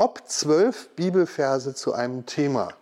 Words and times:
Ob 0.00 0.26
zwölf 0.26 0.88
Bibelverse 0.96 1.74
zu 1.74 1.92
einem 1.92 2.24
Thema 2.24 2.72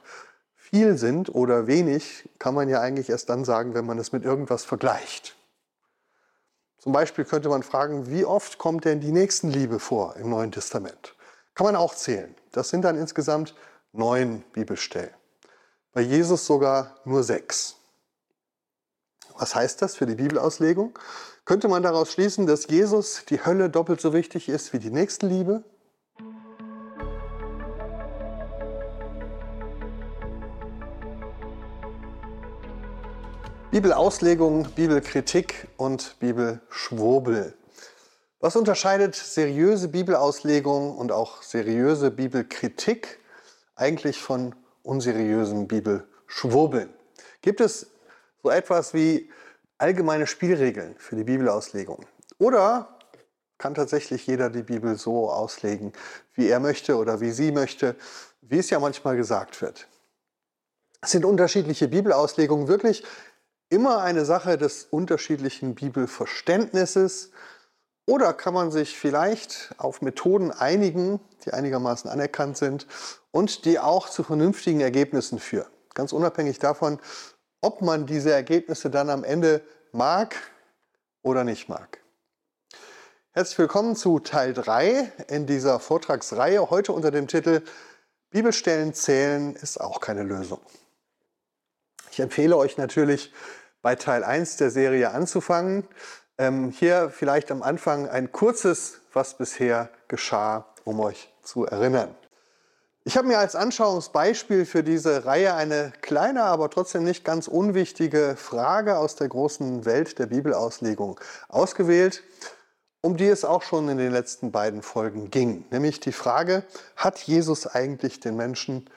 viel 0.55 0.97
sind 0.97 1.35
oder 1.35 1.67
wenig, 1.67 2.29
kann 2.39 2.55
man 2.55 2.69
ja 2.69 2.81
eigentlich 2.81 3.11
erst 3.11 3.29
dann 3.29 3.45
sagen, 3.45 3.75
wenn 3.75 3.85
man 3.85 3.99
es 3.99 4.13
mit 4.13 4.25
irgendwas 4.25 4.65
vergleicht. 4.65 5.35
Zum 6.79 6.93
Beispiel 6.93 7.25
könnte 7.25 7.49
man 7.49 7.65
fragen, 7.65 8.09
wie 8.09 8.25
oft 8.25 8.59
kommt 8.59 8.85
denn 8.85 9.01
die 9.01 9.11
Nächstenliebe 9.11 9.81
vor 9.81 10.15
im 10.15 10.31
Neuen 10.31 10.53
Testament? 10.53 11.17
Kann 11.57 11.65
man 11.67 11.75
auch 11.75 11.93
zählen. 11.97 12.33
Das 12.53 12.69
sind 12.69 12.83
dann 12.83 12.97
insgesamt 12.97 13.57
neun 13.91 14.45
Bibelstellen. 14.53 15.11
Bei 15.93 16.03
Jesus 16.03 16.47
sogar 16.47 16.99
nur 17.05 17.25
sechs. 17.25 17.75
Was 19.37 19.57
heißt 19.57 19.83
das 19.83 19.97
für 19.97 20.07
die 20.07 20.15
Bibelauslegung? 20.15 20.97
Könnte 21.45 21.67
man 21.67 21.83
daraus 21.83 22.13
schließen, 22.13 22.47
dass 22.47 22.69
Jesus 22.69 23.25
die 23.29 23.45
Hölle 23.45 23.71
doppelt 23.71 24.01
so 24.01 24.13
wichtig 24.13 24.49
ist 24.49 24.73
wie 24.73 24.79
die 24.79 24.91
Nächstenliebe? 24.93 25.65
Bibelauslegung, 33.79 34.65
Bibelkritik 34.75 35.69
und 35.77 36.19
Bibelschwurbel. 36.19 37.55
Was 38.41 38.57
unterscheidet 38.57 39.15
seriöse 39.15 39.87
Bibelauslegung 39.87 40.99
und 40.99 41.13
auch 41.13 41.43
seriöse 41.43 42.11
Bibelkritik 42.11 43.21
eigentlich 43.77 44.21
von 44.21 44.57
unseriösen 44.83 45.69
Bibelschwurbeln? 45.69 46.93
Gibt 47.41 47.61
es 47.61 47.87
so 48.43 48.51
etwas 48.51 48.95
wie 48.95 49.31
allgemeine 49.79 50.27
Spielregeln 50.27 50.97
für 50.99 51.15
die 51.15 51.23
Bibelauslegung? 51.23 52.05
Oder 52.41 52.99
kann 53.59 53.75
tatsächlich 53.75 54.27
jeder 54.27 54.51
die 54.51 54.65
Bibel 54.65 54.99
so 54.99 55.31
auslegen, 55.31 55.93
wie 56.35 56.49
er 56.49 56.59
möchte 56.59 56.97
oder 56.97 57.21
wie 57.21 57.31
sie 57.31 57.53
möchte, 57.53 57.95
wie 58.41 58.59
es 58.59 58.71
ja 58.71 58.81
manchmal 58.81 59.17
gesagt 59.17 59.63
wird? 59.63 59.87
Sind 61.05 61.25
unterschiedliche 61.25 61.87
Bibelauslegungen 61.87 62.67
wirklich 62.67 63.05
immer 63.71 64.03
eine 64.03 64.25
Sache 64.25 64.57
des 64.57 64.85
unterschiedlichen 64.85 65.75
Bibelverständnisses 65.75 67.31
oder 68.07 68.33
kann 68.33 68.55
man 68.55 68.71
sich 68.71 68.99
vielleicht 68.99 69.75
auf 69.77 70.01
Methoden 70.01 70.51
einigen, 70.51 71.21
die 71.45 71.53
einigermaßen 71.53 72.11
anerkannt 72.11 72.57
sind 72.57 72.87
und 73.31 73.67
die 73.67 73.79
auch 73.79 74.09
zu 74.09 74.23
vernünftigen 74.23 74.81
Ergebnissen 74.81 75.39
führen? 75.39 75.69
Ganz 75.93 76.13
unabhängig 76.13 76.59
davon, 76.59 77.01
ob 77.61 77.83
man 77.83 78.07
diese 78.07 78.33
Ergebnisse 78.33 78.89
dann 78.89 79.11
am 79.11 79.25
Ende 79.25 79.61
mag 79.93 80.37
oder 81.23 81.45
nicht 81.45 81.69
mag. 81.69 81.99
Herzlich 83.33 83.59
willkommen 83.59 83.95
zu 83.95 84.21
Teil 84.21 84.55
3 84.55 85.13
in 85.29 85.47
dieser 85.47 85.79
Vortragsreihe, 85.79 86.71
heute 86.71 86.93
unter 86.93 87.11
dem 87.11 87.29
Titel 87.29 87.63
Bibelstellen 88.31 88.95
zählen 88.95 89.55
ist 89.55 89.81
auch 89.81 90.01
keine 90.01 90.23
Lösung. 90.23 90.61
Ich 92.19 92.23
empfehle 92.23 92.57
euch 92.57 92.79
natürlich, 92.79 93.33
bei 93.81 93.95
Teil 93.95 94.25
1 94.25 94.57
der 94.57 94.73
Serie 94.73 95.13
anzufangen. 95.13 95.87
Ähm, 96.37 96.73
hier 96.73 97.11
vielleicht 97.11 97.53
am 97.53 97.63
Anfang 97.63 98.09
ein 98.09 98.33
kurzes, 98.33 99.03
was 99.13 99.39
bisher 99.39 99.89
geschah, 100.09 100.67
um 100.83 100.99
euch 100.99 101.33
zu 101.45 101.65
erinnern. 101.65 102.13
Ich 103.05 103.17
habe 103.17 103.29
mir 103.29 103.39
als 103.39 103.55
Anschauungsbeispiel 103.55 104.67
für 104.67 104.83
diese 104.83 105.27
Reihe 105.27 105.55
eine 105.55 105.93
kleine, 106.01 106.43
aber 106.43 106.71
trotzdem 106.71 107.05
nicht 107.05 107.25
ganz 107.25 107.47
unwichtige 107.47 108.35
Frage 108.37 108.99
aus 108.99 109.15
der 109.15 109.29
großen 109.29 109.85
Welt 109.85 110.19
der 110.19 110.27
Bibelauslegung 110.27 111.21
ausgewählt, 111.49 112.25
um 113.01 113.17
die 113.17 113.29
es 113.29 113.45
auch 113.45 113.63
schon 113.63 113.89
in 113.89 113.99
den 113.99 114.11
letzten 114.11 114.51
beiden 114.51 114.83
Folgen 114.83 115.31
ging. 115.31 115.67
Nämlich 115.71 116.01
die 116.01 116.11
Frage, 116.11 116.65
hat 116.97 117.21
Jesus 117.21 117.69
eigentlich 117.69 118.19
den 118.19 118.35
Menschen 118.35 118.91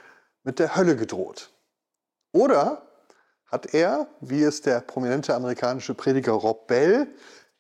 mit 0.44 0.58
der 0.58 0.76
Hölle 0.76 0.96
gedroht? 0.96 1.52
Oder 2.32 2.88
hat 3.52 3.74
er, 3.74 4.08
wie 4.22 4.44
es 4.44 4.62
der 4.62 4.80
prominente 4.80 5.36
amerikanische 5.36 5.94
Prediger 5.94 6.32
Rob 6.32 6.68
Bell 6.68 7.08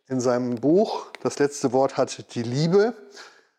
in 0.07 0.19
seinem 0.21 0.55
Buch 0.55 1.07
Das 1.21 1.38
letzte 1.38 1.73
Wort 1.73 1.97
hat 1.97 2.33
die 2.33 2.43
Liebe 2.43 2.93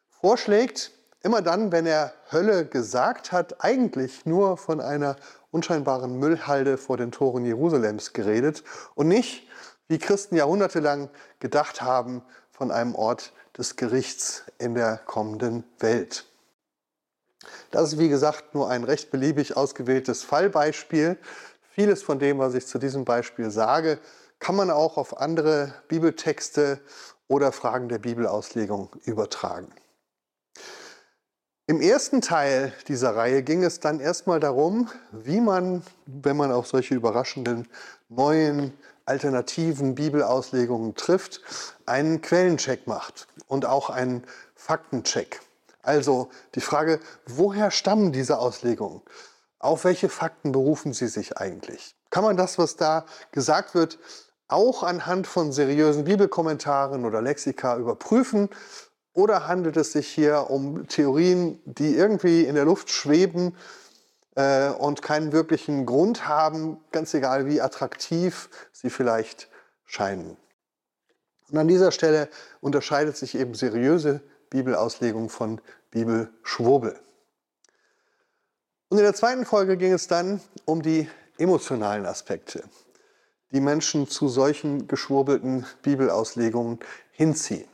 vorschlägt, 0.08 0.90
immer 1.22 1.42
dann, 1.42 1.70
wenn 1.70 1.86
er 1.86 2.12
Hölle 2.32 2.66
gesagt 2.66 3.32
hat, 3.32 3.62
eigentlich 3.64 4.26
nur 4.26 4.56
von 4.56 4.80
einer 4.80 5.16
unscheinbaren 5.50 6.18
Müllhalde 6.18 6.78
vor 6.78 6.96
den 6.96 7.12
Toren 7.12 7.44
Jerusalems 7.44 8.12
geredet 8.12 8.64
und 8.94 9.08
nicht, 9.08 9.46
wie 9.88 9.98
Christen 9.98 10.36
jahrhundertelang 10.36 11.10
gedacht 11.38 11.82
haben, 11.82 12.22
von 12.50 12.70
einem 12.70 12.94
Ort 12.94 13.32
des 13.56 13.76
Gerichts 13.76 14.44
in 14.58 14.74
der 14.74 14.96
kommenden 14.96 15.64
Welt. 15.78 16.26
Das 17.70 17.92
ist, 17.92 17.98
wie 17.98 18.08
gesagt, 18.08 18.54
nur 18.54 18.70
ein 18.70 18.84
recht 18.84 19.10
beliebig 19.10 19.56
ausgewähltes 19.56 20.22
Fallbeispiel 20.22 21.18
Vieles 21.74 22.02
von 22.02 22.18
dem, 22.18 22.38
was 22.38 22.52
ich 22.52 22.66
zu 22.66 22.78
diesem 22.78 23.06
Beispiel 23.06 23.50
sage, 23.50 23.98
kann 24.38 24.54
man 24.56 24.70
auch 24.70 24.98
auf 24.98 25.18
andere 25.18 25.72
Bibeltexte 25.88 26.80
oder 27.28 27.50
Fragen 27.50 27.88
der 27.88 27.98
Bibelauslegung 27.98 28.90
übertragen. 29.04 29.72
Im 31.66 31.80
ersten 31.80 32.20
Teil 32.20 32.74
dieser 32.88 33.16
Reihe 33.16 33.42
ging 33.42 33.64
es 33.64 33.80
dann 33.80 34.00
erstmal 34.00 34.38
darum, 34.38 34.90
wie 35.12 35.40
man, 35.40 35.82
wenn 36.04 36.36
man 36.36 36.52
auf 36.52 36.66
solche 36.66 36.94
überraschenden 36.94 37.66
neuen 38.10 38.76
alternativen 39.06 39.94
Bibelauslegungen 39.94 40.94
trifft, 40.94 41.40
einen 41.86 42.20
Quellencheck 42.20 42.86
macht 42.86 43.28
und 43.48 43.64
auch 43.64 43.88
einen 43.88 44.24
Faktencheck. 44.54 45.40
Also 45.80 46.28
die 46.54 46.60
Frage, 46.60 47.00
woher 47.24 47.70
stammen 47.70 48.12
diese 48.12 48.38
Auslegungen? 48.38 49.00
Auf 49.62 49.84
welche 49.84 50.08
Fakten 50.08 50.50
berufen 50.50 50.92
Sie 50.92 51.06
sich 51.06 51.38
eigentlich? 51.38 51.94
Kann 52.10 52.24
man 52.24 52.36
das, 52.36 52.58
was 52.58 52.76
da 52.76 53.06
gesagt 53.30 53.76
wird, 53.76 54.00
auch 54.48 54.82
anhand 54.82 55.28
von 55.28 55.52
seriösen 55.52 56.02
Bibelkommentaren 56.02 57.04
oder 57.04 57.22
Lexika 57.22 57.76
überprüfen? 57.76 58.48
Oder 59.12 59.46
handelt 59.46 59.76
es 59.76 59.92
sich 59.92 60.08
hier 60.08 60.50
um 60.50 60.88
Theorien, 60.88 61.60
die 61.64 61.94
irgendwie 61.94 62.42
in 62.42 62.56
der 62.56 62.64
Luft 62.64 62.90
schweben 62.90 63.56
äh, 64.34 64.70
und 64.70 65.00
keinen 65.00 65.30
wirklichen 65.30 65.86
Grund 65.86 66.26
haben, 66.26 66.78
ganz 66.90 67.14
egal 67.14 67.46
wie 67.46 67.60
attraktiv 67.60 68.50
sie 68.72 68.90
vielleicht 68.90 69.48
scheinen? 69.84 70.36
Und 71.50 71.58
an 71.58 71.68
dieser 71.68 71.92
Stelle 71.92 72.28
unterscheidet 72.60 73.16
sich 73.16 73.36
eben 73.36 73.54
seriöse 73.54 74.22
Bibelauslegung 74.50 75.28
von 75.28 75.60
Bibelschwurbel. 75.92 76.98
Und 78.92 78.98
in 78.98 79.04
der 79.04 79.14
zweiten 79.14 79.46
Folge 79.46 79.78
ging 79.78 79.94
es 79.94 80.06
dann 80.06 80.42
um 80.66 80.82
die 80.82 81.08
emotionalen 81.38 82.04
Aspekte, 82.04 82.62
die 83.50 83.60
Menschen 83.62 84.06
zu 84.06 84.28
solchen 84.28 84.86
geschwurbelten 84.86 85.64
Bibelauslegungen 85.80 86.78
hinziehen. 87.10 87.70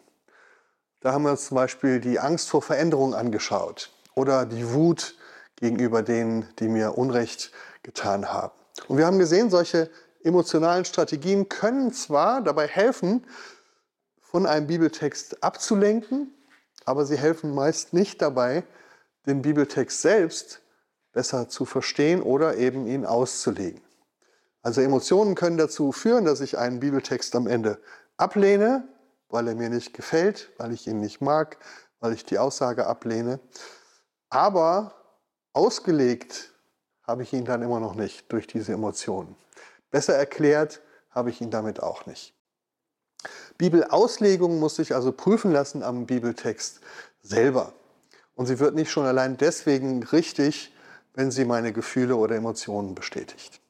Da 1.01 1.13
haben 1.13 1.25
wir 1.25 1.33
uns 1.33 1.47
zum 1.47 1.57
Beispiel 1.57 1.99
die 1.99 2.21
Angst 2.21 2.49
vor 2.49 2.63
Veränderung 2.63 3.15
angeschaut 3.15 3.91
oder 4.15 4.47
die 4.47 4.73
Wut 4.73 5.17
gegenüber 5.57 6.05
denen, 6.05 6.47
die 6.61 6.69
mir 6.69 6.97
Unrecht 6.97 7.51
getan 7.83 8.33
haben. 8.33 8.55
Und 8.87 8.97
wir 8.97 9.05
haben 9.05 9.19
gesehen, 9.19 9.51
solche 9.51 9.91
emotionalen 10.23 10.85
Strategien 10.85 11.49
können 11.49 11.93
zwar 11.93 12.43
dabei 12.43 12.69
helfen, 12.69 13.27
von 14.21 14.47
einem 14.47 14.69
Bibeltext 14.69 15.43
abzulenken, 15.43 16.33
aber 16.85 17.05
sie 17.05 17.19
helfen 17.19 17.57
meist 17.57 17.93
nicht 17.93 18.23
dabei, 18.23 18.63
den 19.27 19.43
Bibeltext 19.43 20.01
selbst 20.01 20.63
besser 21.13 21.49
zu 21.49 21.65
verstehen 21.65 22.23
oder 22.23 22.57
eben 22.57 22.87
ihn 22.87 23.07
auszulegen. 23.07 23.81
Also 24.63 24.81
Emotionen 24.81 25.35
können 25.35 25.57
dazu 25.57 25.93
führen, 25.93 26.25
dass 26.25 26.41
ich 26.41 26.59
einen 26.59 26.81
Bibeltext 26.81 27.35
am 27.37 27.47
Ende 27.47 27.81
ablehne, 28.17 28.87
weil 29.29 29.49
er 29.49 29.55
mir 29.55 29.71
nicht 29.71 29.95
gefällt, 29.95 30.51
weil 30.59 30.73
ich 30.73 30.87
ihn 30.87 31.01
nicht 31.01 31.21
mag, 31.21 31.59
weil 32.01 32.13
ich 32.13 32.25
die 32.25 32.39
Aussage 32.39 32.87
ablehne. 32.87 33.41
Aber 34.31 34.95
ausgelegt 35.53 36.53
habe 37.03 37.23
ich 37.23 37.33
ihn 37.33 37.45
dann 37.45 37.63
immer 37.63 37.81
noch 37.81 37.95
nicht 37.95 38.31
durch 38.33 38.47
diese 38.47 38.73
Emotionen. 38.73 39.37
Besser 39.91 40.15
erklärt 40.15 40.83
habe 41.11 41.31
ich 41.31 41.41
ihn 41.41 41.51
damit 41.51 41.83
auch 41.83 42.07
nicht. 42.07 42.35
Bibelauslegung 43.57 44.61
muss 44.61 44.77
sich 44.77 44.95
also 44.95 45.11
prüfen 45.13 45.51
lassen 45.51 45.83
am 45.83 46.07
Bibeltext 46.07 46.81
selber. 47.23 47.73
Und 48.35 48.47
sie 48.47 48.61
wird 48.61 48.75
nicht 48.75 48.91
schon 48.91 49.07
allein 49.07 49.37
deswegen 49.37 50.03
richtig, 50.05 50.73
wenn 51.19 51.33
sie 51.33 51.45
meine 51.45 51.73
Gefühle 51.73 52.15
oder 52.15 52.37
Emotionen 52.37 52.95
bestätigt. 52.95 53.61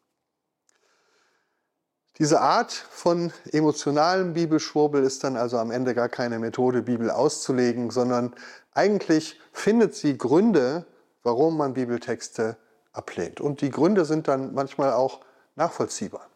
Diese 2.18 2.42
Art 2.42 2.72
von 2.72 3.32
emotionalem 3.50 4.34
Bibelschwurbel 4.34 5.02
ist 5.02 5.24
dann 5.24 5.38
also 5.38 5.56
am 5.56 5.70
Ende 5.70 5.94
gar 5.94 6.10
keine 6.10 6.38
Methode, 6.40 6.82
Bibel 6.82 7.10
auszulegen, 7.10 7.88
sondern 7.88 8.34
eigentlich 8.74 9.40
findet 9.50 9.94
sie 9.94 10.18
Gründe, 10.18 10.84
warum 11.22 11.56
man 11.56 11.72
Bibeltexte 11.72 12.58
ablehnt. 12.92 13.40
Und 13.40 13.62
die 13.62 13.70
Gründe 13.70 14.04
sind 14.04 14.28
dann 14.28 14.52
manchmal 14.52 14.92
auch 14.92 15.20
nachvollziehbar. 15.56 16.28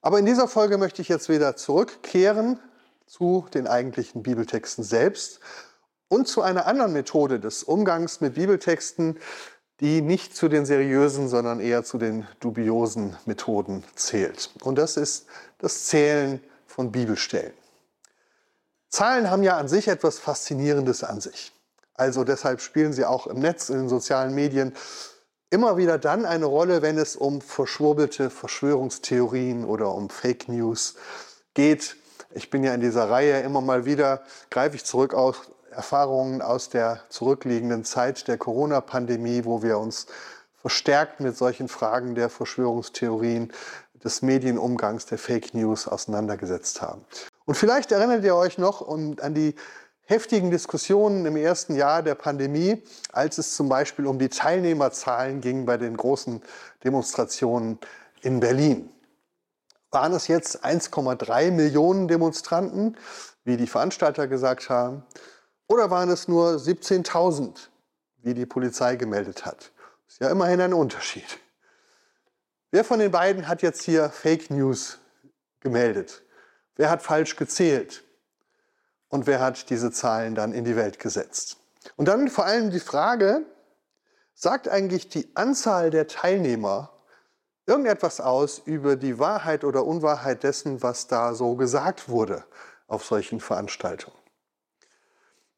Aber 0.00 0.18
in 0.18 0.26
dieser 0.26 0.48
Folge 0.48 0.78
möchte 0.78 1.00
ich 1.00 1.08
jetzt 1.08 1.28
wieder 1.28 1.54
zurückkehren 1.54 2.58
zu 3.06 3.46
den 3.54 3.68
eigentlichen 3.68 4.24
Bibeltexten 4.24 4.82
selbst 4.82 5.38
und 6.12 6.28
zu 6.28 6.42
einer 6.42 6.66
anderen 6.66 6.92
Methode 6.92 7.40
des 7.40 7.62
Umgangs 7.62 8.20
mit 8.20 8.34
Bibeltexten, 8.34 9.18
die 9.80 10.00
nicht 10.00 10.36
zu 10.36 10.48
den 10.48 10.64
seriösen, 10.66 11.28
sondern 11.28 11.60
eher 11.60 11.84
zu 11.84 11.98
den 11.98 12.26
dubiosen 12.40 13.16
Methoden 13.26 13.84
zählt. 13.94 14.50
Und 14.62 14.76
das 14.76 14.96
ist 14.96 15.26
das 15.58 15.86
Zählen 15.86 16.40
von 16.66 16.92
Bibelstellen. 16.92 17.52
Zahlen 18.88 19.30
haben 19.30 19.42
ja 19.42 19.56
an 19.56 19.68
sich 19.68 19.88
etwas 19.88 20.18
Faszinierendes 20.18 21.02
an 21.02 21.20
sich. 21.20 21.52
Also 21.94 22.24
deshalb 22.24 22.60
spielen 22.60 22.92
sie 22.92 23.04
auch 23.04 23.26
im 23.26 23.38
Netz, 23.38 23.70
in 23.70 23.78
den 23.78 23.88
sozialen 23.88 24.34
Medien 24.34 24.74
immer 25.50 25.76
wieder 25.76 25.98
dann 25.98 26.24
eine 26.24 26.46
Rolle, 26.46 26.82
wenn 26.82 26.96
es 26.96 27.14
um 27.14 27.40
verschwurbelte 27.40 28.30
Verschwörungstheorien 28.30 29.64
oder 29.64 29.92
um 29.92 30.08
Fake 30.08 30.48
News 30.48 30.94
geht. 31.54 31.96
Ich 32.34 32.50
bin 32.50 32.64
ja 32.64 32.72
in 32.74 32.80
dieser 32.80 33.10
Reihe 33.10 33.40
immer 33.40 33.60
mal 33.60 33.84
wieder, 33.84 34.22
greife 34.50 34.76
ich 34.76 34.84
zurück 34.84 35.12
auf 35.12 35.50
Erfahrungen 35.72 36.42
aus 36.42 36.68
der 36.68 37.00
zurückliegenden 37.08 37.84
Zeit 37.84 38.28
der 38.28 38.38
Corona-Pandemie, 38.38 39.44
wo 39.44 39.62
wir 39.62 39.78
uns 39.78 40.06
verstärkt 40.60 41.20
mit 41.20 41.36
solchen 41.36 41.68
Fragen 41.68 42.14
der 42.14 42.28
Verschwörungstheorien, 42.28 43.52
des 44.04 44.22
Medienumgangs, 44.22 45.06
der 45.06 45.18
Fake 45.18 45.54
News 45.54 45.86
auseinandergesetzt 45.86 46.82
haben. 46.82 47.04
Und 47.44 47.54
vielleicht 47.54 47.92
erinnert 47.92 48.24
ihr 48.24 48.34
euch 48.34 48.58
noch 48.58 48.88
an 48.88 49.34
die 49.34 49.54
heftigen 50.04 50.50
Diskussionen 50.50 51.24
im 51.24 51.36
ersten 51.36 51.76
Jahr 51.76 52.02
der 52.02 52.14
Pandemie, 52.14 52.82
als 53.12 53.38
es 53.38 53.54
zum 53.54 53.68
Beispiel 53.68 54.06
um 54.06 54.18
die 54.18 54.28
Teilnehmerzahlen 54.28 55.40
ging 55.40 55.64
bei 55.64 55.76
den 55.76 55.96
großen 55.96 56.42
Demonstrationen 56.84 57.78
in 58.20 58.40
Berlin. 58.40 58.90
Waren 59.90 60.12
es 60.14 60.26
jetzt 60.26 60.64
1,3 60.64 61.50
Millionen 61.50 62.08
Demonstranten, 62.08 62.96
wie 63.44 63.56
die 63.56 63.66
Veranstalter 63.66 64.26
gesagt 64.26 64.68
haben, 64.68 65.04
oder 65.72 65.90
waren 65.90 66.10
es 66.10 66.28
nur 66.28 66.50
17.000, 66.56 67.68
wie 68.18 68.34
die 68.34 68.44
Polizei 68.44 68.96
gemeldet 68.96 69.46
hat? 69.46 69.72
Ist 70.06 70.20
ja 70.20 70.28
immerhin 70.28 70.60
ein 70.60 70.74
Unterschied. 70.74 71.38
Wer 72.70 72.84
von 72.84 72.98
den 72.98 73.10
beiden 73.10 73.48
hat 73.48 73.62
jetzt 73.62 73.82
hier 73.82 74.10
Fake 74.10 74.50
News 74.50 74.98
gemeldet? 75.60 76.22
Wer 76.76 76.90
hat 76.90 77.02
falsch 77.02 77.36
gezählt? 77.36 78.04
Und 79.08 79.26
wer 79.26 79.40
hat 79.40 79.70
diese 79.70 79.90
Zahlen 79.90 80.34
dann 80.34 80.52
in 80.52 80.64
die 80.64 80.76
Welt 80.76 80.98
gesetzt? 80.98 81.56
Und 81.96 82.06
dann 82.06 82.28
vor 82.28 82.44
allem 82.44 82.70
die 82.70 82.80
Frage, 82.80 83.46
sagt 84.34 84.68
eigentlich 84.68 85.08
die 85.08 85.34
Anzahl 85.34 85.88
der 85.88 86.06
Teilnehmer 86.06 86.92
irgendetwas 87.64 88.20
aus 88.20 88.58
über 88.58 88.96
die 88.96 89.18
Wahrheit 89.18 89.64
oder 89.64 89.86
Unwahrheit 89.86 90.42
dessen, 90.42 90.82
was 90.82 91.06
da 91.06 91.34
so 91.34 91.56
gesagt 91.56 92.10
wurde 92.10 92.44
auf 92.88 93.06
solchen 93.06 93.40
Veranstaltungen? 93.40 94.21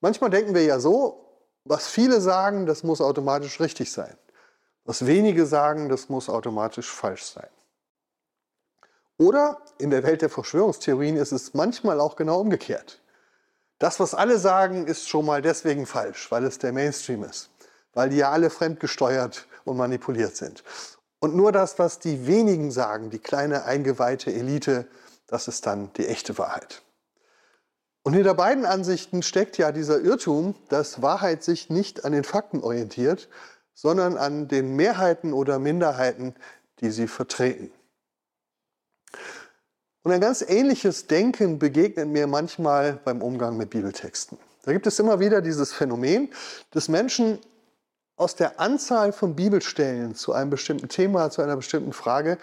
Manchmal 0.04 0.28
denken 0.28 0.54
wir 0.54 0.62
ja 0.62 0.80
so, 0.80 1.24
was 1.64 1.88
viele 1.88 2.20
sagen, 2.20 2.66
das 2.66 2.82
muss 2.82 3.00
automatisch 3.00 3.58
richtig 3.58 3.90
sein. 3.90 4.14
Was 4.84 5.06
wenige 5.06 5.46
sagen, 5.46 5.88
das 5.88 6.10
muss 6.10 6.28
automatisch 6.28 6.92
falsch 6.92 7.24
sein. 7.24 7.48
Oder 9.16 9.62
in 9.78 9.88
der 9.88 10.02
Welt 10.02 10.20
der 10.20 10.28
Verschwörungstheorien 10.28 11.16
ist 11.16 11.32
es 11.32 11.54
manchmal 11.54 12.00
auch 12.00 12.16
genau 12.16 12.38
umgekehrt. 12.38 13.00
Das, 13.78 13.98
was 13.98 14.12
alle 14.12 14.36
sagen, 14.38 14.86
ist 14.86 15.08
schon 15.08 15.24
mal 15.24 15.40
deswegen 15.40 15.86
falsch, 15.86 16.30
weil 16.30 16.44
es 16.44 16.58
der 16.58 16.74
Mainstream 16.74 17.24
ist, 17.24 17.48
weil 17.94 18.10
die 18.10 18.18
ja 18.18 18.30
alle 18.30 18.50
fremdgesteuert 18.50 19.46
und 19.64 19.78
manipuliert 19.78 20.36
sind. 20.36 20.64
Und 21.18 21.34
nur 21.34 21.50
das, 21.50 21.78
was 21.78 21.98
die 21.98 22.26
wenigen 22.26 22.70
sagen, 22.70 23.08
die 23.08 23.20
kleine 23.20 23.64
eingeweihte 23.64 24.30
Elite, 24.30 24.86
das 25.28 25.48
ist 25.48 25.64
dann 25.64 25.94
die 25.94 26.06
echte 26.08 26.36
Wahrheit. 26.36 26.83
Und 28.04 28.12
hinter 28.12 28.34
beiden 28.34 28.66
Ansichten 28.66 29.22
steckt 29.22 29.56
ja 29.56 29.72
dieser 29.72 29.98
Irrtum, 29.98 30.54
dass 30.68 31.00
Wahrheit 31.00 31.42
sich 31.42 31.70
nicht 31.70 32.04
an 32.04 32.12
den 32.12 32.22
Fakten 32.22 32.60
orientiert, 32.60 33.30
sondern 33.72 34.18
an 34.18 34.46
den 34.46 34.76
Mehrheiten 34.76 35.32
oder 35.32 35.58
Minderheiten, 35.58 36.34
die 36.80 36.90
sie 36.90 37.08
vertreten. 37.08 37.72
Und 40.02 40.12
ein 40.12 40.20
ganz 40.20 40.42
ähnliches 40.42 41.06
Denken 41.06 41.58
begegnet 41.58 42.08
mir 42.08 42.26
manchmal 42.26 43.00
beim 43.04 43.22
Umgang 43.22 43.56
mit 43.56 43.70
Bibeltexten. 43.70 44.36
Da 44.64 44.72
gibt 44.74 44.86
es 44.86 44.98
immer 44.98 45.18
wieder 45.18 45.40
dieses 45.40 45.72
Phänomen, 45.72 46.28
dass 46.72 46.88
Menschen 46.90 47.38
aus 48.16 48.36
der 48.36 48.60
Anzahl 48.60 49.12
von 49.12 49.34
Bibelstellen 49.34 50.14
zu 50.14 50.34
einem 50.34 50.50
bestimmten 50.50 50.90
Thema, 50.90 51.30
zu 51.30 51.40
einer 51.40 51.56
bestimmten 51.56 51.94
Frage, 51.94 52.36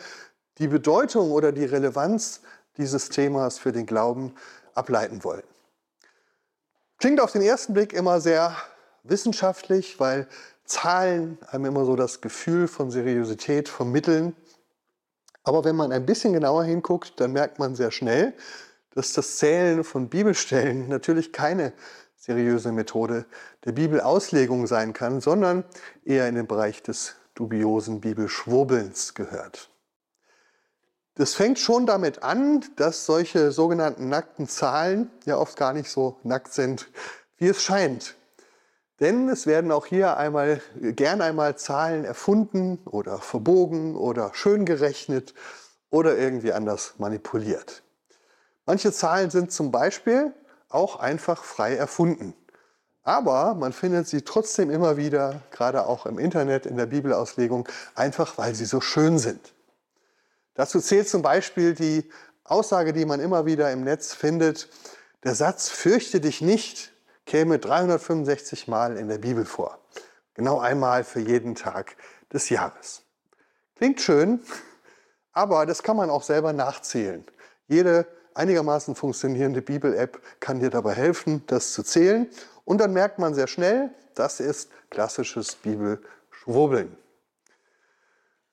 die 0.58 0.68
Bedeutung 0.68 1.30
oder 1.30 1.52
die 1.52 1.66
Relevanz 1.66 2.42
dieses 2.78 3.10
Themas 3.10 3.60
für 3.60 3.72
den 3.72 3.86
Glauben 3.86 4.34
ableiten 4.74 5.24
wollen. 5.24 5.44
Klingt 7.02 7.20
auf 7.20 7.32
den 7.32 7.42
ersten 7.42 7.74
Blick 7.74 7.94
immer 7.94 8.22
sehr 8.22 8.56
wissenschaftlich, 9.02 10.00
weil 10.00 10.28
Zahlen 10.66 11.40
einem 11.48 11.66
immer 11.66 11.84
so 11.84 11.96
das 11.96 12.22
Gefühl 12.22 12.68
von 12.68 12.92
Seriosität 12.92 13.70
vermitteln. 13.70 14.36
Aber 15.42 15.66
wenn 15.66 15.76
man 15.76 15.92
ein 15.92 16.06
bisschen 16.06 16.32
genauer 16.32 16.64
hinguckt, 16.64 17.20
dann 17.20 17.32
merkt 17.32 17.58
man 17.58 17.74
sehr 17.74 17.90
schnell, 17.90 18.36
dass 18.94 19.14
das 19.14 19.38
Zählen 19.38 19.84
von 19.84 20.10
Bibelstellen 20.10 20.90
natürlich 20.90 21.34
keine 21.34 21.74
seriöse 22.18 22.72
Methode 22.72 23.26
der 23.66 23.72
Bibelauslegung 23.72 24.68
sein 24.68 24.94
kann, 24.94 25.22
sondern 25.22 25.64
eher 26.06 26.28
in 26.28 26.36
den 26.36 26.46
Bereich 26.46 26.84
des 26.84 27.16
dubiosen 27.34 28.00
Bibelschwurbelns 28.00 29.16
gehört. 29.16 29.71
Das 31.22 31.36
fängt 31.36 31.60
schon 31.60 31.86
damit 31.86 32.24
an, 32.24 32.66
dass 32.78 33.06
solche 33.06 33.52
sogenannten 33.52 34.10
nackten 34.10 34.48
Zahlen 34.48 35.12
ja 35.26 35.38
oft 35.38 35.56
gar 35.56 35.72
nicht 35.72 35.92
so 35.92 36.18
nackt 36.24 36.52
sind, 36.52 36.90
wie 37.38 37.48
es 37.48 37.62
scheint. 37.62 38.16
Denn 39.00 39.30
es 39.30 39.46
werden 39.46 39.72
auch 39.72 39.86
hier 39.86 40.18
einmal, 40.18 40.62
gern 40.80 41.22
einmal 41.22 41.58
Zahlen 41.58 42.06
erfunden 42.06 42.80
oder 42.86 43.20
verbogen 43.20 43.96
oder 43.96 44.32
schön 44.34 44.66
gerechnet 44.66 45.36
oder 45.92 46.18
irgendwie 46.18 46.54
anders 46.54 46.96
manipuliert. 46.98 47.84
Manche 48.66 48.92
Zahlen 48.92 49.30
sind 49.30 49.52
zum 49.52 49.72
Beispiel 49.72 50.34
auch 50.70 50.96
einfach 50.96 51.44
frei 51.44 51.76
erfunden. 51.76 52.34
Aber 53.04 53.54
man 53.54 53.74
findet 53.74 54.08
sie 54.08 54.24
trotzdem 54.24 54.72
immer 54.72 54.98
wieder, 54.98 55.44
gerade 55.52 55.86
auch 55.86 56.08
im 56.08 56.18
Internet, 56.18 56.66
in 56.66 56.78
der 56.78 56.88
Bibelauslegung, 56.88 57.70
einfach 57.94 58.40
weil 58.40 58.56
sie 58.56 58.66
so 58.66 58.82
schön 58.82 59.20
sind. 59.20 59.54
Dazu 60.54 60.80
zählt 60.80 61.08
zum 61.08 61.22
Beispiel 61.22 61.74
die 61.74 62.10
Aussage, 62.44 62.94
die 62.94 63.06
man 63.06 63.20
immer 63.20 63.46
wieder 63.46 63.72
im 63.72 63.84
Netz 63.84 64.14
findet, 64.14 64.70
der 65.24 65.36
Satz 65.36 65.70
Fürchte 65.70 66.20
dich 66.20 66.42
nicht 66.42 66.92
käme 67.26 67.60
365 67.60 68.68
Mal 68.68 68.98
in 68.98 69.08
der 69.08 69.20
Bibel 69.20 69.46
vor. 69.46 69.80
Genau 70.34 70.60
einmal 70.60 71.04
für 71.04 71.20
jeden 71.20 71.56
Tag 71.56 71.96
des 72.34 72.50
Jahres. 72.50 73.04
Klingt 73.76 74.02
schön, 74.02 74.42
aber 75.32 75.66
das 75.66 75.84
kann 75.84 75.96
man 75.96 76.10
auch 76.10 76.24
selber 76.24 76.54
nachzählen. 76.54 77.26
Jede 77.68 78.06
einigermaßen 78.34 78.96
funktionierende 78.96 79.62
Bibel-App 79.62 80.22
kann 80.40 80.60
dir 80.60 80.70
dabei 80.70 80.94
helfen, 80.94 81.44
das 81.48 81.74
zu 81.74 81.84
zählen. 81.84 82.28
Und 82.66 82.80
dann 82.80 82.94
merkt 82.94 83.20
man 83.20 83.34
sehr 83.34 83.48
schnell, 83.48 83.92
das 84.16 84.40
ist 84.40 84.70
klassisches 84.90 85.56
Bibelschwurbeln. 85.56 86.98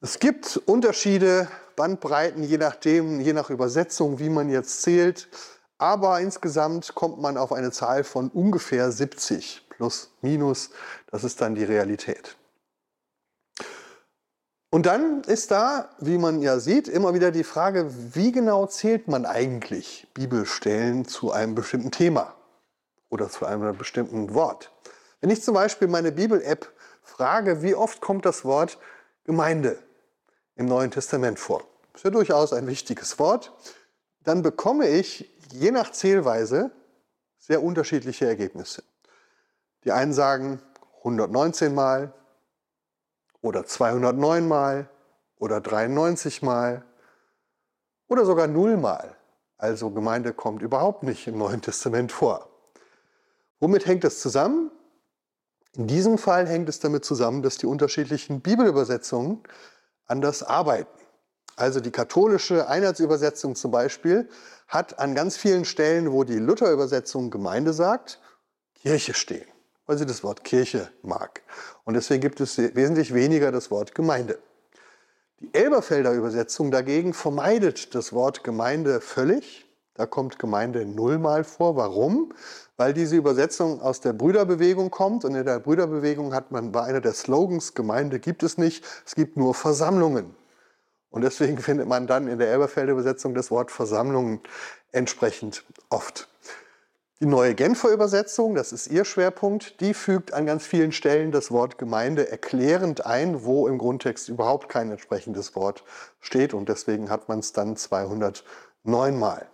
Es 0.00 0.18
gibt 0.18 0.56
Unterschiede 0.66 1.48
Bandbreiten, 1.78 2.42
je 2.42 2.58
nachdem, 2.58 3.20
je 3.20 3.32
nach 3.32 3.50
Übersetzung, 3.50 4.18
wie 4.18 4.28
man 4.28 4.50
jetzt 4.50 4.82
zählt. 4.82 5.28
Aber 5.78 6.20
insgesamt 6.20 6.96
kommt 6.96 7.20
man 7.20 7.36
auf 7.36 7.52
eine 7.52 7.70
Zahl 7.70 8.02
von 8.02 8.30
ungefähr 8.30 8.90
70 8.90 9.64
plus 9.70 10.10
minus. 10.20 10.70
Das 11.10 11.22
ist 11.22 11.40
dann 11.40 11.54
die 11.54 11.62
Realität. 11.62 12.36
Und 14.70 14.86
dann 14.86 15.22
ist 15.22 15.52
da, 15.52 15.88
wie 16.00 16.18
man 16.18 16.42
ja 16.42 16.58
sieht, 16.58 16.88
immer 16.88 17.14
wieder 17.14 17.30
die 17.30 17.44
Frage, 17.44 17.88
wie 18.12 18.32
genau 18.32 18.66
zählt 18.66 19.06
man 19.06 19.24
eigentlich 19.24 20.08
Bibelstellen 20.14 21.06
zu 21.06 21.30
einem 21.30 21.54
bestimmten 21.54 21.92
Thema 21.92 22.34
oder 23.08 23.30
zu 23.30 23.46
einem 23.46 23.78
bestimmten 23.78 24.34
Wort. 24.34 24.72
Wenn 25.20 25.30
ich 25.30 25.42
zum 25.42 25.54
Beispiel 25.54 25.86
meine 25.86 26.10
Bibel-App 26.10 26.70
frage, 27.02 27.62
wie 27.62 27.76
oft 27.76 28.00
kommt 28.00 28.26
das 28.26 28.44
Wort 28.44 28.78
Gemeinde 29.24 29.78
im 30.58 30.66
Neuen 30.66 30.90
Testament 30.90 31.38
vor. 31.38 31.62
Das 31.92 32.00
ist 32.00 32.04
ja 32.04 32.10
durchaus 32.10 32.52
ein 32.52 32.66
wichtiges 32.66 33.18
Wort. 33.18 33.52
Dann 34.24 34.42
bekomme 34.42 34.88
ich 34.88 35.30
je 35.52 35.70
nach 35.70 35.92
Zählweise 35.92 36.70
sehr 37.38 37.62
unterschiedliche 37.62 38.26
Ergebnisse. 38.26 38.82
Die 39.84 39.92
einen 39.92 40.12
sagen 40.12 40.60
119 40.98 41.74
Mal 41.74 42.12
oder 43.40 43.64
209 43.64 44.46
Mal 44.46 44.90
oder 45.38 45.60
93 45.60 46.42
Mal 46.42 46.84
oder 48.08 48.24
sogar 48.24 48.48
0 48.48 48.76
Mal. 48.76 49.16
Also 49.56 49.90
Gemeinde 49.90 50.34
kommt 50.34 50.62
überhaupt 50.62 51.04
nicht 51.04 51.26
im 51.28 51.38
Neuen 51.38 51.62
Testament 51.62 52.10
vor. 52.10 52.48
Womit 53.60 53.86
hängt 53.86 54.04
das 54.04 54.20
zusammen? 54.20 54.72
In 55.74 55.86
diesem 55.86 56.18
Fall 56.18 56.48
hängt 56.48 56.68
es 56.68 56.80
damit 56.80 57.04
zusammen, 57.04 57.42
dass 57.42 57.58
die 57.58 57.66
unterschiedlichen 57.66 58.40
Bibelübersetzungen 58.40 59.42
anders 60.08 60.42
arbeiten. 60.42 60.98
Also 61.56 61.80
die 61.80 61.90
katholische 61.90 62.68
Einheitsübersetzung 62.68 63.54
zum 63.56 63.70
Beispiel 63.70 64.28
hat 64.68 64.98
an 64.98 65.14
ganz 65.14 65.36
vielen 65.36 65.64
Stellen, 65.64 66.12
wo 66.12 66.24
die 66.24 66.38
Luther-Übersetzung 66.38 67.30
Gemeinde 67.30 67.72
sagt, 67.72 68.20
Kirche 68.74 69.14
stehen, 69.14 69.46
weil 69.86 69.98
sie 69.98 70.06
das 70.06 70.22
Wort 70.22 70.44
Kirche 70.44 70.90
mag. 71.02 71.42
Und 71.84 71.94
deswegen 71.94 72.20
gibt 72.20 72.40
es 72.40 72.58
wesentlich 72.58 73.12
weniger 73.12 73.50
das 73.50 73.70
Wort 73.70 73.94
Gemeinde. 73.94 74.38
Die 75.40 75.52
Elberfelder 75.52 76.12
Übersetzung 76.12 76.70
dagegen 76.70 77.12
vermeidet 77.14 77.94
das 77.94 78.12
Wort 78.12 78.44
Gemeinde 78.44 79.00
völlig. 79.00 79.66
Da 79.94 80.06
kommt 80.06 80.38
Gemeinde 80.38 80.84
nullmal 80.84 81.42
vor. 81.44 81.74
Warum? 81.76 82.32
Weil 82.78 82.94
diese 82.94 83.16
Übersetzung 83.16 83.82
aus 83.82 84.00
der 84.00 84.12
Brüderbewegung 84.12 84.92
kommt 84.92 85.24
und 85.24 85.34
in 85.34 85.44
der 85.44 85.58
Brüderbewegung 85.58 86.32
hat 86.32 86.52
man 86.52 86.70
bei 86.70 86.84
einer 86.84 87.00
der 87.00 87.12
Slogans 87.12 87.74
Gemeinde 87.74 88.20
gibt 88.20 88.44
es 88.44 88.56
nicht, 88.56 88.84
es 89.04 89.16
gibt 89.16 89.36
nur 89.36 89.52
Versammlungen. 89.52 90.36
Und 91.10 91.22
deswegen 91.22 91.58
findet 91.58 91.88
man 91.88 92.06
dann 92.06 92.28
in 92.28 92.38
der 92.38 92.52
Elberfelder 92.52 92.92
Übersetzung 92.92 93.34
das 93.34 93.50
Wort 93.50 93.72
Versammlungen 93.72 94.40
entsprechend 94.92 95.64
oft. 95.90 96.28
Die 97.20 97.26
neue 97.26 97.56
Genfer 97.56 97.90
Übersetzung, 97.90 98.54
das 98.54 98.70
ist 98.70 98.86
ihr 98.86 99.04
Schwerpunkt, 99.04 99.80
die 99.80 99.92
fügt 99.92 100.32
an 100.32 100.46
ganz 100.46 100.64
vielen 100.64 100.92
Stellen 100.92 101.32
das 101.32 101.50
Wort 101.50 101.76
Gemeinde 101.76 102.30
erklärend 102.30 103.04
ein, 103.04 103.42
wo 103.42 103.66
im 103.66 103.78
Grundtext 103.78 104.28
überhaupt 104.28 104.68
kein 104.68 104.92
entsprechendes 104.92 105.56
Wort 105.56 105.82
steht 106.20 106.54
und 106.54 106.68
deswegen 106.68 107.10
hat 107.10 107.28
man 107.28 107.40
es 107.40 107.52
dann 107.52 107.74
209 107.74 109.18
Mal. 109.18 109.48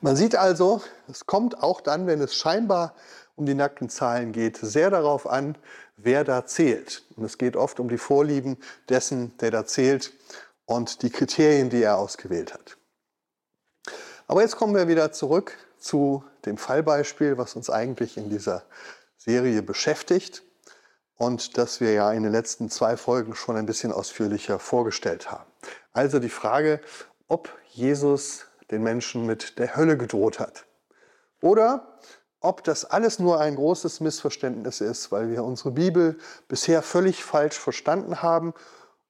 Man 0.00 0.16
sieht 0.16 0.36
also, 0.36 0.82
es 1.08 1.26
kommt 1.26 1.62
auch 1.62 1.80
dann, 1.80 2.06
wenn 2.06 2.20
es 2.20 2.34
scheinbar 2.34 2.94
um 3.36 3.46
die 3.46 3.54
nackten 3.54 3.88
Zahlen 3.88 4.32
geht, 4.32 4.58
sehr 4.58 4.90
darauf 4.90 5.26
an, 5.26 5.56
wer 5.96 6.24
da 6.24 6.46
zählt. 6.46 7.02
Und 7.16 7.24
es 7.24 7.38
geht 7.38 7.56
oft 7.56 7.80
um 7.80 7.88
die 7.88 7.98
Vorlieben 7.98 8.58
dessen, 8.88 9.36
der 9.38 9.50
da 9.50 9.66
zählt 9.66 10.12
und 10.66 11.02
die 11.02 11.10
Kriterien, 11.10 11.70
die 11.70 11.82
er 11.82 11.98
ausgewählt 11.98 12.54
hat. 12.54 12.76
Aber 14.26 14.42
jetzt 14.42 14.56
kommen 14.56 14.74
wir 14.74 14.88
wieder 14.88 15.12
zurück 15.12 15.56
zu 15.78 16.24
dem 16.46 16.56
Fallbeispiel, 16.56 17.36
was 17.36 17.56
uns 17.56 17.68
eigentlich 17.68 18.16
in 18.16 18.30
dieser 18.30 18.62
Serie 19.16 19.62
beschäftigt 19.62 20.42
und 21.16 21.58
das 21.58 21.80
wir 21.80 21.92
ja 21.92 22.12
in 22.12 22.22
den 22.22 22.32
letzten 22.32 22.70
zwei 22.70 22.96
Folgen 22.96 23.34
schon 23.34 23.56
ein 23.56 23.66
bisschen 23.66 23.92
ausführlicher 23.92 24.58
vorgestellt 24.58 25.30
haben. 25.30 25.50
Also 25.92 26.18
die 26.18 26.30
Frage, 26.30 26.80
ob 27.28 27.50
Jesus 27.70 28.46
den 28.74 28.82
Menschen 28.82 29.24
mit 29.24 29.58
der 29.58 29.76
Hölle 29.76 29.96
gedroht 29.96 30.38
hat 30.40 30.66
oder 31.40 31.98
ob 32.40 32.62
das 32.62 32.84
alles 32.84 33.18
nur 33.18 33.40
ein 33.40 33.56
großes 33.56 34.00
Missverständnis 34.00 34.82
ist, 34.82 35.10
weil 35.10 35.30
wir 35.30 35.44
unsere 35.44 35.70
Bibel 35.70 36.18
bisher 36.46 36.82
völlig 36.82 37.24
falsch 37.24 37.58
verstanden 37.58 38.20
haben 38.20 38.52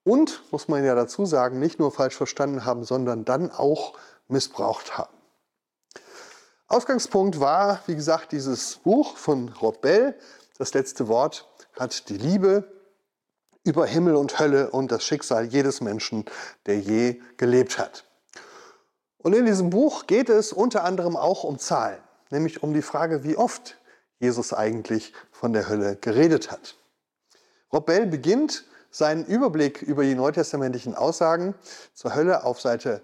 und, 0.04 0.42
muss 0.52 0.68
man 0.68 0.84
ja 0.84 0.94
dazu 0.94 1.26
sagen, 1.26 1.58
nicht 1.58 1.80
nur 1.80 1.90
falsch 1.90 2.14
verstanden 2.14 2.64
haben, 2.64 2.84
sondern 2.84 3.24
dann 3.24 3.50
auch 3.50 3.98
missbraucht 4.28 4.98
haben. 4.98 5.16
Ausgangspunkt 6.68 7.40
war, 7.40 7.80
wie 7.86 7.96
gesagt, 7.96 8.32
dieses 8.32 8.76
Buch 8.76 9.16
von 9.16 9.48
Rob 9.48 9.80
Bell. 9.80 10.16
Das 10.58 10.74
letzte 10.74 11.08
Wort 11.08 11.48
hat 11.78 12.08
die 12.08 12.18
Liebe 12.18 12.72
über 13.64 13.86
Himmel 13.86 14.14
und 14.14 14.38
Hölle 14.38 14.70
und 14.70 14.92
das 14.92 15.04
Schicksal 15.04 15.46
jedes 15.46 15.80
Menschen, 15.80 16.24
der 16.66 16.78
je 16.78 17.20
gelebt 17.36 17.78
hat. 17.78 18.04
Und 19.24 19.32
in 19.32 19.46
diesem 19.46 19.70
Buch 19.70 20.06
geht 20.06 20.28
es 20.28 20.52
unter 20.52 20.84
anderem 20.84 21.16
auch 21.16 21.44
um 21.44 21.58
Zahlen, 21.58 21.98
nämlich 22.28 22.62
um 22.62 22.74
die 22.74 22.82
Frage, 22.82 23.24
wie 23.24 23.38
oft 23.38 23.78
Jesus 24.20 24.52
eigentlich 24.52 25.14
von 25.32 25.54
der 25.54 25.66
Hölle 25.70 25.96
geredet 25.96 26.50
hat. 26.50 26.76
Rob 27.72 27.86
Bell 27.86 28.04
beginnt 28.06 28.64
seinen 28.90 29.24
Überblick 29.24 29.80
über 29.80 30.02
die 30.02 30.14
neutestamentlichen 30.14 30.94
Aussagen 30.94 31.54
zur 31.94 32.14
Hölle 32.14 32.44
auf 32.44 32.60
Seite 32.60 33.00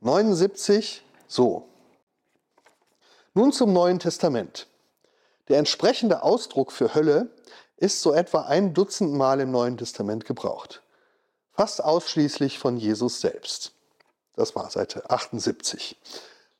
79 0.00 1.04
so. 1.28 1.68
Nun 3.34 3.52
zum 3.52 3.72
Neuen 3.72 4.00
Testament. 4.00 4.66
Der 5.48 5.58
entsprechende 5.58 6.24
Ausdruck 6.24 6.72
für 6.72 6.96
Hölle 6.96 7.30
ist 7.76 8.02
so 8.02 8.12
etwa 8.12 8.40
ein 8.40 8.74
Dutzend 8.74 9.12
Mal 9.12 9.38
im 9.38 9.52
Neuen 9.52 9.78
Testament 9.78 10.24
gebraucht. 10.24 10.82
Fast 11.52 11.84
ausschließlich 11.84 12.58
von 12.58 12.76
Jesus 12.76 13.20
selbst. 13.20 13.72
Das 14.40 14.56
war 14.56 14.70
Seite 14.70 15.10
78. 15.10 16.00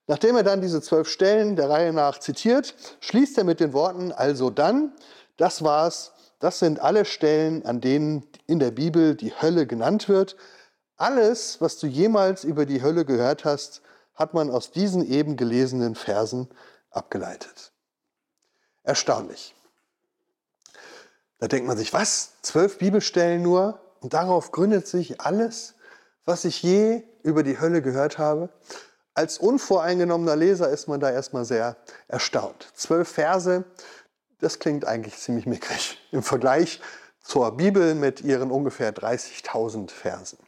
Nachdem 0.07 0.37
er 0.37 0.43
dann 0.43 0.61
diese 0.61 0.83
zwölf 0.83 1.09
Stellen 1.09 1.57
der 1.57 1.71
Reihe 1.71 1.95
nach 1.95 2.19
zitiert, 2.19 2.75
schließt 3.01 3.39
er 3.39 3.45
mit 3.45 3.59
den 3.59 3.73
Worten, 3.73 4.13
also 4.13 4.51
dann, 4.51 4.93
das 5.39 5.65
war's, 5.65 6.13
das 6.41 6.59
sind 6.59 6.79
alle 6.79 7.07
Stellen, 7.07 7.65
an 7.65 7.81
denen 7.81 8.27
in 8.47 8.59
der 8.59 8.71
Bibel 8.71 9.15
die 9.15 9.33
Hölle 9.33 9.67
genannt 9.67 10.11
wird. 10.11 10.37
Alles, 10.99 11.63
was 11.63 11.79
du 11.79 11.87
jemals 11.87 12.45
über 12.45 12.67
die 12.67 12.83
Hölle 12.83 13.07
gehört 13.07 13.47
hast, 13.47 13.81
hat 14.15 14.35
man 14.35 14.51
aus 14.51 14.73
diesen 14.73 15.11
eben 15.11 15.39
gelesenen 15.39 15.95
Versen 15.95 16.51
abgeleitet. 16.91 17.73
Erstaunlich. 18.83 19.55
Da 21.39 21.49
denkt 21.49 21.67
man 21.67 21.79
sich, 21.79 21.95
was? 21.95 22.33
Zwölf 22.43 22.77
Bibelstellen 22.77 23.41
nur 23.41 23.81
und 24.01 24.13
darauf 24.13 24.53
gründet 24.53 24.87
sich 24.87 25.23
alles, 25.23 25.77
was 26.27 26.45
ich 26.45 26.63
je 26.63 27.05
über 27.23 27.43
die 27.43 27.61
Hölle 27.61 27.83
gehört 27.83 28.19
habe. 28.19 28.51
Als 29.15 29.39
unvoreingenommener 29.39 30.37
Leser 30.37 30.71
ist 30.71 30.89
man 30.89 31.01
da 31.01 31.11
erstmal 31.11 31.45
sehr 31.45 31.77
erstaunt. 32.09 32.71
Zwölf 32.75 33.09
Verse, 33.09 33.65
das 34.39 34.59
klingt 34.59 34.87
eigentlich 34.87 35.19
ziemlich 35.19 35.47
mickrig 35.47 35.99
im 36.13 36.23
Vergleich 36.23 36.81
zur 37.23 37.57
Bibel 37.57 37.95
mit 37.95 38.23
ihren 38.23 38.51
ungefähr 38.51 38.95
30.000 38.95 39.91
Versen. 39.91 40.39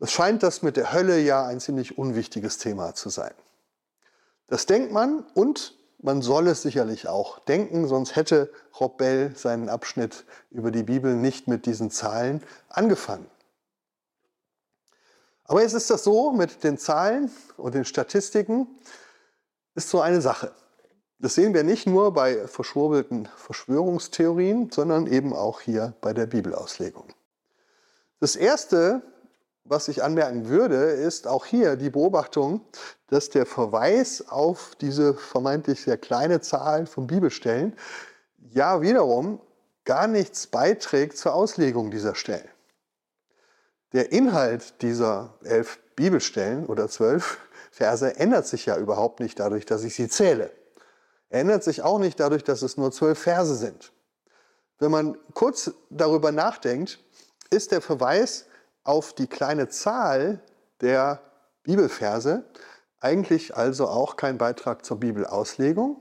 Es 0.00 0.12
scheint 0.12 0.42
das 0.42 0.62
mit 0.62 0.76
der 0.76 0.92
Hölle 0.92 1.18
ja 1.18 1.46
ein 1.46 1.60
ziemlich 1.60 1.98
unwichtiges 1.98 2.58
Thema 2.58 2.94
zu 2.94 3.08
sein. 3.08 3.32
Das 4.48 4.66
denkt 4.66 4.92
man 4.92 5.24
und 5.34 5.76
man 6.02 6.20
soll 6.20 6.48
es 6.48 6.60
sicherlich 6.60 7.08
auch 7.08 7.38
denken, 7.38 7.88
sonst 7.88 8.14
hätte 8.14 8.52
Rob 8.78 8.98
Bell 8.98 9.34
seinen 9.34 9.70
Abschnitt 9.70 10.26
über 10.50 10.70
die 10.70 10.82
Bibel 10.82 11.14
nicht 11.14 11.48
mit 11.48 11.64
diesen 11.64 11.90
Zahlen 11.90 12.42
angefangen. 12.68 13.26
Aber 15.44 15.62
jetzt 15.62 15.74
ist 15.74 15.90
das 15.90 16.04
so 16.04 16.32
mit 16.32 16.64
den 16.64 16.78
Zahlen 16.78 17.30
und 17.56 17.74
den 17.74 17.84
Statistiken, 17.84 18.66
ist 19.74 19.90
so 19.90 20.00
eine 20.00 20.20
Sache. 20.20 20.52
Das 21.18 21.34
sehen 21.34 21.54
wir 21.54 21.62
nicht 21.62 21.86
nur 21.86 22.12
bei 22.12 22.46
verschwurbelten 22.46 23.28
Verschwörungstheorien, 23.36 24.70
sondern 24.70 25.06
eben 25.06 25.32
auch 25.32 25.60
hier 25.60 25.94
bei 26.00 26.12
der 26.12 26.26
Bibelauslegung. 26.26 27.06
Das 28.20 28.36
Erste, 28.36 29.02
was 29.64 29.88
ich 29.88 30.02
anmerken 30.02 30.48
würde, 30.48 30.76
ist 30.76 31.26
auch 31.26 31.46
hier 31.46 31.76
die 31.76 31.90
Beobachtung, 31.90 32.62
dass 33.08 33.30
der 33.30 33.46
Verweis 33.46 34.28
auf 34.28 34.72
diese 34.80 35.14
vermeintlich 35.14 35.82
sehr 35.82 35.98
kleine 35.98 36.40
Zahl 36.40 36.86
von 36.86 37.06
Bibelstellen 37.06 37.76
ja 38.38 38.80
wiederum 38.82 39.40
gar 39.84 40.06
nichts 40.06 40.46
beiträgt 40.46 41.16
zur 41.18 41.34
Auslegung 41.34 41.90
dieser 41.90 42.14
Stellen. 42.14 42.48
Der 43.94 44.10
Inhalt 44.10 44.82
dieser 44.82 45.38
elf 45.44 45.78
Bibelstellen 45.94 46.66
oder 46.66 46.88
zwölf 46.88 47.38
Verse 47.70 48.16
ändert 48.16 48.44
sich 48.44 48.66
ja 48.66 48.76
überhaupt 48.76 49.20
nicht 49.20 49.38
dadurch, 49.38 49.66
dass 49.66 49.84
ich 49.84 49.94
sie 49.94 50.08
zähle. 50.08 50.50
Er 51.28 51.42
ändert 51.42 51.62
sich 51.62 51.82
auch 51.82 52.00
nicht 52.00 52.18
dadurch, 52.18 52.42
dass 52.42 52.62
es 52.62 52.76
nur 52.76 52.90
zwölf 52.90 53.20
Verse 53.20 53.54
sind. 53.54 53.92
Wenn 54.80 54.90
man 54.90 55.16
kurz 55.32 55.70
darüber 55.90 56.32
nachdenkt, 56.32 56.98
ist 57.50 57.70
der 57.70 57.80
Verweis 57.80 58.46
auf 58.82 59.12
die 59.12 59.28
kleine 59.28 59.68
Zahl 59.68 60.40
der 60.80 61.20
Bibelverse 61.62 62.44
eigentlich 62.98 63.56
also 63.56 63.86
auch 63.86 64.16
kein 64.16 64.38
Beitrag 64.38 64.84
zur 64.84 64.98
Bibelauslegung 64.98 66.00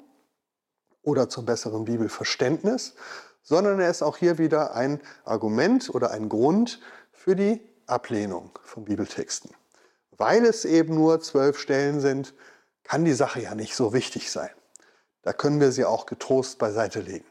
oder 1.03 1.29
zum 1.29 1.45
besseren 1.45 1.85
Bibelverständnis, 1.85 2.95
sondern 3.43 3.79
er 3.79 3.91
ist 3.91 4.01
auch 4.01 4.17
hier 4.17 4.39
wieder 4.39 4.73
ein 4.73 4.99
Argument 5.25 5.93
oder 5.93 6.09
ein 6.09 6.27
Grund 6.27 6.79
für 7.11 7.35
die 7.35 7.61
Ablehnung 7.87 8.51
von 8.63 8.85
Bibeltexten. 8.85 9.51
Weil 10.17 10.45
es 10.45 10.65
eben 10.65 10.95
nur 10.95 11.19
zwölf 11.21 11.59
Stellen 11.59 11.99
sind, 11.99 12.33
kann 12.83 13.05
die 13.05 13.13
Sache 13.13 13.41
ja 13.41 13.55
nicht 13.55 13.75
so 13.75 13.93
wichtig 13.93 14.31
sein. 14.31 14.49
Da 15.23 15.33
können 15.33 15.59
wir 15.59 15.71
sie 15.71 15.85
auch 15.85 16.05
getrost 16.05 16.59
beiseite 16.59 16.99
legen. 16.99 17.25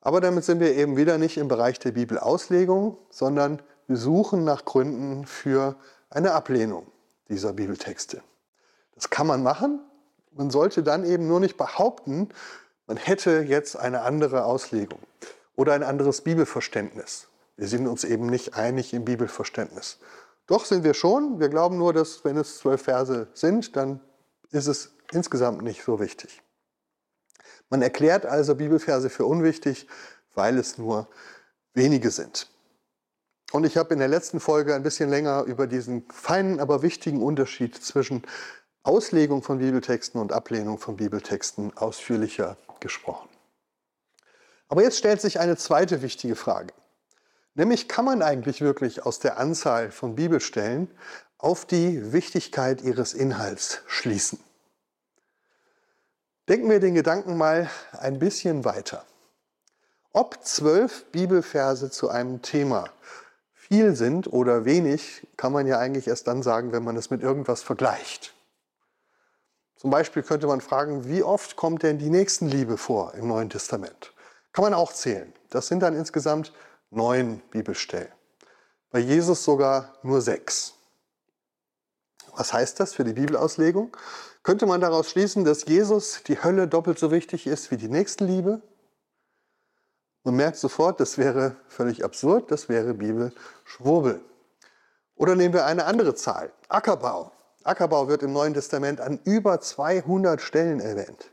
Aber 0.00 0.20
damit 0.20 0.44
sind 0.44 0.60
wir 0.60 0.74
eben 0.74 0.96
wieder 0.96 1.18
nicht 1.18 1.36
im 1.36 1.48
Bereich 1.48 1.78
der 1.78 1.92
Bibelauslegung, 1.92 2.98
sondern 3.10 3.62
wir 3.86 3.96
suchen 3.96 4.44
nach 4.44 4.64
Gründen 4.64 5.26
für 5.26 5.76
eine 6.10 6.32
Ablehnung 6.32 6.86
dieser 7.28 7.52
Bibeltexte. 7.52 8.22
Das 8.94 9.10
kann 9.10 9.26
man 9.26 9.42
machen. 9.42 9.80
Man 10.32 10.50
sollte 10.50 10.82
dann 10.82 11.04
eben 11.04 11.26
nur 11.26 11.40
nicht 11.40 11.56
behaupten, 11.56 12.28
man 12.86 12.96
hätte 12.96 13.40
jetzt 13.40 13.76
eine 13.76 14.02
andere 14.02 14.44
Auslegung 14.44 15.00
oder 15.56 15.74
ein 15.74 15.82
anderes 15.82 16.22
Bibelverständnis. 16.22 17.27
Wir 17.58 17.66
sind 17.66 17.88
uns 17.88 18.04
eben 18.04 18.26
nicht 18.26 18.54
einig 18.54 18.94
im 18.94 19.04
Bibelverständnis. 19.04 19.98
Doch 20.46 20.64
sind 20.64 20.84
wir 20.84 20.94
schon. 20.94 21.40
Wir 21.40 21.48
glauben 21.48 21.76
nur, 21.76 21.92
dass 21.92 22.24
wenn 22.24 22.36
es 22.36 22.58
zwölf 22.58 22.82
Verse 22.82 23.26
sind, 23.34 23.76
dann 23.76 24.00
ist 24.52 24.68
es 24.68 24.94
insgesamt 25.12 25.62
nicht 25.62 25.82
so 25.82 25.98
wichtig. 25.98 26.40
Man 27.68 27.82
erklärt 27.82 28.24
also 28.24 28.54
Bibelverse 28.54 29.10
für 29.10 29.26
unwichtig, 29.26 29.88
weil 30.34 30.56
es 30.56 30.78
nur 30.78 31.08
wenige 31.74 32.12
sind. 32.12 32.48
Und 33.50 33.64
ich 33.64 33.76
habe 33.76 33.92
in 33.92 33.98
der 33.98 34.08
letzten 34.08 34.38
Folge 34.38 34.74
ein 34.74 34.84
bisschen 34.84 35.10
länger 35.10 35.42
über 35.42 35.66
diesen 35.66 36.06
feinen, 36.12 36.60
aber 36.60 36.82
wichtigen 36.82 37.22
Unterschied 37.22 37.74
zwischen 37.74 38.22
Auslegung 38.84 39.42
von 39.42 39.58
Bibeltexten 39.58 40.20
und 40.20 40.32
Ablehnung 40.32 40.78
von 40.78 40.96
Bibeltexten 40.96 41.76
ausführlicher 41.76 42.56
gesprochen. 42.78 43.28
Aber 44.68 44.82
jetzt 44.82 44.98
stellt 44.98 45.20
sich 45.20 45.40
eine 45.40 45.56
zweite 45.56 46.02
wichtige 46.02 46.36
Frage. 46.36 46.72
Nämlich 47.58 47.88
kann 47.88 48.04
man 48.04 48.22
eigentlich 48.22 48.60
wirklich 48.60 49.04
aus 49.04 49.18
der 49.18 49.36
Anzahl 49.36 49.90
von 49.90 50.14
Bibelstellen 50.14 50.88
auf 51.38 51.66
die 51.66 52.12
Wichtigkeit 52.12 52.82
ihres 52.82 53.14
Inhalts 53.14 53.82
schließen? 53.88 54.38
Denken 56.48 56.70
wir 56.70 56.78
den 56.78 56.94
Gedanken 56.94 57.36
mal 57.36 57.68
ein 57.90 58.20
bisschen 58.20 58.64
weiter. 58.64 59.04
Ob 60.12 60.44
zwölf 60.44 61.06
Bibelverse 61.06 61.90
zu 61.90 62.08
einem 62.08 62.42
Thema 62.42 62.90
viel 63.54 63.96
sind 63.96 64.32
oder 64.32 64.64
wenig, 64.64 65.26
kann 65.36 65.52
man 65.52 65.66
ja 65.66 65.80
eigentlich 65.80 66.06
erst 66.06 66.28
dann 66.28 66.44
sagen, 66.44 66.70
wenn 66.70 66.84
man 66.84 66.96
es 66.96 67.10
mit 67.10 67.22
irgendwas 67.24 67.64
vergleicht. 67.64 68.34
Zum 69.74 69.90
Beispiel 69.90 70.22
könnte 70.22 70.46
man 70.46 70.60
fragen, 70.60 71.08
wie 71.08 71.24
oft 71.24 71.56
kommt 71.56 71.82
denn 71.82 71.98
die 71.98 72.10
Nächstenliebe 72.10 72.76
vor 72.76 73.14
im 73.14 73.26
Neuen 73.26 73.50
Testament? 73.50 74.12
Kann 74.52 74.62
man 74.62 74.74
auch 74.74 74.92
zählen. 74.92 75.32
Das 75.50 75.66
sind 75.66 75.80
dann 75.80 75.96
insgesamt 75.96 76.52
neun 76.90 77.40
Bibelstellen. 77.50 78.12
Bei 78.90 78.98
Jesus 78.98 79.44
sogar 79.44 79.94
nur 80.02 80.20
sechs. 80.20 80.74
Was 82.34 82.52
heißt 82.52 82.80
das 82.80 82.94
für 82.94 83.04
die 83.04 83.12
Bibelauslegung? 83.12 83.96
Könnte 84.42 84.66
man 84.66 84.80
daraus 84.80 85.10
schließen, 85.10 85.44
dass 85.44 85.66
Jesus 85.66 86.22
die 86.26 86.42
Hölle 86.42 86.68
doppelt 86.68 86.98
so 86.98 87.10
wichtig 87.10 87.46
ist 87.46 87.70
wie 87.70 87.76
die 87.76 87.88
Nächstenliebe? 87.88 88.62
Man 90.24 90.36
merkt 90.36 90.56
sofort, 90.56 91.00
das 91.00 91.18
wäre 91.18 91.56
völlig 91.68 92.04
absurd, 92.04 92.50
das 92.50 92.68
wäre 92.68 92.94
Bibelschwurbel. 92.94 94.20
Oder 95.16 95.34
nehmen 95.34 95.54
wir 95.54 95.66
eine 95.66 95.84
andere 95.84 96.14
Zahl, 96.14 96.52
Ackerbau. 96.68 97.32
Ackerbau 97.64 98.08
wird 98.08 98.22
im 98.22 98.32
Neuen 98.32 98.54
Testament 98.54 99.00
an 99.00 99.20
über 99.24 99.60
200 99.60 100.40
Stellen 100.40 100.80
erwähnt. 100.80 101.30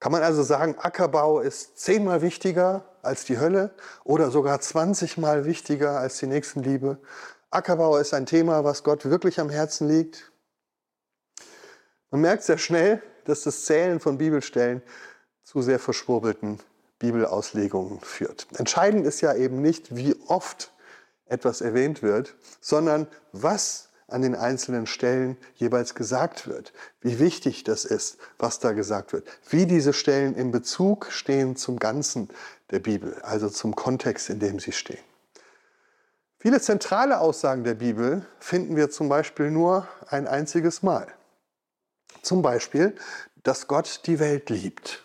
Kann 0.00 0.12
man 0.12 0.22
also 0.22 0.42
sagen, 0.42 0.76
Ackerbau 0.78 1.40
ist 1.40 1.78
zehnmal 1.78 2.22
wichtiger 2.22 2.84
als 3.02 3.24
die 3.24 3.38
Hölle 3.38 3.74
oder 4.04 4.30
sogar 4.30 4.60
20 4.60 5.18
Mal 5.18 5.44
wichtiger 5.44 5.98
als 5.98 6.18
die 6.18 6.26
Nächstenliebe? 6.26 6.98
Ackerbau 7.50 7.96
ist 7.96 8.14
ein 8.14 8.26
Thema, 8.26 8.62
was 8.62 8.84
Gott 8.84 9.06
wirklich 9.06 9.40
am 9.40 9.50
Herzen 9.50 9.88
liegt. 9.88 10.30
Man 12.10 12.20
merkt 12.20 12.44
sehr 12.44 12.58
schnell, 12.58 13.02
dass 13.24 13.42
das 13.42 13.64
Zählen 13.64 14.00
von 14.00 14.18
Bibelstellen 14.18 14.82
zu 15.42 15.62
sehr 15.62 15.78
verschwurbelten 15.78 16.60
Bibelauslegungen 16.98 18.00
führt. 18.00 18.46
Entscheidend 18.56 19.06
ist 19.06 19.20
ja 19.20 19.34
eben 19.34 19.62
nicht, 19.62 19.94
wie 19.96 20.16
oft 20.26 20.72
etwas 21.26 21.60
erwähnt 21.60 22.02
wird, 22.02 22.34
sondern 22.60 23.06
was 23.32 23.87
an 24.08 24.22
den 24.22 24.34
einzelnen 24.34 24.86
Stellen 24.86 25.36
jeweils 25.54 25.94
gesagt 25.94 26.48
wird, 26.48 26.72
wie 27.00 27.18
wichtig 27.18 27.62
das 27.62 27.84
ist, 27.84 28.18
was 28.38 28.58
da 28.58 28.72
gesagt 28.72 29.12
wird, 29.12 29.28
wie 29.50 29.66
diese 29.66 29.92
Stellen 29.92 30.34
in 30.34 30.50
Bezug 30.50 31.12
stehen 31.12 31.56
zum 31.56 31.78
Ganzen 31.78 32.28
der 32.70 32.80
Bibel, 32.80 33.20
also 33.22 33.48
zum 33.50 33.76
Kontext, 33.76 34.30
in 34.30 34.40
dem 34.40 34.58
sie 34.58 34.72
stehen. 34.72 35.02
Viele 36.38 36.60
zentrale 36.60 37.20
Aussagen 37.20 37.64
der 37.64 37.74
Bibel 37.74 38.24
finden 38.38 38.76
wir 38.76 38.90
zum 38.90 39.08
Beispiel 39.08 39.50
nur 39.50 39.86
ein 40.08 40.26
einziges 40.26 40.82
Mal. 40.82 41.06
Zum 42.22 42.42
Beispiel, 42.42 42.94
dass 43.42 43.66
Gott 43.66 44.02
die 44.06 44.18
Welt 44.20 44.48
liebt. 44.48 45.02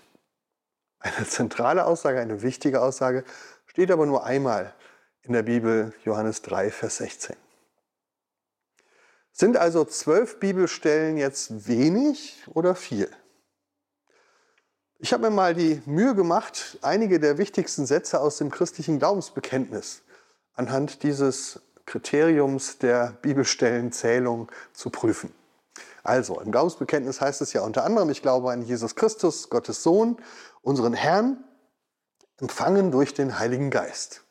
Eine 1.00 1.28
zentrale 1.28 1.86
Aussage, 1.86 2.22
eine 2.22 2.42
wichtige 2.42 2.82
Aussage, 2.82 3.26
steht 3.66 3.92
aber 3.92 4.06
nur 4.06 4.24
einmal 4.26 4.74
in 5.24 5.34
der 5.34 5.44
Bibel, 5.44 5.94
Johannes 6.06 6.42
3, 6.44 6.72
Vers 6.72 6.98
16. 6.98 7.36
Sind 9.36 9.58
also 9.58 9.84
zwölf 9.84 10.40
Bibelstellen 10.40 11.18
jetzt 11.18 11.68
wenig 11.68 12.38
oder 12.54 12.76
viel? 12.76 13.10
Ich 15.00 15.12
habe 15.12 15.24
mir 15.24 15.36
mal 15.36 15.56
die 15.56 15.82
Mühe 15.88 16.14
gemacht, 16.14 16.78
einige 16.84 17.20
der 17.20 17.40
wichtigsten 17.40 17.88
Sätze 17.88 18.22
aus 18.22 18.38
dem 18.38 18.52
christlichen 18.52 19.00
Glaubensbekenntnis 19.00 20.04
anhand 20.54 21.02
dieses 21.02 21.60
Kriteriums 21.88 22.78
der 22.78 23.18
Bibelstellenzählung 23.24 24.52
zu 24.72 24.92
prüfen. 24.92 25.34
Also, 26.04 26.40
im 26.40 26.52
Glaubensbekenntnis 26.52 27.20
heißt 27.20 27.42
es 27.42 27.54
ja 27.54 27.62
unter 27.62 27.86
anderem, 27.86 28.12
ich 28.12 28.22
glaube 28.22 28.52
an 28.52 28.62
Jesus 28.62 28.96
Christus, 28.96 29.50
Gottes 29.50 29.82
Sohn, 29.82 30.18
unseren 30.62 30.94
Herrn, 30.94 31.44
empfangen 32.40 32.92
durch 32.92 33.16
den 33.16 33.40
Heiligen 33.40 33.72
Geist. 33.72 34.22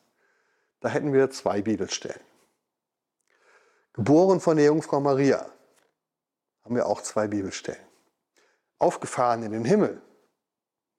Da 0.79 0.87
hätten 0.87 1.11
wir 1.11 1.29
zwei 1.29 1.61
Bibelstellen. 1.61 2.21
Geboren 3.93 4.39
von 4.39 4.57
der 4.57 4.65
Jungfrau 4.65 4.99
Maria. 4.99 5.45
Haben 6.63 6.75
wir 6.75 6.87
auch 6.87 7.01
zwei 7.01 7.27
Bibelstellen. 7.27 7.85
Aufgefahren 8.79 9.43
in 9.43 9.51
den 9.51 9.65
Himmel. 9.65 10.01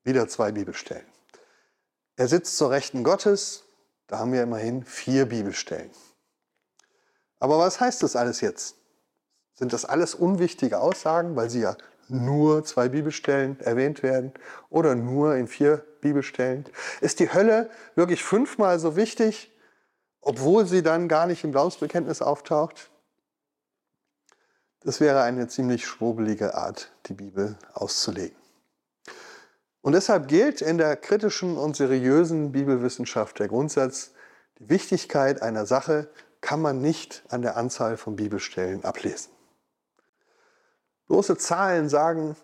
Wieder 0.04 0.28
zwei 0.28 0.52
Bibelstellen. 0.52 1.06
Er 2.16 2.28
sitzt 2.28 2.56
zur 2.56 2.70
Rechten 2.70 3.02
Gottes. 3.02 3.64
Da 4.06 4.20
haben 4.20 4.32
wir 4.32 4.42
immerhin 4.42 4.84
vier 4.84 5.26
Bibelstellen. 5.26 5.90
Aber 7.40 7.58
was 7.58 7.80
heißt 7.80 8.02
das 8.02 8.14
alles 8.14 8.40
jetzt? 8.40 8.76
Sind 9.54 9.72
das 9.72 9.84
alles 9.84 10.14
unwichtige 10.14 10.78
Aussagen, 10.78 11.34
weil 11.34 11.50
sie 11.50 11.60
ja 11.60 11.76
nur 12.08 12.64
zwei 12.64 12.88
Bibelstellen 12.88 13.58
erwähnt 13.60 14.02
werden 14.02 14.32
oder 14.70 14.94
nur 14.94 15.34
in 15.34 15.48
vier 15.48 15.78
Bibelstellen? 16.00 16.64
Ist 17.00 17.18
die 17.18 17.32
Hölle 17.32 17.70
wirklich 17.96 18.22
fünfmal 18.22 18.78
so 18.78 18.94
wichtig 18.94 19.50
obwohl 20.24 20.66
sie 20.66 20.82
dann 20.82 21.08
gar 21.08 21.26
nicht 21.26 21.44
im 21.44 21.52
Glaubensbekenntnis 21.52 22.22
auftaucht? 22.22 22.90
Das 24.80 25.00
wäre 25.00 25.22
eine 25.22 25.48
ziemlich 25.48 25.86
schwurbelige 25.86 26.54
Art, 26.54 26.90
die 27.06 27.14
Bibel 27.14 27.58
auszulegen. 27.72 28.36
Und 29.82 29.92
deshalb 29.92 30.28
gilt 30.28 30.62
in 30.62 30.78
der 30.78 30.96
kritischen 30.96 31.58
und 31.58 31.76
seriösen 31.76 32.52
Bibelwissenschaft 32.52 33.38
der 33.38 33.48
Grundsatz, 33.48 34.12
die 34.58 34.70
Wichtigkeit 34.70 35.42
einer 35.42 35.66
Sache 35.66 36.08
kann 36.40 36.60
man 36.60 36.80
nicht 36.80 37.22
an 37.28 37.42
der 37.42 37.56
Anzahl 37.56 37.96
von 37.96 38.16
Bibelstellen 38.16 38.84
ablesen. 38.84 39.30
Bloße 41.06 41.36
Zahlen 41.36 41.88
sagen 41.88 42.36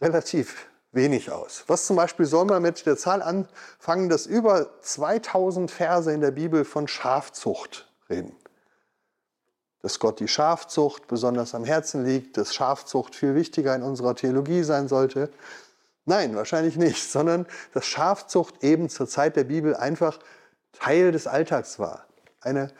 relativ 0.00 0.69
wenig 0.92 1.30
aus. 1.30 1.64
Was 1.66 1.86
zum 1.86 1.96
Beispiel 1.96 2.26
soll 2.26 2.46
man 2.46 2.62
mit 2.62 2.84
der 2.86 2.96
Zahl 2.96 3.22
anfangen, 3.22 4.08
dass 4.08 4.26
über 4.26 4.80
2000 4.82 5.70
Verse 5.70 6.12
in 6.12 6.20
der 6.20 6.32
Bibel 6.32 6.64
von 6.64 6.88
Schafzucht 6.88 7.88
reden? 8.08 8.34
Dass 9.82 9.98
Gott 9.98 10.20
die 10.20 10.28
Schafzucht 10.28 11.06
besonders 11.06 11.54
am 11.54 11.64
Herzen 11.64 12.04
liegt, 12.04 12.36
dass 12.36 12.54
Schafzucht 12.54 13.14
viel 13.14 13.34
wichtiger 13.34 13.74
in 13.74 13.82
unserer 13.82 14.14
Theologie 14.14 14.62
sein 14.62 14.88
sollte. 14.88 15.30
Nein, 16.04 16.34
wahrscheinlich 16.34 16.76
nicht, 16.76 17.02
sondern 17.10 17.46
dass 17.72 17.86
Schafzucht 17.86 18.62
eben 18.64 18.88
zur 18.88 19.08
Zeit 19.08 19.36
der 19.36 19.44
Bibel 19.44 19.76
einfach 19.76 20.18
Teil 20.72 21.12
des 21.12 21.26
Alltags 21.26 21.78
war. 21.78 22.06
Eine 22.40 22.72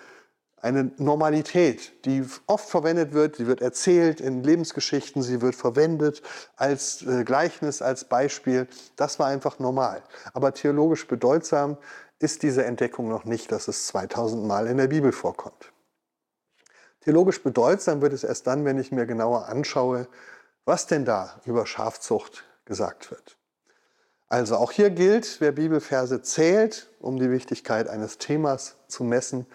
eine 0.63 0.91
Normalität, 0.99 2.05
die 2.05 2.25
oft 2.47 2.69
verwendet 2.69 3.13
wird, 3.13 3.37
sie 3.37 3.47
wird 3.47 3.63
erzählt 3.63 4.21
in 4.21 4.43
Lebensgeschichten, 4.43 5.23
sie 5.23 5.41
wird 5.41 5.55
verwendet 5.55 6.23
als 6.57 7.03
äh, 7.03 7.25
Gleichnis, 7.25 7.81
als 7.83 8.05
Beispiel. 8.05 8.67
Das 8.97 9.19
war 9.19 9.27
einfach 9.27 9.59
normal. 9.59 10.03
Aber 10.35 10.53
theologisch 10.53 11.07
bedeutsam 11.07 11.79
ist 12.19 12.43
diese 12.43 12.65
Entdeckung 12.65 13.09
noch 13.09 13.25
nicht, 13.25 13.51
dass 13.51 13.69
es 13.69 13.87
2000 13.87 14.45
Mal 14.45 14.67
in 14.67 14.77
der 14.77 14.89
Bibel 14.89 15.13
vorkommt. 15.13 15.73
Theologisch 17.01 17.43
bedeutsam 17.43 18.03
wird 18.03 18.13
es 18.13 18.25
erst 18.25 18.47
dann, 18.47 18.67
wenn 18.67 18.79
ich 18.79 18.93
mir 18.93 19.07
genauer 19.07 19.47
anschaue, 19.47 20.07
was 20.67 20.87
denn 20.87 21.07
da 21.07 21.41
über 21.47 21.65
Schafzucht 21.65 22.45
gesagt 22.67 23.11
wird. 23.11 23.39
Also 24.29 24.57
auch 24.57 24.71
hier 24.71 24.91
gilt, 24.91 25.41
wer 25.41 25.51
Bibelverse 25.51 26.23
zählt, 26.23 26.89
um 27.01 27.19
die 27.19 27.31
Wichtigkeit 27.31 27.89
eines 27.89 28.19
Themas 28.19 28.77
zu 28.87 29.03
messen, 29.03 29.47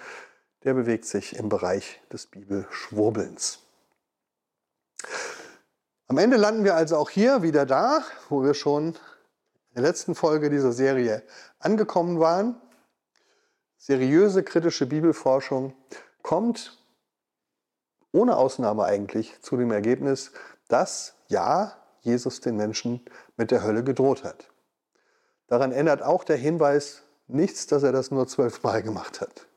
der 0.65 0.73
bewegt 0.73 1.05
sich 1.05 1.35
im 1.35 1.47
Bereich 1.47 2.01
des 2.11 2.25
Bibelschwurbelns. 2.25 3.59
Am 6.07 6.17
Ende 6.17 6.37
landen 6.37 6.63
wir 6.63 6.75
also 6.75 6.97
auch 6.97 7.09
hier 7.09 7.43
wieder 7.43 7.65
da, 7.65 8.03
wo 8.29 8.43
wir 8.43 8.55
schon 8.55 8.89
in 8.89 8.95
der 9.75 9.83
letzten 9.83 10.15
Folge 10.15 10.49
dieser 10.49 10.71
Serie 10.71 11.23
angekommen 11.59 12.19
waren. 12.19 12.59
Seriöse 13.77 14.43
kritische 14.43 14.87
Bibelforschung 14.87 15.73
kommt 16.23 16.77
ohne 18.11 18.35
Ausnahme 18.37 18.85
eigentlich 18.85 19.39
zu 19.41 19.57
dem 19.57 19.71
Ergebnis, 19.71 20.31
dass 20.67 21.15
ja, 21.27 21.75
Jesus 22.01 22.39
den 22.39 22.55
Menschen 22.55 23.05
mit 23.35 23.51
der 23.51 23.63
Hölle 23.63 23.83
gedroht 23.83 24.23
hat. 24.23 24.49
Daran 25.47 25.71
ändert 25.71 26.01
auch 26.01 26.23
der 26.23 26.37
Hinweis 26.37 27.03
nichts, 27.27 27.67
dass 27.67 27.83
er 27.83 27.91
das 27.91 28.09
nur 28.09 28.27
zwölfmal 28.27 28.81
gemacht 28.81 29.21
hat. 29.21 29.47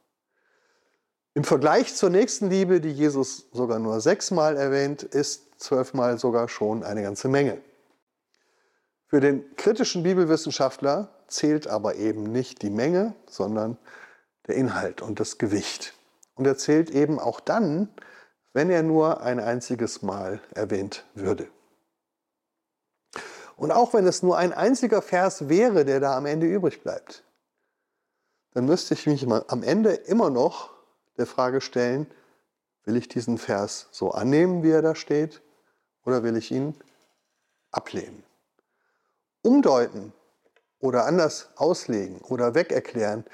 Im 1.34 1.44
Vergleich 1.44 1.94
zur 1.94 2.10
nächsten 2.10 2.50
Liebe, 2.50 2.80
die 2.80 2.90
Jesus 2.90 3.48
sogar 3.52 3.78
nur 3.78 4.00
sechsmal 4.00 4.56
erwähnt, 4.56 5.02
ist 5.02 5.60
zwölfmal 5.60 6.18
sogar 6.18 6.48
schon 6.48 6.82
eine 6.82 7.02
ganze 7.02 7.28
Menge. 7.28 7.60
Für 9.06 9.20
den 9.20 9.56
kritischen 9.56 10.02
Bibelwissenschaftler 10.02 11.08
zählt 11.28 11.66
aber 11.66 11.94
eben 11.96 12.24
nicht 12.24 12.62
die 12.62 12.70
Menge, 12.70 13.14
sondern 13.28 13.78
der 14.46 14.56
Inhalt 14.56 15.02
und 15.02 15.20
das 15.20 15.38
Gewicht. 15.38 15.94
Und 16.34 16.46
er 16.46 16.56
zählt 16.56 16.90
eben 16.90 17.18
auch 17.18 17.40
dann, 17.40 17.88
wenn 18.52 18.70
er 18.70 18.82
nur 18.82 19.20
ein 19.22 19.40
einziges 19.40 20.02
Mal 20.02 20.40
erwähnt 20.54 21.04
würde. 21.14 21.48
Und 23.56 23.72
auch 23.72 23.92
wenn 23.92 24.06
es 24.06 24.22
nur 24.22 24.38
ein 24.38 24.52
einziger 24.52 25.02
Vers 25.02 25.48
wäre, 25.48 25.84
der 25.84 26.00
da 26.00 26.16
am 26.16 26.26
Ende 26.26 26.46
übrig 26.46 26.82
bleibt, 26.82 27.24
dann 28.52 28.66
müsste 28.66 28.94
ich 28.94 29.06
mich 29.06 29.26
am 29.26 29.62
Ende 29.62 29.92
immer 29.92 30.30
noch 30.30 30.77
der 31.18 31.26
Frage 31.26 31.61
stellen, 31.61 32.07
will 32.85 32.96
ich 32.96 33.09
diesen 33.09 33.38
Vers 33.38 33.88
so 33.90 34.12
annehmen, 34.12 34.62
wie 34.62 34.70
er 34.70 34.83
da 34.83 34.94
steht, 34.94 35.42
oder 36.04 36.22
will 36.22 36.37
ich 36.37 36.50
ihn 36.50 36.74
ablehnen? 37.70 38.22
Umdeuten 39.42 40.12
oder 40.78 41.04
anders 41.04 41.50
auslegen 41.57 42.20
oder 42.20 42.54
wegerklären 42.54 43.24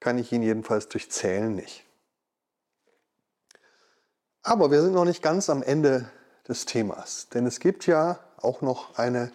kann 0.00 0.18
ich 0.18 0.32
ihn 0.32 0.42
jedenfalls 0.42 0.88
durch 0.88 1.10
Zählen 1.10 1.54
nicht. 1.54 1.84
Aber 4.42 4.70
wir 4.70 4.82
sind 4.82 4.92
noch 4.92 5.04
nicht 5.04 5.22
ganz 5.22 5.50
am 5.50 5.62
Ende 5.62 6.10
des 6.48 6.66
Themas, 6.66 7.28
denn 7.28 7.46
es 7.46 7.60
gibt 7.60 7.86
ja 7.86 8.20
auch 8.38 8.60
noch 8.60 8.98
eine 8.98 9.32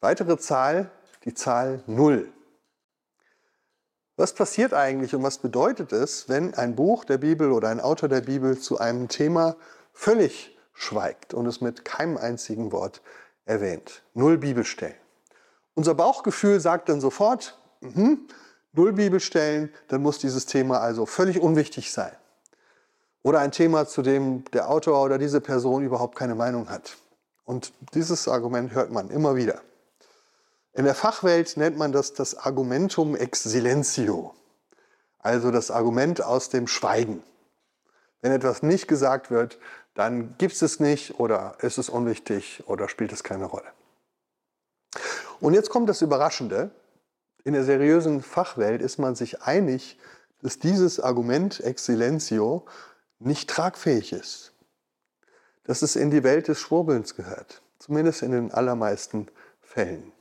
Weitere 0.00 0.38
Zahl, 0.38 0.90
die 1.24 1.34
Zahl 1.34 1.82
0. 1.86 2.32
Was 4.18 4.32
passiert 4.32 4.74
eigentlich 4.74 5.14
und 5.14 5.22
was 5.22 5.38
bedeutet 5.38 5.92
es, 5.92 6.28
wenn 6.28 6.52
ein 6.54 6.74
Buch 6.74 7.04
der 7.04 7.18
Bibel 7.18 7.52
oder 7.52 7.68
ein 7.68 7.78
Autor 7.78 8.08
der 8.08 8.20
Bibel 8.20 8.58
zu 8.58 8.78
einem 8.78 9.06
Thema 9.06 9.54
völlig 9.92 10.58
schweigt 10.72 11.34
und 11.34 11.46
es 11.46 11.60
mit 11.60 11.84
keinem 11.84 12.16
einzigen 12.16 12.72
Wort 12.72 13.00
erwähnt? 13.44 14.02
Null 14.14 14.36
Bibelstellen. 14.36 14.96
Unser 15.74 15.94
Bauchgefühl 15.94 16.58
sagt 16.58 16.88
dann 16.88 17.00
sofort, 17.00 17.60
mh, 17.80 18.16
null 18.72 18.92
Bibelstellen, 18.92 19.72
dann 19.86 20.02
muss 20.02 20.18
dieses 20.18 20.46
Thema 20.46 20.80
also 20.80 21.06
völlig 21.06 21.38
unwichtig 21.40 21.92
sein. 21.92 22.10
Oder 23.22 23.38
ein 23.38 23.52
Thema, 23.52 23.86
zu 23.86 24.02
dem 24.02 24.42
der 24.50 24.68
Autor 24.68 25.00
oder 25.00 25.18
diese 25.18 25.40
Person 25.40 25.84
überhaupt 25.84 26.16
keine 26.16 26.34
Meinung 26.34 26.68
hat. 26.70 26.96
Und 27.44 27.72
dieses 27.94 28.26
Argument 28.26 28.74
hört 28.74 28.90
man 28.90 29.10
immer 29.10 29.36
wieder. 29.36 29.60
In 30.78 30.84
der 30.84 30.94
Fachwelt 30.94 31.56
nennt 31.56 31.76
man 31.76 31.90
das 31.90 32.12
das 32.12 32.36
Argumentum 32.36 33.16
ex 33.16 33.42
silentio, 33.42 34.32
also 35.18 35.50
das 35.50 35.72
Argument 35.72 36.22
aus 36.22 36.50
dem 36.50 36.68
Schweigen. 36.68 37.24
Wenn 38.22 38.30
etwas 38.30 38.62
nicht 38.62 38.86
gesagt 38.86 39.32
wird, 39.32 39.58
dann 39.94 40.38
gibt 40.38 40.54
es 40.54 40.62
es 40.62 40.78
nicht 40.78 41.18
oder 41.18 41.56
ist 41.62 41.78
es 41.78 41.88
unwichtig 41.88 42.62
oder 42.68 42.88
spielt 42.88 43.10
es 43.10 43.24
keine 43.24 43.46
Rolle. 43.46 43.66
Und 45.40 45.54
jetzt 45.54 45.68
kommt 45.68 45.88
das 45.88 46.00
Überraschende. 46.00 46.70
In 47.42 47.54
der 47.54 47.64
seriösen 47.64 48.22
Fachwelt 48.22 48.80
ist 48.80 48.98
man 48.98 49.16
sich 49.16 49.42
einig, 49.42 49.98
dass 50.42 50.60
dieses 50.60 51.00
Argument 51.00 51.58
ex 51.58 51.86
silentio 51.86 52.64
nicht 53.18 53.50
tragfähig 53.50 54.12
ist. 54.12 54.52
Dass 55.64 55.82
es 55.82 55.96
in 55.96 56.12
die 56.12 56.22
Welt 56.22 56.46
des 56.46 56.60
Schwurbelns 56.60 57.16
gehört. 57.16 57.62
Zumindest 57.80 58.22
in 58.22 58.30
den 58.30 58.52
allermeisten 58.52 59.26
Fällen. 59.60 60.12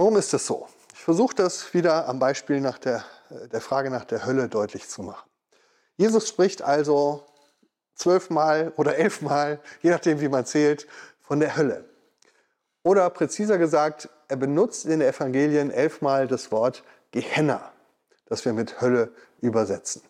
Warum 0.00 0.16
ist 0.16 0.32
das 0.32 0.46
so? 0.46 0.66
Ich 0.94 1.00
versuche 1.00 1.34
das 1.34 1.74
wieder 1.74 2.08
am 2.08 2.18
Beispiel 2.18 2.62
nach 2.62 2.78
der, 2.78 3.04
äh, 3.28 3.48
der 3.48 3.60
Frage 3.60 3.90
nach 3.90 4.06
der 4.06 4.24
Hölle 4.24 4.48
deutlich 4.48 4.88
zu 4.88 5.02
machen. 5.02 5.28
Jesus 5.98 6.26
spricht 6.26 6.62
also 6.62 7.26
zwölfmal 7.96 8.72
oder 8.78 8.96
elfmal, 8.96 9.60
je 9.82 9.90
nachdem 9.90 10.22
wie 10.22 10.30
man 10.30 10.46
zählt, 10.46 10.88
von 11.20 11.38
der 11.38 11.54
Hölle. 11.54 11.84
Oder 12.82 13.10
präziser 13.10 13.58
gesagt, 13.58 14.08
er 14.28 14.36
benutzt 14.36 14.86
in 14.86 14.90
den 14.92 15.02
Evangelien 15.02 15.70
elfmal 15.70 16.26
das 16.26 16.50
Wort 16.50 16.82
Gehenna, 17.10 17.70
das 18.24 18.46
wir 18.46 18.54
mit 18.54 18.80
Hölle 18.80 19.12
übersetzen. 19.42 20.00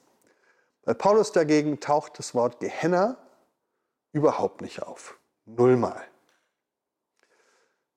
Bei 0.85 0.95
Paulus 0.95 1.33
dagegen 1.33 1.81
taucht 1.81 2.17
das 2.21 2.33
Wort 2.33 2.61
Gehenna 2.61 3.17
überhaupt 4.13 4.61
nicht 4.61 4.85
auf. 4.85 5.19
Nullmal. 5.47 6.01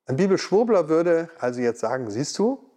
Ein 0.06 0.18
Bibelschwurbler 0.18 0.90
würde 0.90 1.30
also 1.40 1.62
jetzt 1.62 1.80
sagen, 1.80 2.12
siehst 2.12 2.38
du, 2.38 2.70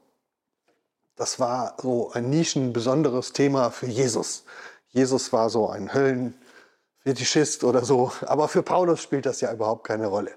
das 1.16 1.40
war 1.40 1.76
so 1.80 2.12
ein 2.12 2.30
nischenbesonderes 2.30 3.32
Thema 3.32 3.70
für 3.70 3.86
Jesus. 3.86 4.44
Jesus 4.88 5.32
war 5.32 5.50
so 5.50 5.68
ein 5.68 5.92
Höllenfetischist 5.92 7.64
oder 7.64 7.84
so, 7.84 8.12
aber 8.22 8.48
für 8.48 8.62
Paulus 8.62 9.02
spielt 9.02 9.26
das 9.26 9.40
ja 9.40 9.52
überhaupt 9.52 9.84
keine 9.84 10.06
Rolle. 10.06 10.32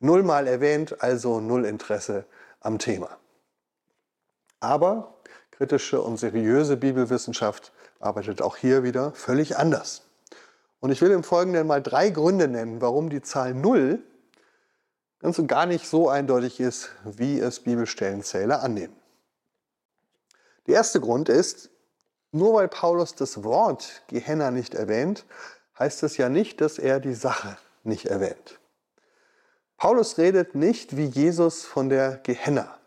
Nullmal 0.00 0.46
erwähnt, 0.46 1.02
also 1.02 1.40
null 1.40 1.64
Interesse 1.64 2.24
am 2.60 2.78
Thema. 2.78 3.18
Aber 4.60 5.14
kritische 5.50 6.00
und 6.00 6.16
seriöse 6.18 6.76
Bibelwissenschaft 6.76 7.72
arbeitet 8.00 8.42
auch 8.42 8.56
hier 8.56 8.84
wieder 8.84 9.12
völlig 9.12 9.58
anders. 9.58 10.02
Und 10.80 10.90
ich 10.90 11.00
will 11.00 11.10
im 11.10 11.24
Folgenden 11.24 11.66
mal 11.66 11.82
drei 11.82 12.10
Gründe 12.10 12.48
nennen, 12.48 12.80
warum 12.80 13.10
die 13.10 13.22
Zahl 13.22 13.54
Null 13.54 14.02
ganz 15.22 15.38
und 15.38 15.46
gar 15.46 15.66
nicht 15.66 15.86
so 15.88 16.08
eindeutig 16.08 16.60
ist, 16.60 16.90
wie 17.04 17.38
es 17.38 17.60
Bibelstellenzähler 17.60 18.62
annehmen. 18.62 18.96
Der 20.66 20.74
erste 20.74 21.00
Grund 21.00 21.28
ist, 21.28 21.70
nur 22.32 22.54
weil 22.54 22.68
Paulus 22.68 23.14
das 23.14 23.44
Wort 23.44 24.02
Gehenna 24.08 24.50
nicht 24.50 24.74
erwähnt, 24.74 25.24
heißt 25.78 26.02
es 26.02 26.16
ja 26.16 26.28
nicht, 26.28 26.60
dass 26.60 26.78
er 26.78 27.00
die 27.00 27.14
Sache 27.14 27.56
nicht 27.84 28.06
erwähnt. 28.06 28.58
Paulus 29.76 30.18
redet 30.18 30.54
nicht 30.54 30.96
wie 30.96 31.06
Jesus 31.06 31.64
von 31.64 31.88
der 31.88 32.18
Gehenna, 32.18 32.78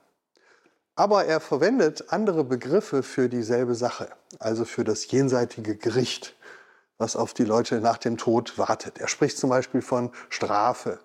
aber 0.96 1.26
er 1.26 1.40
verwendet 1.40 2.06
andere 2.10 2.44
Begriffe 2.44 3.04
für 3.04 3.28
dieselbe 3.28 3.76
Sache, 3.76 4.10
also 4.40 4.66
für 4.66 4.84
das 4.84 5.10
jenseitige 5.12 5.76
Gericht, 5.76 6.36
was 6.98 7.16
auf 7.16 7.34
die 7.34 7.44
Leute 7.44 7.82
nach 7.82 7.98
dem 7.98 8.18
Tod 8.18 8.58
wartet. 8.58 8.98
Er 9.00 9.10
spricht 9.10 9.38
zum 9.38 9.50
Beispiel 9.50 9.82
von 9.82 10.12
Strafe, 10.30 11.00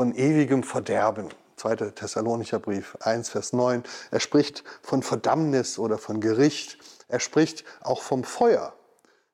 von 0.00 0.14
ewigem 0.14 0.62
Verderben. 0.62 1.28
2. 1.56 1.76
Thessalonicher 1.90 2.58
Brief 2.58 2.96
1, 3.00 3.28
Vers 3.28 3.52
9. 3.52 3.82
Er 4.10 4.20
spricht 4.20 4.64
von 4.80 5.02
Verdammnis 5.02 5.78
oder 5.78 5.98
von 5.98 6.22
Gericht. 6.22 6.78
Er 7.08 7.20
spricht 7.20 7.66
auch 7.82 8.00
vom 8.00 8.24
Feuer 8.24 8.72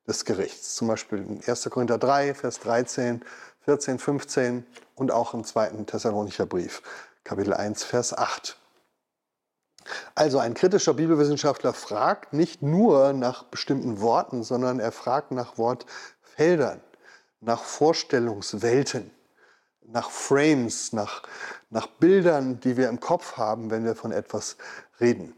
des 0.09 0.25
Gerichts. 0.25 0.75
Zum 0.75 0.89
Beispiel 0.89 1.19
in 1.19 1.41
1. 1.47 1.71
Korinther 1.71 1.99
3, 1.99 2.35
Vers 2.35 2.59
13, 2.59 3.25
14, 3.61 4.01
15 4.01 4.67
und 4.97 5.13
auch 5.13 5.35
im 5.35 5.45
2. 5.45 5.85
Thessalonicher 5.87 6.47
Brief, 6.47 6.83
Kapitel 7.23 7.55
1, 7.55 7.85
Vers 7.85 8.13
8. 8.13 8.59
Also 10.17 10.41
ein 10.41 10.55
kritischer 10.55 10.95
Bibelwissenschaftler 10.95 11.75
fragt 11.75 12.33
nicht 12.33 12.63
nur 12.63 13.13
nach 13.13 13.45
bestimmten 13.45 14.01
Worten, 14.01 14.43
sondern 14.43 14.81
er 14.81 14.91
fragt 14.91 15.31
nach 15.31 15.59
Wortfeldern, 15.59 16.81
nach 17.41 17.63
Vorstellungswelten 17.63 19.13
nach 19.93 20.11
Frames, 20.11 20.93
nach, 20.93 21.23
nach 21.71 21.87
Bildern, 21.87 22.61
die 22.61 22.77
wir 22.77 22.89
im 22.89 23.01
Kopf 23.01 23.37
haben, 23.37 23.71
wenn 23.71 23.85
wir 23.85 23.95
von 23.95 24.13
etwas 24.13 24.57
reden. 25.01 25.35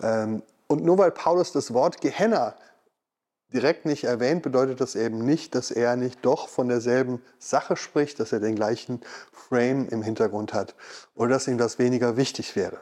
Ähm, 0.00 0.42
und 0.66 0.84
nur 0.84 0.98
weil 0.98 1.10
Paulus 1.10 1.52
das 1.52 1.72
Wort 1.72 2.00
Gehenna 2.00 2.56
direkt 3.52 3.86
nicht 3.86 4.04
erwähnt, 4.04 4.42
bedeutet 4.42 4.80
das 4.80 4.96
eben 4.96 5.24
nicht, 5.24 5.54
dass 5.54 5.70
er 5.70 5.96
nicht 5.96 6.24
doch 6.24 6.48
von 6.48 6.68
derselben 6.68 7.22
Sache 7.38 7.76
spricht, 7.76 8.18
dass 8.18 8.32
er 8.32 8.40
den 8.40 8.56
gleichen 8.56 9.00
Frame 9.32 9.88
im 9.88 10.02
Hintergrund 10.02 10.52
hat 10.52 10.74
oder 11.14 11.30
dass 11.30 11.46
ihm 11.46 11.58
das 11.58 11.78
weniger 11.78 12.16
wichtig 12.16 12.56
wäre. 12.56 12.80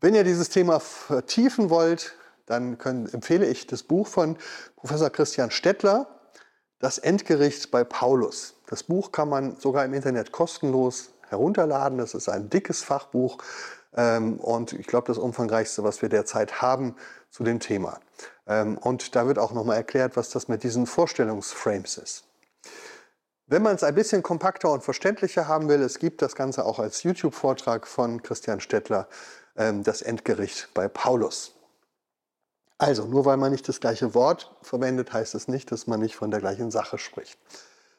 Wenn 0.00 0.14
ihr 0.14 0.24
dieses 0.24 0.48
Thema 0.48 0.80
vertiefen 0.80 1.70
wollt, 1.70 2.14
dann 2.46 2.78
können, 2.78 3.08
empfehle 3.12 3.46
ich 3.46 3.66
das 3.66 3.82
Buch 3.82 4.06
von 4.06 4.36
Professor 4.76 5.10
Christian 5.10 5.50
Stettler, 5.50 6.06
Das 6.80 6.98
Endgericht 6.98 7.72
bei 7.72 7.82
Paulus. 7.82 8.54
Das 8.68 8.82
Buch 8.82 9.12
kann 9.12 9.30
man 9.30 9.56
sogar 9.56 9.86
im 9.86 9.94
Internet 9.94 10.30
kostenlos 10.30 11.10
herunterladen. 11.28 11.96
Das 11.96 12.14
ist 12.14 12.28
ein 12.28 12.50
dickes 12.50 12.82
Fachbuch 12.82 13.38
ähm, 13.96 14.38
und 14.38 14.74
ich 14.74 14.86
glaube 14.86 15.06
das 15.06 15.16
umfangreichste, 15.16 15.82
was 15.84 16.02
wir 16.02 16.10
derzeit 16.10 16.60
haben 16.60 16.94
zu 17.30 17.44
dem 17.44 17.60
Thema. 17.60 17.98
Ähm, 18.46 18.76
und 18.76 19.16
da 19.16 19.26
wird 19.26 19.38
auch 19.38 19.52
nochmal 19.52 19.78
erklärt, 19.78 20.16
was 20.16 20.28
das 20.28 20.48
mit 20.48 20.62
diesen 20.62 20.86
Vorstellungsframes 20.86 21.96
ist. 21.96 22.24
Wenn 23.46 23.62
man 23.62 23.74
es 23.74 23.82
ein 23.82 23.94
bisschen 23.94 24.22
kompakter 24.22 24.70
und 24.70 24.84
verständlicher 24.84 25.48
haben 25.48 25.70
will, 25.70 25.80
es 25.80 25.98
gibt 25.98 26.20
das 26.20 26.36
Ganze 26.36 26.66
auch 26.66 26.78
als 26.78 27.02
YouTube-Vortrag 27.02 27.86
von 27.86 28.22
Christian 28.22 28.60
Stettler, 28.60 29.08
ähm, 29.56 29.82
das 29.82 30.02
Endgericht 30.02 30.68
bei 30.74 30.88
Paulus. 30.88 31.54
Also, 32.76 33.06
nur 33.06 33.24
weil 33.24 33.38
man 33.38 33.50
nicht 33.50 33.66
das 33.66 33.80
gleiche 33.80 34.14
Wort 34.14 34.54
verwendet, 34.60 35.14
heißt 35.14 35.34
es 35.34 35.48
nicht, 35.48 35.72
dass 35.72 35.86
man 35.86 36.00
nicht 36.00 36.16
von 36.16 36.30
der 36.30 36.40
gleichen 36.40 36.70
Sache 36.70 36.98
spricht. 36.98 37.38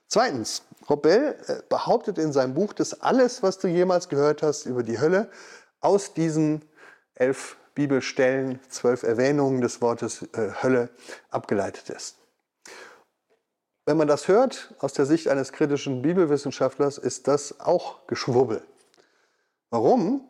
Zweitens, 0.09 0.63
Robel 0.89 1.35
äh, 1.47 1.61
behauptet 1.69 2.17
in 2.17 2.33
seinem 2.33 2.55
Buch, 2.55 2.73
dass 2.73 2.99
alles, 3.01 3.43
was 3.43 3.59
du 3.59 3.67
jemals 3.67 4.09
gehört 4.09 4.41
hast 4.41 4.65
über 4.65 4.81
die 4.81 4.99
Hölle, 4.99 5.29
aus 5.81 6.15
diesen 6.15 6.65
elf 7.13 7.57
Bibelstellen, 7.75 8.59
zwölf 8.69 9.03
Erwähnungen 9.03 9.61
des 9.61 9.81
Wortes 9.81 10.23
äh, 10.33 10.51
Hölle 10.63 10.89
abgeleitet 11.29 11.89
ist. 11.91 12.17
Wenn 13.85 13.97
man 13.97 14.07
das 14.07 14.27
hört, 14.27 14.73
aus 14.79 14.93
der 14.93 15.05
Sicht 15.05 15.27
eines 15.27 15.51
kritischen 15.51 16.01
Bibelwissenschaftlers, 16.01 16.97
ist 16.97 17.27
das 17.27 17.59
auch 17.59 18.07
Geschwurbel. 18.07 18.63
Warum? 19.69 20.27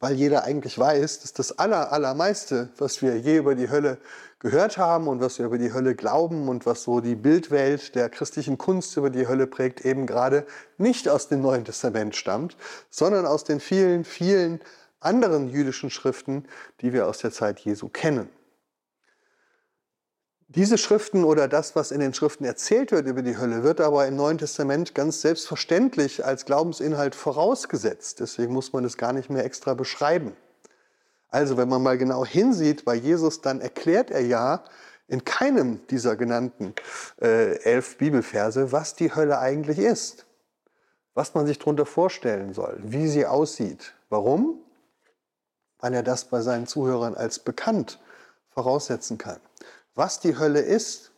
Weil 0.00 0.14
jeder 0.14 0.44
eigentlich 0.44 0.78
weiß, 0.78 1.20
dass 1.20 1.34
das 1.34 1.58
aller, 1.58 1.92
allermeiste, 1.92 2.70
was 2.78 3.02
wir 3.02 3.18
je 3.18 3.36
über 3.36 3.54
die 3.54 3.70
Hölle 3.70 3.98
gehört 4.38 4.78
haben 4.78 5.06
und 5.06 5.20
was 5.20 5.38
wir 5.38 5.46
über 5.46 5.58
die 5.58 5.72
Hölle 5.72 5.94
glauben 5.94 6.48
und 6.48 6.64
was 6.64 6.82
so 6.82 7.00
die 7.00 7.14
Bildwelt 7.14 7.94
der 7.94 8.08
christlichen 8.08 8.56
Kunst 8.56 8.96
über 8.96 9.10
die 9.10 9.28
Hölle 9.28 9.46
prägt, 9.46 9.84
eben 9.84 10.06
gerade 10.06 10.46
nicht 10.78 11.08
aus 11.08 11.28
dem 11.28 11.42
Neuen 11.42 11.66
Testament 11.66 12.16
stammt, 12.16 12.56
sondern 12.88 13.26
aus 13.26 13.44
den 13.44 13.60
vielen, 13.60 14.04
vielen 14.04 14.60
anderen 14.98 15.50
jüdischen 15.50 15.90
Schriften, 15.90 16.46
die 16.80 16.94
wir 16.94 17.06
aus 17.06 17.18
der 17.18 17.30
Zeit 17.30 17.60
Jesu 17.60 17.88
kennen. 17.88 18.28
Diese 20.56 20.78
Schriften 20.78 21.22
oder 21.22 21.46
das, 21.46 21.76
was 21.76 21.92
in 21.92 22.00
den 22.00 22.12
Schriften 22.12 22.44
erzählt 22.44 22.90
wird 22.90 23.06
über 23.06 23.22
die 23.22 23.38
Hölle, 23.38 23.62
wird 23.62 23.80
aber 23.80 24.08
im 24.08 24.16
Neuen 24.16 24.36
Testament 24.36 24.96
ganz 24.96 25.20
selbstverständlich 25.20 26.24
als 26.24 26.44
Glaubensinhalt 26.44 27.14
vorausgesetzt. 27.14 28.18
Deswegen 28.18 28.52
muss 28.52 28.72
man 28.72 28.84
es 28.84 28.96
gar 28.96 29.12
nicht 29.12 29.30
mehr 29.30 29.44
extra 29.44 29.74
beschreiben. 29.74 30.36
Also 31.28 31.56
wenn 31.56 31.68
man 31.68 31.84
mal 31.84 31.96
genau 31.98 32.26
hinsieht 32.26 32.84
bei 32.84 32.96
Jesus, 32.96 33.42
dann 33.42 33.60
erklärt 33.60 34.10
er 34.10 34.22
ja 34.22 34.64
in 35.06 35.24
keinem 35.24 35.86
dieser 35.86 36.16
genannten 36.16 36.74
äh, 37.22 37.62
elf 37.62 37.98
Bibelverse, 37.98 38.72
was 38.72 38.96
die 38.96 39.14
Hölle 39.14 39.38
eigentlich 39.38 39.78
ist, 39.78 40.26
was 41.14 41.32
man 41.32 41.46
sich 41.46 41.60
darunter 41.60 41.86
vorstellen 41.86 42.54
soll, 42.54 42.76
wie 42.82 43.06
sie 43.06 43.24
aussieht. 43.24 43.94
Warum? 44.08 44.58
Weil 45.78 45.94
er 45.94 46.02
das 46.02 46.24
bei 46.24 46.40
seinen 46.40 46.66
Zuhörern 46.66 47.14
als 47.14 47.38
bekannt 47.38 48.00
voraussetzen 48.48 49.16
kann. 49.16 49.38
Was 50.00 50.18
die 50.18 50.38
Hölle 50.38 50.60
ist, 50.60 51.12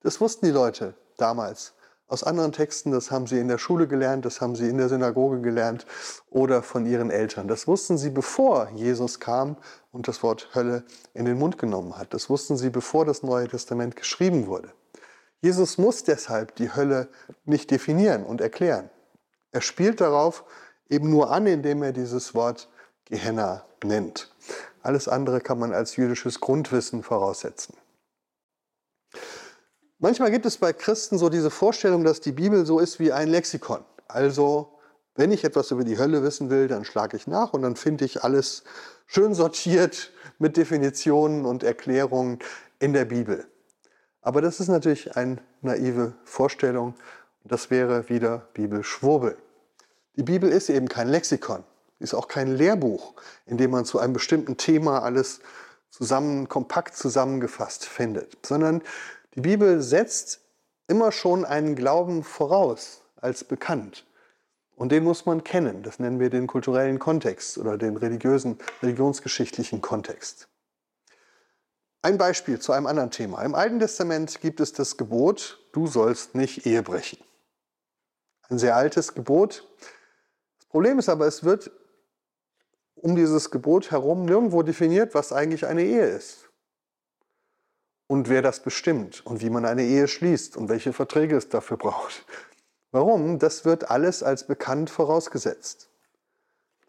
das 0.00 0.20
wussten 0.20 0.46
die 0.46 0.50
Leute 0.50 0.94
damals. 1.16 1.74
Aus 2.08 2.24
anderen 2.24 2.50
Texten, 2.50 2.90
das 2.90 3.12
haben 3.12 3.28
sie 3.28 3.38
in 3.38 3.46
der 3.46 3.58
Schule 3.58 3.86
gelernt, 3.86 4.24
das 4.24 4.40
haben 4.40 4.56
sie 4.56 4.68
in 4.68 4.78
der 4.78 4.88
Synagoge 4.88 5.40
gelernt 5.40 5.86
oder 6.28 6.64
von 6.64 6.86
ihren 6.86 7.12
Eltern. 7.12 7.46
Das 7.46 7.68
wussten 7.68 7.96
sie, 7.96 8.10
bevor 8.10 8.68
Jesus 8.74 9.20
kam 9.20 9.56
und 9.92 10.08
das 10.08 10.24
Wort 10.24 10.48
Hölle 10.56 10.82
in 11.14 11.24
den 11.24 11.38
Mund 11.38 11.56
genommen 11.56 11.96
hat. 11.96 12.14
Das 12.14 12.28
wussten 12.28 12.56
sie, 12.56 12.68
bevor 12.68 13.04
das 13.04 13.22
Neue 13.22 13.46
Testament 13.46 13.94
geschrieben 13.94 14.48
wurde. 14.48 14.72
Jesus 15.40 15.78
muss 15.78 16.02
deshalb 16.02 16.56
die 16.56 16.74
Hölle 16.74 17.06
nicht 17.44 17.70
definieren 17.70 18.24
und 18.24 18.40
erklären. 18.40 18.90
Er 19.52 19.60
spielt 19.60 20.00
darauf 20.00 20.42
eben 20.88 21.10
nur 21.10 21.30
an, 21.30 21.46
indem 21.46 21.80
er 21.84 21.92
dieses 21.92 22.34
Wort 22.34 22.68
Gehenna 23.04 23.64
nennt. 23.84 24.34
Alles 24.82 25.06
andere 25.06 25.40
kann 25.40 25.60
man 25.60 25.72
als 25.72 25.94
jüdisches 25.94 26.40
Grundwissen 26.40 27.04
voraussetzen. 27.04 27.76
Manchmal 29.98 30.30
gibt 30.30 30.46
es 30.46 30.58
bei 30.58 30.72
Christen 30.72 31.18
so 31.18 31.28
diese 31.28 31.50
Vorstellung, 31.50 32.04
dass 32.04 32.20
die 32.20 32.32
Bibel 32.32 32.66
so 32.66 32.78
ist 32.78 33.00
wie 33.00 33.12
ein 33.12 33.28
Lexikon. 33.28 33.84
Also, 34.08 34.78
wenn 35.14 35.32
ich 35.32 35.44
etwas 35.44 35.70
über 35.70 35.84
die 35.84 35.98
Hölle 35.98 36.22
wissen 36.22 36.50
will, 36.50 36.68
dann 36.68 36.84
schlage 36.84 37.16
ich 37.16 37.26
nach 37.26 37.54
und 37.54 37.62
dann 37.62 37.76
finde 37.76 38.04
ich 38.04 38.22
alles 38.22 38.64
schön 39.06 39.34
sortiert 39.34 40.12
mit 40.38 40.56
Definitionen 40.56 41.46
und 41.46 41.62
Erklärungen 41.62 42.38
in 42.78 42.92
der 42.92 43.06
Bibel. 43.06 43.46
Aber 44.20 44.42
das 44.42 44.60
ist 44.60 44.68
natürlich 44.68 45.16
eine 45.16 45.38
naive 45.62 46.12
Vorstellung 46.24 46.94
das 47.48 47.70
wäre 47.70 48.08
wieder 48.08 48.48
Bibelschwurbel. 48.54 49.36
Die 50.16 50.22
Bibel 50.22 50.50
ist 50.50 50.68
eben 50.68 50.88
kein 50.88 51.08
Lexikon, 51.08 51.64
ist 51.98 52.14
auch 52.14 52.28
kein 52.28 52.48
Lehrbuch, 52.48 53.14
in 53.46 53.56
dem 53.56 53.70
man 53.70 53.84
zu 53.84 53.98
einem 53.98 54.12
bestimmten 54.12 54.56
Thema 54.56 55.02
alles 55.02 55.40
zusammen, 55.90 56.48
kompakt 56.48 56.96
zusammengefasst 56.96 57.84
findet, 57.84 58.36
sondern 58.44 58.82
die 59.36 59.42
Bibel 59.42 59.82
setzt 59.82 60.40
immer 60.88 61.12
schon 61.12 61.44
einen 61.44 61.76
Glauben 61.76 62.24
voraus 62.24 63.02
als 63.16 63.44
bekannt. 63.44 64.06
Und 64.74 64.92
den 64.92 65.04
muss 65.04 65.26
man 65.26 65.44
kennen. 65.44 65.82
Das 65.82 65.98
nennen 65.98 66.20
wir 66.20 66.30
den 66.30 66.46
kulturellen 66.46 66.98
Kontext 66.98 67.58
oder 67.58 67.76
den 67.76 67.98
religiösen, 67.98 68.58
religionsgeschichtlichen 68.82 69.82
Kontext. 69.82 70.48
Ein 72.00 72.16
Beispiel 72.16 72.60
zu 72.60 72.72
einem 72.72 72.86
anderen 72.86 73.10
Thema. 73.10 73.42
Im 73.42 73.54
Alten 73.54 73.78
Testament 73.78 74.40
gibt 74.40 74.60
es 74.60 74.72
das 74.72 74.96
Gebot, 74.96 75.58
du 75.72 75.86
sollst 75.86 76.34
nicht 76.34 76.64
Ehe 76.64 76.82
brechen. 76.82 77.18
Ein 78.48 78.58
sehr 78.58 78.76
altes 78.76 79.14
Gebot. 79.14 79.68
Das 80.58 80.68
Problem 80.68 80.98
ist 80.98 81.10
aber, 81.10 81.26
es 81.26 81.44
wird 81.44 81.70
um 82.94 83.16
dieses 83.16 83.50
Gebot 83.50 83.90
herum 83.90 84.24
nirgendwo 84.24 84.62
definiert, 84.62 85.14
was 85.14 85.32
eigentlich 85.32 85.66
eine 85.66 85.82
Ehe 85.82 86.06
ist 86.06 86.45
und 88.06 88.28
wer 88.28 88.42
das 88.42 88.60
bestimmt 88.60 89.24
und 89.26 89.40
wie 89.42 89.50
man 89.50 89.64
eine 89.64 89.82
Ehe 89.82 90.08
schließt 90.08 90.56
und 90.56 90.68
welche 90.68 90.92
Verträge 90.92 91.36
es 91.36 91.48
dafür 91.48 91.76
braucht. 91.76 92.24
Warum? 92.92 93.38
Das 93.38 93.64
wird 93.64 93.90
alles 93.90 94.22
als 94.22 94.46
bekannt 94.46 94.90
vorausgesetzt. 94.90 95.90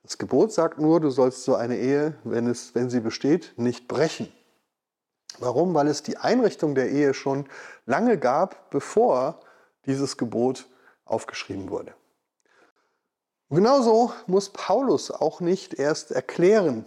Das 0.03 0.17
Gebot 0.17 0.53
sagt 0.53 0.79
nur, 0.79 1.01
du 1.01 1.09
sollst 1.09 1.43
so 1.43 1.55
eine 1.55 1.77
Ehe, 1.77 2.15
wenn, 2.23 2.47
es, 2.47 2.73
wenn 2.75 2.89
sie 2.89 3.01
besteht, 3.01 3.53
nicht 3.57 3.87
brechen. 3.87 4.31
Warum? 5.39 5.73
Weil 5.73 5.87
es 5.87 6.03
die 6.03 6.17
Einrichtung 6.17 6.75
der 6.75 6.89
Ehe 6.89 7.13
schon 7.13 7.45
lange 7.85 8.17
gab, 8.17 8.69
bevor 8.69 9.41
dieses 9.85 10.17
Gebot 10.17 10.67
aufgeschrieben 11.03 11.69
wurde. 11.69 11.93
Und 13.49 13.57
genauso 13.57 14.11
muss 14.27 14.49
Paulus 14.49 15.11
auch 15.11 15.39
nicht 15.39 15.73
erst 15.73 16.11
erklären, 16.11 16.85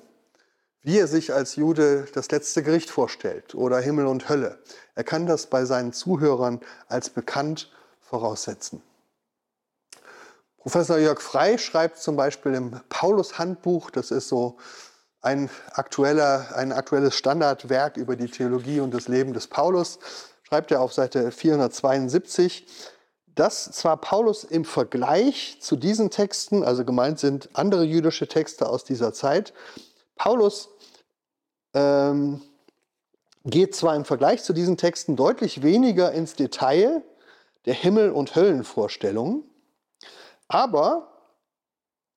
wie 0.82 0.98
er 0.98 1.06
sich 1.06 1.32
als 1.32 1.56
Jude 1.56 2.06
das 2.14 2.30
letzte 2.30 2.62
Gericht 2.62 2.90
vorstellt 2.90 3.54
oder 3.54 3.80
Himmel 3.80 4.06
und 4.06 4.28
Hölle. 4.28 4.58
Er 4.94 5.04
kann 5.04 5.26
das 5.26 5.46
bei 5.46 5.64
seinen 5.64 5.92
Zuhörern 5.92 6.60
als 6.88 7.10
bekannt 7.10 7.70
voraussetzen. 8.00 8.82
Professor 10.58 10.98
Jörg 10.98 11.20
Frey 11.20 11.58
schreibt 11.58 11.98
zum 11.98 12.16
Beispiel 12.16 12.54
im 12.54 12.80
Paulus-Handbuch, 12.88 13.90
das 13.90 14.10
ist 14.10 14.28
so 14.28 14.58
ein, 15.22 15.50
aktueller, 15.72 16.54
ein 16.54 16.72
aktuelles 16.72 17.14
Standardwerk 17.14 17.96
über 17.96 18.16
die 18.16 18.28
Theologie 18.28 18.80
und 18.80 18.92
das 18.92 19.08
Leben 19.08 19.32
des 19.32 19.46
Paulus, 19.46 19.98
schreibt 20.42 20.70
er 20.70 20.80
auf 20.80 20.92
Seite 20.92 21.30
472, 21.30 22.66
dass 23.34 23.70
zwar 23.72 23.96
Paulus 23.98 24.44
im 24.44 24.64
Vergleich 24.64 25.58
zu 25.60 25.76
diesen 25.76 26.10
Texten, 26.10 26.62
also 26.62 26.84
gemeint 26.84 27.18
sind 27.18 27.48
andere 27.54 27.84
jüdische 27.84 28.28
Texte 28.28 28.68
aus 28.68 28.84
dieser 28.84 29.12
Zeit, 29.12 29.54
Paulus 30.20 30.68
ähm, 31.72 32.42
geht 33.46 33.74
zwar 33.74 33.96
im 33.96 34.04
Vergleich 34.04 34.42
zu 34.42 34.52
diesen 34.52 34.76
Texten 34.76 35.16
deutlich 35.16 35.62
weniger 35.62 36.12
ins 36.12 36.34
Detail 36.34 37.02
der 37.64 37.72
Himmel- 37.72 38.10
und 38.10 38.34
Höllenvorstellungen, 38.34 39.44
aber 40.46 41.10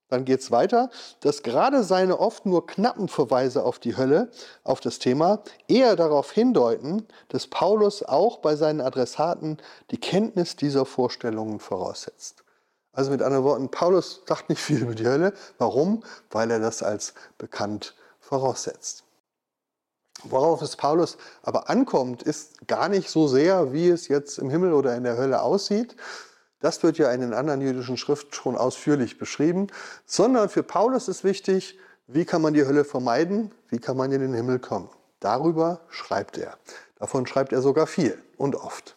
dann 0.10 0.26
geht 0.26 0.42
es 0.42 0.52
weiter, 0.52 0.90
dass 1.22 1.44
gerade 1.44 1.82
seine 1.86 2.20
oft 2.20 2.46
nur 2.46 2.68
knappen 2.68 3.08
Verweise 3.08 3.64
auf 3.64 3.80
die 3.80 3.96
Hölle, 3.96 4.32
auf 4.66 4.82
das 4.82 5.00
Thema, 5.00 5.42
eher 5.70 5.96
darauf 5.96 6.34
hindeuten, 6.34 7.08
dass 7.30 7.48
Paulus 7.48 8.04
auch 8.04 8.40
bei 8.40 8.58
seinen 8.58 8.82
Adressaten 8.82 9.60
die 9.92 9.98
Kenntnis 9.98 10.58
dieser 10.58 10.86
Vorstellungen 10.86 11.62
voraussetzt. 11.62 12.43
Also 12.94 13.12
mit 13.12 13.22
anderen 13.22 13.44
Worten, 13.44 13.70
Paulus 13.70 14.22
sagt 14.28 14.50
nicht 14.50 14.62
viel 14.62 14.84
über 14.84 14.96
die 14.96 15.08
Hölle. 15.08 15.34
Warum? 15.58 16.04
Weil 16.30 16.52
er 16.52 16.60
das 16.60 16.84
als 16.84 17.14
bekannt 17.38 17.96
voraussetzt. 18.20 19.04
Worauf 20.24 20.62
es 20.62 20.76
Paulus 20.76 21.18
aber 21.42 21.70
ankommt, 21.70 22.24
ist 22.24 22.68
gar 22.68 22.88
nicht 22.88 23.10
so 23.10 23.28
sehr, 23.28 23.74
wie 23.74 23.90
es 23.90 24.08
jetzt 24.08 24.38
im 24.38 24.50
Himmel 24.50 24.74
oder 24.74 24.96
in 24.96 25.04
der 25.04 25.18
Hölle 25.18 25.42
aussieht. 25.42 25.96
Das 26.60 26.82
wird 26.84 26.98
ja 26.98 27.12
in 27.12 27.20
den 27.20 27.34
anderen 27.34 27.62
jüdischen 27.62 27.98
Schriften 27.98 28.32
schon 28.32 28.56
ausführlich 28.56 29.18
beschrieben, 29.18 29.68
sondern 30.06 30.48
für 30.48 30.64
Paulus 30.64 31.10
ist 31.10 31.24
wichtig, 31.24 31.78
wie 32.08 32.26
kann 32.26 32.42
man 32.42 32.54
die 32.54 32.66
Hölle 32.66 32.86
vermeiden, 32.86 33.52
wie 33.70 33.80
kann 33.80 33.98
man 33.98 34.12
in 34.12 34.22
den 34.22 34.34
Himmel 34.34 34.60
kommen. 34.60 34.90
Darüber 35.20 35.82
schreibt 35.90 36.38
er. 36.38 36.58
Davon 37.00 37.26
schreibt 37.26 37.52
er 37.52 37.62
sogar 37.62 37.88
viel 37.88 38.22
und 38.38 38.56
oft. 38.56 38.96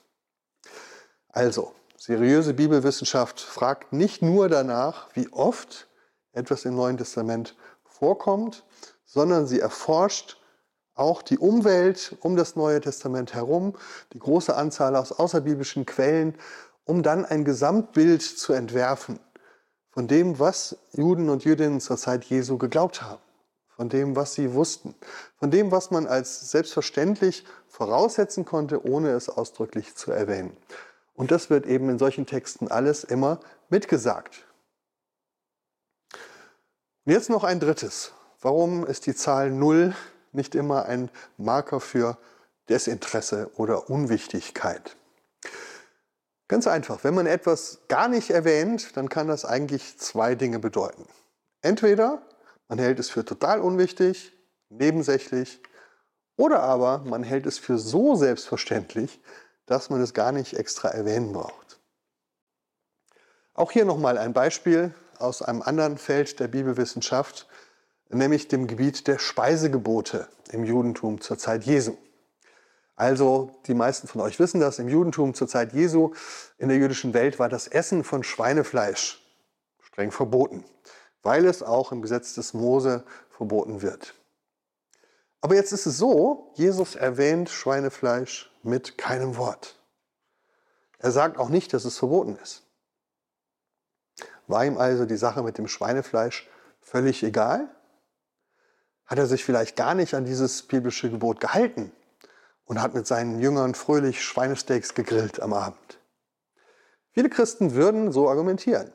Also, 1.29 1.73
Seriöse 1.99 2.53
Bibelwissenschaft 2.53 3.41
fragt 3.41 3.93
nicht 3.93 4.21
nur 4.23 4.49
danach, 4.49 5.09
wie 5.15 5.33
oft 5.33 5.89
etwas 6.33 6.65
im 6.65 6.75
Neuen 6.75 6.99
Testament 6.99 7.57
vorkommt, 7.85 8.65
sondern 9.05 9.47
sie 9.47 9.61
erforscht 9.61 10.39
auch 10.95 11.23
die 11.23 11.39
Umwelt 11.39 12.17
um 12.21 12.37
das 12.37 12.57
Neue 12.57 12.81
Testament 12.81 13.35
herum, 13.35 13.75
die 14.13 14.19
große 14.19 14.55
Anzahl 14.55 14.97
aus 14.97 15.13
außerbiblischen 15.13 15.87
Quellen, 15.87 16.35
um 16.85 17.03
dann 17.03 17.25
ein 17.25 17.45
Gesamtbild 17.45 18.23
zu 18.23 18.53
entwerfen 18.53 19.19
von 19.91 20.09
dem, 20.09 20.39
was 20.39 20.77
Juden 20.93 21.31
und 21.31 21.45
Jüdinnen 21.45 21.81
zur 21.81 21.97
Zeit 21.97 22.25
Jesu 22.25 22.59
geglaubt 22.59 23.01
haben, 23.01 23.23
von 23.75 23.89
dem, 23.89 24.15
was 24.15 24.35
sie 24.35 24.53
wussten, 24.53 24.95
von 25.39 25.51
dem, 25.51 25.71
was 25.71 25.91
man 25.91 26.07
als 26.07 26.51
selbstverständlich 26.51 27.45
voraussetzen 27.67 28.45
konnte, 28.45 28.87
ohne 28.87 29.11
es 29.11 29.31
ausdrücklich 29.31 29.95
zu 29.95 30.13
erwähnen. 30.13 30.55
Und 31.17 31.31
das 31.31 31.51
wird 31.51 31.67
eben 31.67 31.89
in 31.89 31.99
solchen 31.99 32.27
Texten 32.27 32.69
alles 32.69 33.03
immer 33.03 33.41
mitgesagt. 33.69 34.45
Und 37.05 37.13
jetzt 37.13 37.31
noch 37.31 37.43
ein 37.43 37.59
drittes. 37.59 38.13
Warum 38.41 38.87
ist 38.87 39.07
die 39.07 39.15
Zahl 39.15 39.51
0 39.51 39.95
nicht 40.33 40.55
immer 40.55 40.85
ein 40.85 41.11
Marker 41.39 41.81
für 41.81 42.19
Desinteresse 42.69 43.51
oder 43.57 43.89
Unwichtigkeit? 43.89 44.97
Ganz 46.49 46.67
einfach, 46.67 47.03
wenn 47.03 47.15
man 47.15 47.27
etwas 47.27 47.81
gar 47.89 48.09
nicht 48.09 48.31
erwähnt, 48.31 48.97
dann 48.97 49.09
kann 49.09 49.27
das 49.27 49.45
eigentlich 49.45 49.99
zwei 49.99 50.35
Dinge 50.35 50.59
bedeuten. 50.59 51.07
Entweder 51.63 52.23
man 52.69 52.79
hält 52.79 52.99
es 53.01 53.11
für 53.11 53.25
total 53.25 53.61
unwichtig, 53.61 54.33
nebensächlich 54.69 55.61
oder 56.37 56.61
aber 56.61 56.99
man 56.99 57.23
hält 57.23 57.47
es 57.47 57.59
für 57.59 57.79
so 57.79 58.15
selbstverständlich, 58.15 59.21
dass 59.67 59.91
man 59.91 60.01
es 60.01 60.15
gar 60.15 60.33
nicht 60.33 60.55
extra 60.55 60.89
erwähnen 60.89 61.33
braucht. 61.33 61.81
Auch 63.55 63.73
hier 63.73 63.85
nochmal 63.85 64.19
ein 64.19 64.33
Beispiel 64.33 64.95
aus 65.19 65.43
einem 65.43 65.63
anderen 65.63 65.99
Feld 65.99 66.41
der 66.41 66.49
Bibelwissenschaft, 66.49 67.49
nämlich 68.09 68.49
dem 68.49 68.67
Gebiet 68.67 69.07
der 69.07 69.19
Speisegebote 69.19 70.29
im 70.51 70.65
Judentum 70.65 71.21
zur 71.21 71.39
Zeit 71.39 71.65
Jesu. 71.65 71.97
Also, 72.95 73.51
die 73.67 73.75
meisten 73.75 74.09
von 74.09 74.23
euch 74.23 74.39
wissen 74.39 74.61
das, 74.61 74.79
im 74.79 74.89
Judentum 74.89 75.35
zur 75.35 75.49
Zeit 75.49 75.75
Jesu, 75.75 76.15
in 76.57 76.69
der 76.69 76.79
jüdischen 76.79 77.13
Welt 77.13 77.39
war 77.39 77.49
das 77.49 77.69
Essen 77.69 78.05
von 78.05 78.23
Schweinefleisch 78.23 79.23
streng 79.83 80.11
verboten, 80.11 80.65
weil 81.23 81.45
es 81.47 81.63
auch 81.63 81.93
im 81.93 82.03
Gesetz 82.03 82.35
des 82.35 82.55
Mose 82.55 83.05
verboten 83.31 83.83
wird. 83.83 84.15
Aber 85.41 85.55
jetzt 85.55 85.73
ist 85.73 85.87
es 85.87 85.99
so, 85.99 86.53
Jesus 86.55 86.95
erwähnt 86.95 87.51
Schweinefleisch 87.51 88.51
mit 88.67 88.99
keinem 88.99 89.37
Wort. 89.37 89.79
Er 90.99 91.11
sagt 91.11 91.39
auch 91.39 91.49
nicht, 91.49 91.73
dass 91.73 91.85
es 91.85 91.99
verboten 91.99 92.37
ist. 92.43 92.63
War 94.47 94.65
ihm 94.65 94.79
also 94.79 95.05
die 95.05 95.17
Sache 95.17 95.43
mit 95.43 95.59
dem 95.59 95.69
Schweinefleisch 95.69 96.49
völlig 96.81 97.23
egal? 97.23 97.69
Hat 99.07 99.19
er 99.19 99.27
sich 99.27 99.45
vielleicht 99.45 99.77
gar 99.77 99.95
nicht 99.95 100.15
an 100.15 100.25
dieses 100.25 100.63
biblische 100.63 101.11
Gebot 101.11 101.41
gehalten 101.41 101.93
und 102.65 102.81
hat 102.81 102.95
mit 102.95 103.07
seinen 103.07 103.41
Jüngern 103.41 103.75
fröhlich 103.75 104.23
Schweinesteaks 104.23 104.95
gegrillt 104.95 105.41
am 105.41 105.53
Abend? 105.53 105.99
Viele 107.13 107.31
Christen 107.31 107.75
würden 107.75 108.13
so 108.13 108.29
argumentieren. 108.29 108.93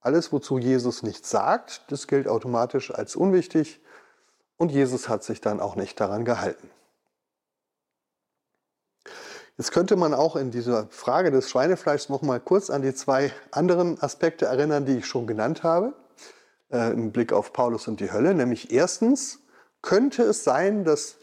Alles, 0.00 0.32
wozu 0.32 0.58
Jesus 0.58 1.02
nichts 1.02 1.30
sagt, 1.30 1.82
das 1.88 2.06
gilt 2.06 2.28
automatisch 2.28 2.92
als 2.92 3.16
unwichtig 3.16 3.80
und 4.56 4.70
Jesus 4.70 5.08
hat 5.08 5.24
sich 5.24 5.40
dann 5.40 5.60
auch 5.60 5.76
nicht 5.76 5.98
daran 5.98 6.24
gehalten. 6.24 6.70
Jetzt 9.56 9.70
könnte 9.70 9.94
man 9.94 10.14
auch 10.14 10.34
in 10.34 10.50
dieser 10.50 10.88
Frage 10.90 11.30
des 11.30 11.48
Schweinefleischs 11.48 12.08
noch 12.08 12.22
mal 12.22 12.40
kurz 12.40 12.70
an 12.70 12.82
die 12.82 12.92
zwei 12.92 13.32
anderen 13.52 14.02
Aspekte 14.02 14.46
erinnern, 14.46 14.84
die 14.84 14.98
ich 14.98 15.06
schon 15.06 15.28
genannt 15.28 15.62
habe, 15.62 15.94
äh, 16.72 16.90
im 16.92 17.12
Blick 17.12 17.32
auf 17.32 17.52
Paulus 17.52 17.86
und 17.86 18.00
die 18.00 18.10
Hölle. 18.10 18.34
Nämlich 18.34 18.72
erstens 18.72 19.38
könnte 19.80 20.24
es 20.24 20.42
sein, 20.42 20.82
dass 20.82 21.18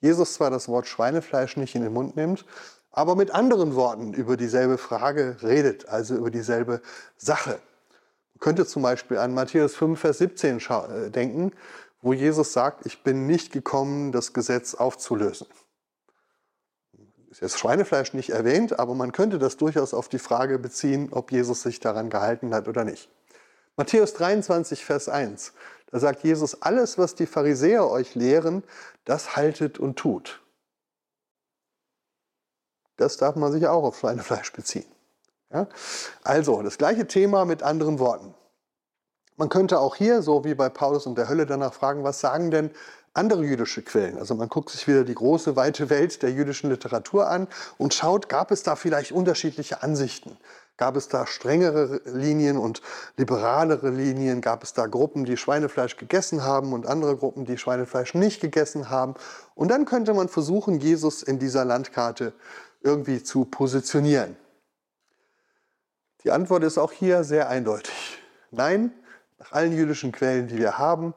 Jesus 0.00 0.34
zwar 0.34 0.50
das 0.50 0.68
Wort 0.68 0.86
Schweinefleisch 0.86 1.56
nicht 1.56 1.74
in 1.74 1.82
den 1.82 1.92
Mund 1.92 2.14
nimmt, 2.14 2.44
aber 2.92 3.16
mit 3.16 3.32
anderen 3.32 3.74
Worten 3.74 4.14
über 4.14 4.36
dieselbe 4.36 4.78
Frage 4.78 5.38
redet, 5.42 5.88
also 5.88 6.14
über 6.14 6.30
dieselbe 6.30 6.82
Sache. 7.16 7.58
Man 8.34 8.38
könnte 8.38 8.64
zum 8.64 8.82
Beispiel 8.82 9.18
an 9.18 9.34
Matthäus 9.34 9.74
5, 9.74 9.98
Vers 9.98 10.18
17 10.18 10.58
äh, 10.58 11.10
denken, 11.10 11.50
wo 12.00 12.12
Jesus 12.12 12.52
sagt, 12.52 12.86
ich 12.86 13.02
bin 13.02 13.26
nicht 13.26 13.50
gekommen, 13.50 14.12
das 14.12 14.32
Gesetz 14.32 14.74
aufzulösen 14.76 15.48
ist 17.32 17.40
jetzt 17.40 17.58
Schweinefleisch 17.58 18.12
nicht 18.12 18.30
erwähnt, 18.30 18.78
aber 18.78 18.94
man 18.94 19.10
könnte 19.10 19.38
das 19.38 19.56
durchaus 19.56 19.94
auf 19.94 20.08
die 20.08 20.18
Frage 20.18 20.58
beziehen, 20.58 21.08
ob 21.12 21.32
Jesus 21.32 21.62
sich 21.62 21.80
daran 21.80 22.10
gehalten 22.10 22.54
hat 22.54 22.68
oder 22.68 22.84
nicht. 22.84 23.08
Matthäus 23.76 24.12
23, 24.12 24.84
Vers 24.84 25.08
1, 25.08 25.54
da 25.90 25.98
sagt 25.98 26.24
Jesus, 26.24 26.60
alles, 26.60 26.98
was 26.98 27.14
die 27.14 27.26
Pharisäer 27.26 27.88
euch 27.88 28.14
lehren, 28.14 28.62
das 29.06 29.34
haltet 29.34 29.78
und 29.78 29.96
tut. 29.96 30.42
Das 32.96 33.16
darf 33.16 33.34
man 33.34 33.50
sich 33.50 33.66
auch 33.66 33.82
auf 33.82 33.98
Schweinefleisch 33.98 34.52
beziehen. 34.52 34.84
Ja? 35.50 35.68
Also, 36.22 36.60
das 36.62 36.76
gleiche 36.76 37.06
Thema 37.06 37.46
mit 37.46 37.62
anderen 37.62 37.98
Worten. 37.98 38.34
Man 39.36 39.48
könnte 39.48 39.80
auch 39.80 39.96
hier, 39.96 40.20
so 40.20 40.44
wie 40.44 40.54
bei 40.54 40.68
Paulus 40.68 41.06
und 41.06 41.16
der 41.16 41.30
Hölle, 41.30 41.46
danach 41.46 41.72
fragen, 41.72 42.04
was 42.04 42.20
sagen 42.20 42.50
denn 42.50 42.70
andere 43.14 43.44
jüdische 43.44 43.82
Quellen. 43.82 44.18
Also 44.18 44.34
man 44.34 44.48
guckt 44.48 44.70
sich 44.70 44.88
wieder 44.88 45.04
die 45.04 45.14
große, 45.14 45.56
weite 45.56 45.90
Welt 45.90 46.22
der 46.22 46.30
jüdischen 46.30 46.70
Literatur 46.70 47.28
an 47.28 47.48
und 47.78 47.94
schaut, 47.94 48.28
gab 48.28 48.50
es 48.50 48.62
da 48.62 48.76
vielleicht 48.76 49.12
unterschiedliche 49.12 49.82
Ansichten? 49.82 50.36
Gab 50.78 50.96
es 50.96 51.08
da 51.08 51.26
strengere 51.26 52.00
Linien 52.06 52.56
und 52.56 52.80
liberalere 53.16 53.90
Linien? 53.90 54.40
Gab 54.40 54.62
es 54.62 54.72
da 54.72 54.86
Gruppen, 54.86 55.24
die 55.24 55.36
Schweinefleisch 55.36 55.96
gegessen 55.96 56.42
haben 56.42 56.72
und 56.72 56.86
andere 56.86 57.16
Gruppen, 57.16 57.44
die 57.44 57.58
Schweinefleisch 57.58 58.14
nicht 58.14 58.40
gegessen 58.40 58.88
haben? 58.88 59.14
Und 59.54 59.70
dann 59.70 59.84
könnte 59.84 60.14
man 60.14 60.28
versuchen, 60.28 60.80
Jesus 60.80 61.22
in 61.22 61.38
dieser 61.38 61.64
Landkarte 61.66 62.32
irgendwie 62.80 63.22
zu 63.22 63.44
positionieren. 63.44 64.36
Die 66.24 66.30
Antwort 66.30 66.64
ist 66.64 66.78
auch 66.78 66.92
hier 66.92 67.22
sehr 67.24 67.48
eindeutig. 67.48 68.18
Nein, 68.50 68.92
nach 69.38 69.52
allen 69.52 69.72
jüdischen 69.72 70.12
Quellen, 70.12 70.48
die 70.48 70.58
wir 70.58 70.78
haben, 70.78 71.14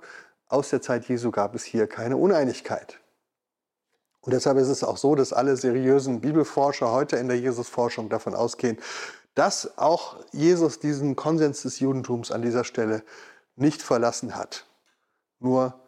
aus 0.47 0.69
der 0.69 0.81
Zeit 0.81 1.07
Jesu 1.07 1.31
gab 1.31 1.55
es 1.55 1.63
hier 1.63 1.87
keine 1.87 2.17
Uneinigkeit. 2.17 2.99
Und 4.21 4.33
deshalb 4.33 4.57
ist 4.57 4.69
es 4.69 4.83
auch 4.83 4.97
so, 4.97 5.15
dass 5.15 5.33
alle 5.33 5.55
seriösen 5.55 6.21
Bibelforscher 6.21 6.91
heute 6.91 7.17
in 7.17 7.27
der 7.27 7.39
Jesusforschung 7.39 8.09
davon 8.09 8.33
ausgehen, 8.33 8.77
dass 9.35 9.77
auch 9.77 10.17
Jesus 10.31 10.79
diesen 10.79 11.15
Konsens 11.15 11.61
des 11.61 11.79
Judentums 11.79 12.31
an 12.31 12.41
dieser 12.41 12.63
Stelle 12.63 13.03
nicht 13.55 13.81
verlassen 13.81 14.35
hat, 14.35 14.65
nur 15.39 15.79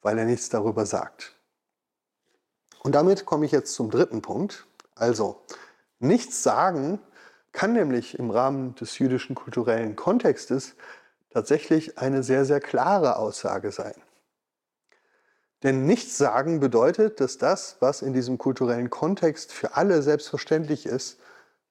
weil 0.00 0.18
er 0.18 0.24
nichts 0.24 0.48
darüber 0.48 0.86
sagt. 0.86 1.34
Und 2.80 2.94
damit 2.94 3.26
komme 3.26 3.44
ich 3.44 3.52
jetzt 3.52 3.74
zum 3.74 3.90
dritten 3.90 4.22
Punkt. 4.22 4.66
Also, 4.94 5.44
nichts 5.98 6.42
sagen 6.42 7.00
kann 7.52 7.72
nämlich 7.72 8.18
im 8.18 8.30
Rahmen 8.30 8.74
des 8.76 8.98
jüdischen 8.98 9.34
kulturellen 9.34 9.96
Kontextes 9.96 10.76
tatsächlich 11.36 11.98
eine 11.98 12.22
sehr, 12.22 12.46
sehr 12.46 12.60
klare 12.60 13.16
Aussage 13.16 13.70
sein. 13.70 13.92
Denn 15.62 15.84
nichts 15.84 16.16
sagen 16.16 16.60
bedeutet, 16.60 17.20
dass 17.20 17.36
das, 17.36 17.76
was 17.80 18.00
in 18.00 18.14
diesem 18.14 18.38
kulturellen 18.38 18.88
Kontext 18.88 19.52
für 19.52 19.76
alle 19.76 20.00
selbstverständlich 20.00 20.86
ist, 20.86 21.18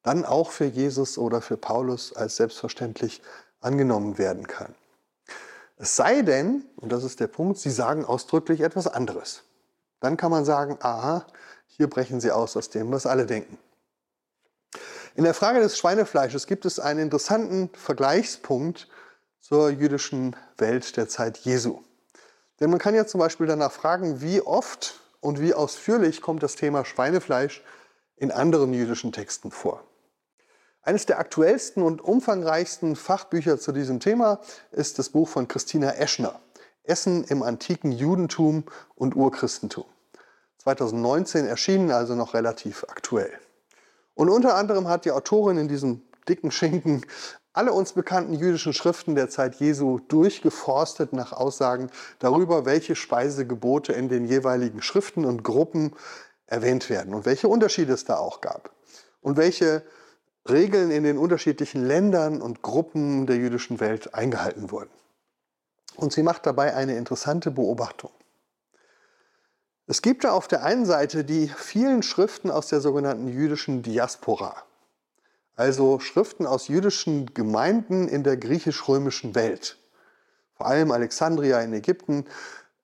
dann 0.03 0.23
auch 0.23 0.51
für 0.51 0.65
Jesus 0.65 1.17
oder 1.17 1.41
für 1.41 1.57
Paulus 1.57 2.15
als 2.15 2.35
selbstverständlich 2.35 3.23
angenommen 3.59 4.19
werden 4.19 4.45
kann. 4.45 4.75
Es 5.77 5.95
sei 5.95 6.21
denn, 6.21 6.65
und 6.75 6.91
das 6.91 7.03
ist 7.03 7.19
der 7.19 7.25
Punkt, 7.27 7.57
sie 7.57 7.71
sagen 7.71 8.05
ausdrücklich 8.05 8.61
etwas 8.61 8.85
anderes. 8.85 9.45
Dann 9.99 10.15
kann 10.15 10.29
man 10.29 10.45
sagen, 10.45 10.77
aha, 10.81 11.25
hier 11.65 11.89
brechen 11.89 12.21
sie 12.21 12.29
aus 12.29 12.55
aus 12.55 12.69
dem, 12.69 12.91
was 12.91 13.07
alle 13.07 13.25
denken. 13.25 13.57
In 15.15 15.23
der 15.23 15.33
Frage 15.33 15.59
des 15.59 15.75
Schweinefleisches 15.75 16.45
gibt 16.45 16.65
es 16.65 16.79
einen 16.79 16.99
interessanten 16.99 17.71
Vergleichspunkt 17.73 18.89
zur 19.47 19.69
jüdischen 19.69 20.35
Welt 20.57 20.97
der 20.97 21.07
Zeit 21.07 21.37
Jesu. 21.37 21.83
Denn 22.59 22.71
man 22.71 22.79
kann 22.79 22.95
ja 22.95 23.05
zum 23.05 23.19
Beispiel 23.19 23.45
danach 23.45 23.71
fragen, 23.71 24.19
wie 24.19 24.41
oft 24.41 24.99
und 25.19 25.39
wie 25.39 25.53
ausführlich 25.53 26.19
kommt 26.19 26.41
das 26.41 26.55
Thema 26.55 26.83
Schweinefleisch 26.83 27.63
in 28.15 28.31
anderen 28.31 28.73
jüdischen 28.73 29.11
Texten 29.11 29.51
vor. 29.51 29.83
Eines 30.81 31.05
der 31.05 31.19
aktuellsten 31.19 31.83
und 31.83 32.01
umfangreichsten 32.01 32.95
Fachbücher 32.95 33.59
zu 33.59 33.71
diesem 33.71 33.99
Thema 33.99 34.39
ist 34.71 34.97
das 34.97 35.09
Buch 35.09 35.29
von 35.29 35.47
Christina 35.47 35.91
Eschner, 35.91 36.39
Essen 36.81 37.23
im 37.25 37.43
antiken 37.43 37.91
Judentum 37.91 38.63
und 38.95 39.15
Urchristentum. 39.15 39.85
2019 40.57 41.45
erschienen, 41.45 41.91
also 41.91 42.15
noch 42.15 42.33
relativ 42.33 42.83
aktuell. 42.89 43.39
Und 44.15 44.29
unter 44.29 44.55
anderem 44.55 44.87
hat 44.87 45.05
die 45.05 45.11
Autorin 45.11 45.59
in 45.59 45.67
diesem 45.67 46.01
dicken 46.27 46.49
Schinken 46.49 47.05
alle 47.55 47.71
uns 47.71 47.93
bekannten 47.93 48.33
jüdischen 48.33 48.73
Schriften 48.73 49.15
der 49.15 49.29
Zeit 49.29 49.55
Jesu 49.55 49.99
durchgeforstet 50.09 51.13
nach 51.13 51.31
Aussagen 51.31 51.89
darüber, 52.19 52.65
welche 52.65 52.95
Speisegebote 52.95 53.93
in 53.93 54.09
den 54.09 54.25
jeweiligen 54.25 54.81
Schriften 54.81 55.23
und 55.23 55.43
Gruppen 55.43 55.95
erwähnt 56.47 56.89
werden 56.89 57.13
und 57.13 57.25
welche 57.25 57.47
Unterschiede 57.47 57.93
es 57.93 58.03
da 58.03 58.17
auch 58.17 58.41
gab 58.41 58.71
und 59.21 59.37
welche 59.37 59.83
Regeln 60.49 60.91
in 60.91 61.03
den 61.03 61.17
unterschiedlichen 61.17 61.85
Ländern 61.87 62.41
und 62.41 62.61
Gruppen 62.61 63.25
der 63.25 63.37
jüdischen 63.37 63.79
Welt 63.79 64.13
eingehalten 64.13 64.69
wurden. 64.69 64.91
Und 65.95 66.11
sie 66.11 66.23
macht 66.23 66.45
dabei 66.45 66.75
eine 66.75 66.97
interessante 66.97 67.51
Beobachtung. 67.51 68.11
Es 69.87 70.01
gibt 70.01 70.25
da 70.25 70.31
auf 70.31 70.49
der 70.49 70.63
einen 70.63 70.85
Seite 70.85 71.23
die 71.23 71.47
vielen 71.47 72.03
Schriften 72.03 72.51
aus 72.51 72.67
der 72.67 72.81
sogenannten 72.81 73.29
jüdischen 73.29 73.81
Diaspora 73.81 74.65
also 75.55 75.99
Schriften 75.99 76.45
aus 76.45 76.67
jüdischen 76.67 77.33
Gemeinden 77.33 78.07
in 78.07 78.23
der 78.23 78.37
griechisch-römischen 78.37 79.35
Welt, 79.35 79.77
vor 80.57 80.67
allem 80.67 80.91
Alexandria 80.91 81.61
in 81.61 81.73
Ägypten, 81.73 82.25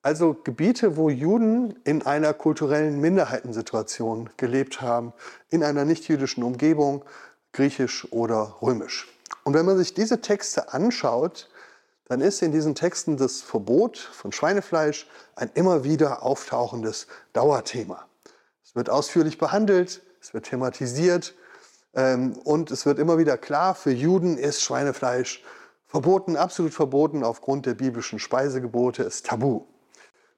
also 0.03 0.33
Gebiete, 0.33 0.97
wo 0.97 1.09
Juden 1.09 1.79
in 1.83 2.05
einer 2.05 2.33
kulturellen 2.33 2.99
Minderheitensituation 2.99 4.29
gelebt 4.37 4.81
haben, 4.81 5.13
in 5.49 5.63
einer 5.63 5.85
nichtjüdischen 5.85 6.43
Umgebung, 6.43 7.05
griechisch 7.53 8.07
oder 8.11 8.57
römisch. 8.61 9.07
Und 9.43 9.53
wenn 9.53 9.65
man 9.65 9.77
sich 9.77 9.93
diese 9.93 10.21
Texte 10.21 10.73
anschaut, 10.73 11.49
dann 12.05 12.19
ist 12.19 12.41
in 12.41 12.51
diesen 12.51 12.75
Texten 12.75 13.15
das 13.15 13.41
Verbot 13.41 13.97
von 13.97 14.31
Schweinefleisch 14.31 15.07
ein 15.35 15.51
immer 15.53 15.83
wieder 15.83 16.23
auftauchendes 16.23 17.07
Dauerthema. 17.33 18.05
Es 18.65 18.75
wird 18.75 18.89
ausführlich 18.89 19.37
behandelt, 19.37 20.01
es 20.19 20.33
wird 20.33 20.45
thematisiert 20.45 21.35
und 21.93 22.71
es 22.71 22.85
wird 22.85 22.99
immer 22.99 23.17
wieder 23.17 23.37
klar, 23.37 23.75
für 23.75 23.91
Juden 23.91 24.37
ist 24.37 24.61
Schweinefleisch 24.61 25.43
Verboten, 25.91 26.37
absolut 26.37 26.73
verboten 26.73 27.21
aufgrund 27.21 27.65
der 27.65 27.73
biblischen 27.73 28.17
Speisegebote, 28.17 29.03
ist 29.03 29.25
tabu. 29.25 29.65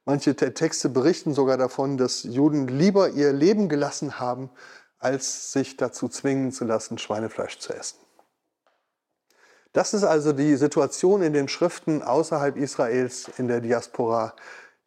Manche 0.03 0.35
Texte 0.35 0.89
berichten 0.89 1.35
sogar 1.35 1.57
davon, 1.57 1.95
dass 1.95 2.23
Juden 2.23 2.67
lieber 2.67 3.09
ihr 3.09 3.31
Leben 3.31 3.69
gelassen 3.69 4.19
haben, 4.19 4.49
als 4.97 5.51
sich 5.51 5.77
dazu 5.77 6.09
zwingen 6.09 6.51
zu 6.51 6.65
lassen, 6.65 6.97
Schweinefleisch 6.97 7.59
zu 7.59 7.71
essen. 7.71 7.99
Das 9.73 9.93
ist 9.93 10.03
also 10.03 10.33
die 10.33 10.55
Situation 10.55 11.21
in 11.21 11.33
den 11.33 11.47
Schriften 11.47 12.01
außerhalb 12.01 12.57
Israels, 12.57 13.29
in 13.37 13.47
der 13.47 13.61
Diaspora, 13.61 14.35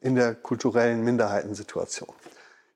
in 0.01 0.17
der 0.17 0.35
kulturellen 0.35 1.03
Minderheitensituation. 1.03 2.12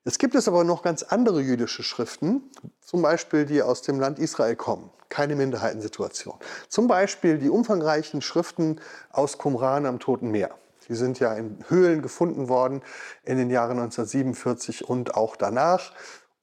Jetzt 0.03 0.17
gibt 0.17 0.33
es 0.33 0.47
aber 0.47 0.63
noch 0.63 0.81
ganz 0.81 1.03
andere 1.03 1.41
jüdische 1.41 1.83
Schriften, 1.83 2.49
zum 2.83 3.03
Beispiel 3.03 3.45
die 3.45 3.61
aus 3.61 3.83
dem 3.83 3.99
Land 3.99 4.17
Israel 4.17 4.55
kommen. 4.55 4.89
Keine 5.09 5.35
Minderheitensituation. 5.35 6.35
Zum 6.69 6.87
Beispiel 6.87 7.37
die 7.37 7.49
umfangreichen 7.49 8.21
Schriften 8.21 8.81
aus 9.11 9.37
Qumran 9.37 9.85
am 9.85 9.99
Toten 9.99 10.31
Meer. 10.31 10.55
Die 10.89 10.95
sind 10.95 11.19
ja 11.19 11.33
in 11.35 11.63
Höhlen 11.67 12.01
gefunden 12.01 12.49
worden 12.49 12.81
in 13.25 13.37
den 13.37 13.51
Jahren 13.51 13.77
1947 13.77 14.89
und 14.89 15.13
auch 15.13 15.35
danach. 15.35 15.93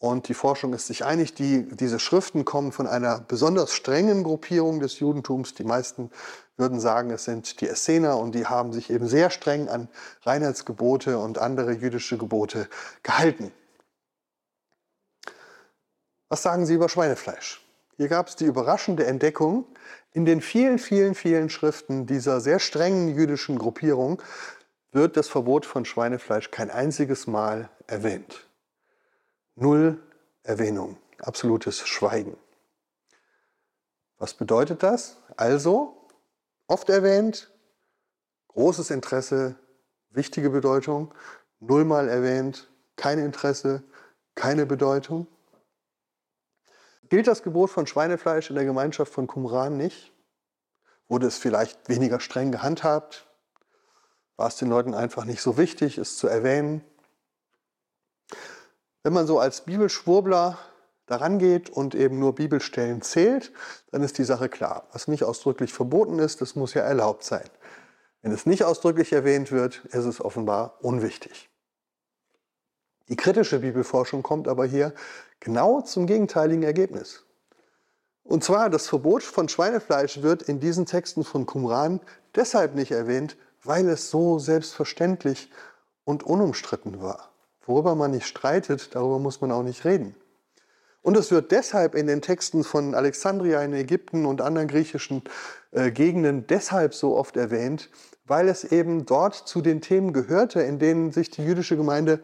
Und 0.01 0.28
die 0.28 0.34
Forschung 0.34 0.74
ist 0.74 0.86
sich 0.86 1.05
einig, 1.05 1.34
die, 1.34 1.64
diese 1.74 1.99
Schriften 1.99 2.44
kommen 2.44 2.70
von 2.70 2.86
einer 2.86 3.20
besonders 3.20 3.72
strengen 3.72 4.22
Gruppierung 4.22 4.78
des 4.78 5.01
Judentums. 5.01 5.55
Die 5.55 5.64
meisten 5.64 6.11
würden 6.57 6.78
sagen, 6.78 7.11
es 7.11 7.24
sind 7.24 7.61
die 7.61 7.68
Essener 7.68 8.16
und 8.16 8.34
die 8.34 8.46
haben 8.46 8.72
sich 8.72 8.90
eben 8.90 9.09
sehr 9.09 9.30
streng 9.30 9.68
an 9.68 9.88
Reinheitsgebote 10.22 11.18
und 11.18 11.38
andere 11.38 11.72
jüdische 11.72 12.16
Gebote 12.16 12.68
gehalten. 13.03 13.51
Was 16.28 16.42
sagen 16.42 16.66
Sie 16.66 16.74
über 16.74 16.88
Schweinefleisch? 16.88 17.64
Hier 17.96 18.09
gab 18.09 18.28
es 18.28 18.36
die 18.36 18.44
überraschende 18.44 19.07
Entdeckung, 19.07 19.64
in 20.12 20.24
den 20.24 20.40
vielen, 20.40 20.78
vielen, 20.78 21.14
vielen 21.14 21.51
Schriften 21.51 22.07
dieser 22.07 22.40
sehr 22.40 22.61
strengen 22.61 23.09
jüdischen 23.09 23.59
Gruppierung 23.59 24.22
wird 24.92 25.16
das 25.16 25.28
Verbot 25.28 25.66
von 25.66 25.84
Schweinefleisch 25.84 26.51
kein 26.51 26.70
einziges 26.70 27.26
Mal 27.26 27.68
erwähnt. 27.86 28.47
Null 29.61 30.00
Erwähnung, 30.44 30.98
absolutes 31.18 31.80
Schweigen. 31.80 32.36
Was 34.16 34.34
bedeutet 34.34 34.84
das? 34.84 35.16
Also, 35.36 36.06
oft 36.68 36.88
erwähnt, 36.88 37.52
großes 38.48 38.90
Interesse, 38.90 39.56
wichtige 40.11 40.50
Bedeutung, 40.50 41.12
nullmal 41.59 42.09
erwähnt, 42.09 42.70
kein 42.94 43.18
Interesse, 43.18 43.82
keine 44.36 44.64
Bedeutung. 44.64 45.26
Gilt 47.09 47.26
das 47.26 47.42
Gebot 47.42 47.70
von 47.70 47.88
Schweinefleisch 47.88 48.50
in 48.50 48.56
der 48.56 48.64
Gemeinschaft 48.64 49.12
von 49.12 49.26
Qumran 49.26 49.76
nicht? 49.76 50.12
Wurde 51.09 51.26
es 51.26 51.36
vielleicht 51.36 51.88
weniger 51.88 52.20
streng 52.20 52.52
gehandhabt? 52.52 53.26
War 54.36 54.46
es 54.46 54.54
den 54.54 54.68
Leuten 54.68 54.94
einfach 54.94 55.24
nicht 55.24 55.42
so 55.42 55.56
wichtig, 55.56 55.98
es 55.98 56.16
zu 56.16 56.28
erwähnen? 56.28 56.84
Wenn 59.03 59.12
man 59.12 59.26
so 59.26 59.38
als 59.38 59.62
Bibelschwurbler 59.62 60.59
daran 61.07 61.38
geht 61.38 61.70
und 61.70 61.94
eben 61.94 62.18
nur 62.18 62.34
Bibelstellen 62.34 63.03
zählt, 63.03 63.53
dann 63.90 64.03
ist 64.03 64.18
die 64.18 64.24
Sache 64.24 64.49
klar. 64.49 64.86
Was 64.92 65.09
nicht 65.09 65.24
ausdrücklich 65.24 65.72
verboten 65.72 66.18
ist, 66.18 66.40
das 66.40 66.55
muss 66.55 66.74
ja 66.74 66.82
erlaubt 66.82 67.24
sein. 67.24 67.49
Wenn 68.22 68.32
es 68.32 68.46
nicht 68.46 68.64
ausdrücklich 68.64 69.12
erwähnt 69.12 69.53
wird, 69.53 69.84
ist 69.86 70.05
es 70.05 70.20
offenbar 70.20 70.78
unwichtig. 70.80 71.49
Die 73.09 73.16
kritische 73.16 73.61
Bibelforschung 73.61 74.22
kommt 74.22 74.49
aber 74.49 74.66
hier 74.66 74.92
genau 75.40 75.80
zum 75.80 76.07
gegenteiligen 76.07 76.62
Ergebnis. 76.62 77.24
Und 78.22 78.44
zwar, 78.44 78.68
das 78.68 78.86
Verbot 78.86 79.22
von 79.22 79.49
Schweinefleisch 79.49 80.20
wird 80.20 80.42
in 80.42 80.61
diesen 80.61 80.84
Texten 80.84 81.24
von 81.24 81.46
Qumran 81.46 82.01
deshalb 82.34 82.74
nicht 82.74 82.90
erwähnt, 82.90 83.38
weil 83.62 83.88
es 83.88 84.11
so 84.11 84.38
selbstverständlich 84.38 85.51
und 86.05 86.22
unumstritten 86.22 87.01
war. 87.01 87.30
Worüber 87.68 87.94
man 87.94 88.12
nicht 88.12 88.26
streitet, 88.26 88.94
darüber 88.94 89.18
muss 89.18 89.42
man 89.42 89.52
auch 89.52 89.62
nicht 89.62 89.84
reden. 89.84 90.14
Und 91.02 91.18
es 91.18 91.30
wird 91.30 91.52
deshalb 91.52 91.94
in 91.94 92.06
den 92.06 92.22
Texten 92.22 92.64
von 92.64 92.94
Alexandria 92.94 93.62
in 93.62 93.74
Ägypten 93.74 94.24
und 94.24 94.40
anderen 94.40 94.68
griechischen 94.68 95.22
äh, 95.72 95.90
Gegenden 95.90 96.46
deshalb 96.46 96.94
so 96.94 97.14
oft 97.14 97.36
erwähnt, 97.36 97.90
weil 98.24 98.48
es 98.48 98.64
eben 98.64 99.04
dort 99.04 99.34
zu 99.34 99.60
den 99.60 99.82
Themen 99.82 100.14
gehörte, 100.14 100.62
in 100.62 100.78
denen 100.78 101.12
sich 101.12 101.30
die 101.30 101.44
jüdische 101.44 101.76
Gemeinde 101.76 102.20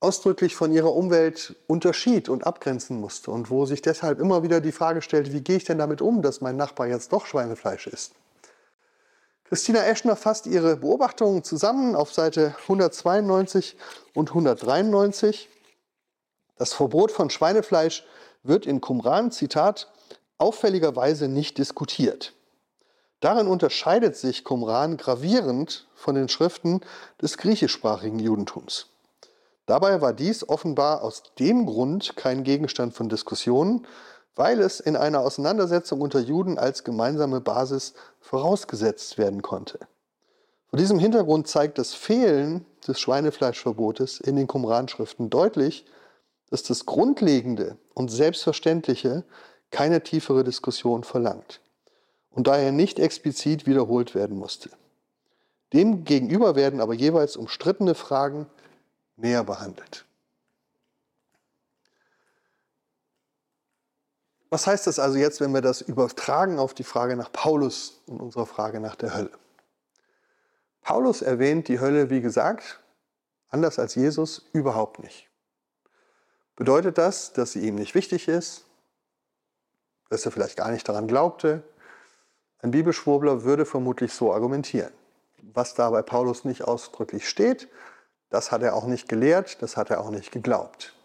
ausdrücklich 0.00 0.56
von 0.56 0.72
ihrer 0.72 0.94
Umwelt 0.94 1.56
unterschied 1.66 2.30
und 2.30 2.46
abgrenzen 2.46 2.98
musste 2.98 3.30
und 3.30 3.50
wo 3.50 3.66
sich 3.66 3.82
deshalb 3.82 4.18
immer 4.18 4.42
wieder 4.42 4.62
die 4.62 4.72
Frage 4.72 5.02
stellt, 5.02 5.30
wie 5.30 5.42
gehe 5.42 5.58
ich 5.58 5.64
denn 5.64 5.78
damit 5.78 6.00
um, 6.00 6.22
dass 6.22 6.40
mein 6.40 6.56
Nachbar 6.56 6.86
jetzt 6.86 7.12
doch 7.12 7.26
Schweinefleisch 7.26 7.86
isst? 7.86 8.12
Christina 9.48 9.84
Eschner 9.84 10.16
fasst 10.16 10.46
ihre 10.46 10.76
Beobachtungen 10.76 11.44
zusammen 11.44 11.94
auf 11.94 12.12
Seite 12.12 12.56
192 12.62 13.76
und 14.12 14.30
193. 14.30 15.48
Das 16.56 16.72
Verbot 16.72 17.12
von 17.12 17.30
Schweinefleisch 17.30 18.04
wird 18.42 18.66
in 18.66 18.80
Qumran, 18.80 19.30
Zitat, 19.30 19.92
auffälligerweise 20.38 21.28
nicht 21.28 21.58
diskutiert. 21.58 22.32
Darin 23.20 23.46
unterscheidet 23.46 24.16
sich 24.16 24.42
Qumran 24.42 24.96
gravierend 24.96 25.86
von 25.94 26.16
den 26.16 26.28
Schriften 26.28 26.80
des 27.22 27.38
griechischsprachigen 27.38 28.18
Judentums. 28.18 28.88
Dabei 29.66 30.00
war 30.00 30.12
dies 30.12 30.48
offenbar 30.48 31.02
aus 31.02 31.22
dem 31.38 31.66
Grund 31.66 32.16
kein 32.16 32.42
Gegenstand 32.42 32.94
von 32.94 33.08
Diskussionen, 33.08 33.86
weil 34.36 34.60
es 34.60 34.80
in 34.80 34.96
einer 34.96 35.20
Auseinandersetzung 35.20 36.02
unter 36.02 36.20
Juden 36.20 36.58
als 36.58 36.84
gemeinsame 36.84 37.40
Basis 37.40 37.94
vorausgesetzt 38.20 39.18
werden 39.18 39.42
konnte. 39.42 39.80
Vor 40.68 40.78
diesem 40.78 40.98
Hintergrund 40.98 41.48
zeigt 41.48 41.78
das 41.78 41.94
Fehlen 41.94 42.66
des 42.86 43.00
Schweinefleischverbotes 43.00 44.20
in 44.20 44.36
den 44.36 44.46
Qumran-Schriften 44.46 45.30
deutlich, 45.30 45.86
dass 46.50 46.62
das 46.62 46.86
Grundlegende 46.86 47.76
und 47.94 48.10
Selbstverständliche 48.10 49.24
keine 49.70 50.02
tiefere 50.02 50.44
Diskussion 50.44 51.02
verlangt 51.02 51.60
und 52.30 52.46
daher 52.46 52.72
nicht 52.72 52.98
explizit 52.98 53.66
wiederholt 53.66 54.14
werden 54.14 54.36
musste. 54.36 54.70
Demgegenüber 55.72 56.54
werden 56.54 56.80
aber 56.80 56.94
jeweils 56.94 57.36
umstrittene 57.36 57.94
Fragen 57.94 58.46
näher 59.16 59.42
behandelt. 59.42 60.04
Was 64.48 64.66
heißt 64.66 64.86
das 64.86 64.98
also 64.98 65.18
jetzt, 65.18 65.40
wenn 65.40 65.52
wir 65.52 65.60
das 65.60 65.80
übertragen 65.80 66.58
auf 66.58 66.72
die 66.72 66.84
Frage 66.84 67.16
nach 67.16 67.32
Paulus 67.32 68.00
und 68.06 68.20
unserer 68.20 68.46
Frage 68.46 68.80
nach 68.80 68.94
der 68.94 69.14
Hölle? 69.14 69.32
Paulus 70.82 71.20
erwähnt 71.20 71.66
die 71.66 71.80
Hölle, 71.80 72.10
wie 72.10 72.20
gesagt, 72.20 72.80
anders 73.48 73.78
als 73.78 73.96
Jesus, 73.96 74.48
überhaupt 74.52 75.00
nicht. 75.00 75.28
Bedeutet 76.54 76.96
das, 76.96 77.32
dass 77.32 77.52
sie 77.52 77.66
ihm 77.66 77.74
nicht 77.74 77.94
wichtig 77.94 78.28
ist, 78.28 78.64
dass 80.10 80.24
er 80.24 80.32
vielleicht 80.32 80.56
gar 80.56 80.70
nicht 80.70 80.88
daran 80.88 81.08
glaubte? 81.08 81.62
Ein 82.60 82.70
Bibelschwurbler 82.70 83.42
würde 83.42 83.66
vermutlich 83.66 84.12
so 84.12 84.32
argumentieren. 84.32 84.92
Was 85.52 85.74
da 85.74 85.90
bei 85.90 86.02
Paulus 86.02 86.44
nicht 86.44 86.62
ausdrücklich 86.62 87.28
steht, 87.28 87.68
das 88.30 88.50
hat 88.50 88.62
er 88.62 88.74
auch 88.74 88.86
nicht 88.86 89.08
gelehrt, 89.08 89.62
das 89.62 89.76
hat 89.76 89.90
er 89.90 90.00
auch 90.00 90.10
nicht 90.10 90.32
geglaubt. 90.32 90.95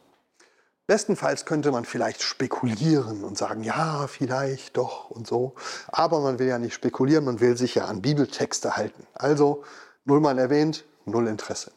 Bestenfalls 0.91 1.45
könnte 1.45 1.71
man 1.71 1.85
vielleicht 1.85 2.21
spekulieren 2.21 3.23
und 3.23 3.37
sagen, 3.37 3.63
ja, 3.63 4.07
vielleicht 4.07 4.75
doch 4.75 5.09
und 5.09 5.25
so. 5.25 5.55
Aber 5.87 6.19
man 6.19 6.37
will 6.37 6.47
ja 6.47 6.59
nicht 6.59 6.73
spekulieren, 6.73 7.23
man 7.23 7.39
will 7.39 7.55
sich 7.55 7.75
ja 7.75 7.85
an 7.85 8.01
Bibeltexte 8.01 8.75
halten. 8.75 9.07
Also 9.13 9.63
nullmal 10.03 10.37
erwähnt, 10.37 10.83
null 11.05 11.29
Interesse. 11.29 11.71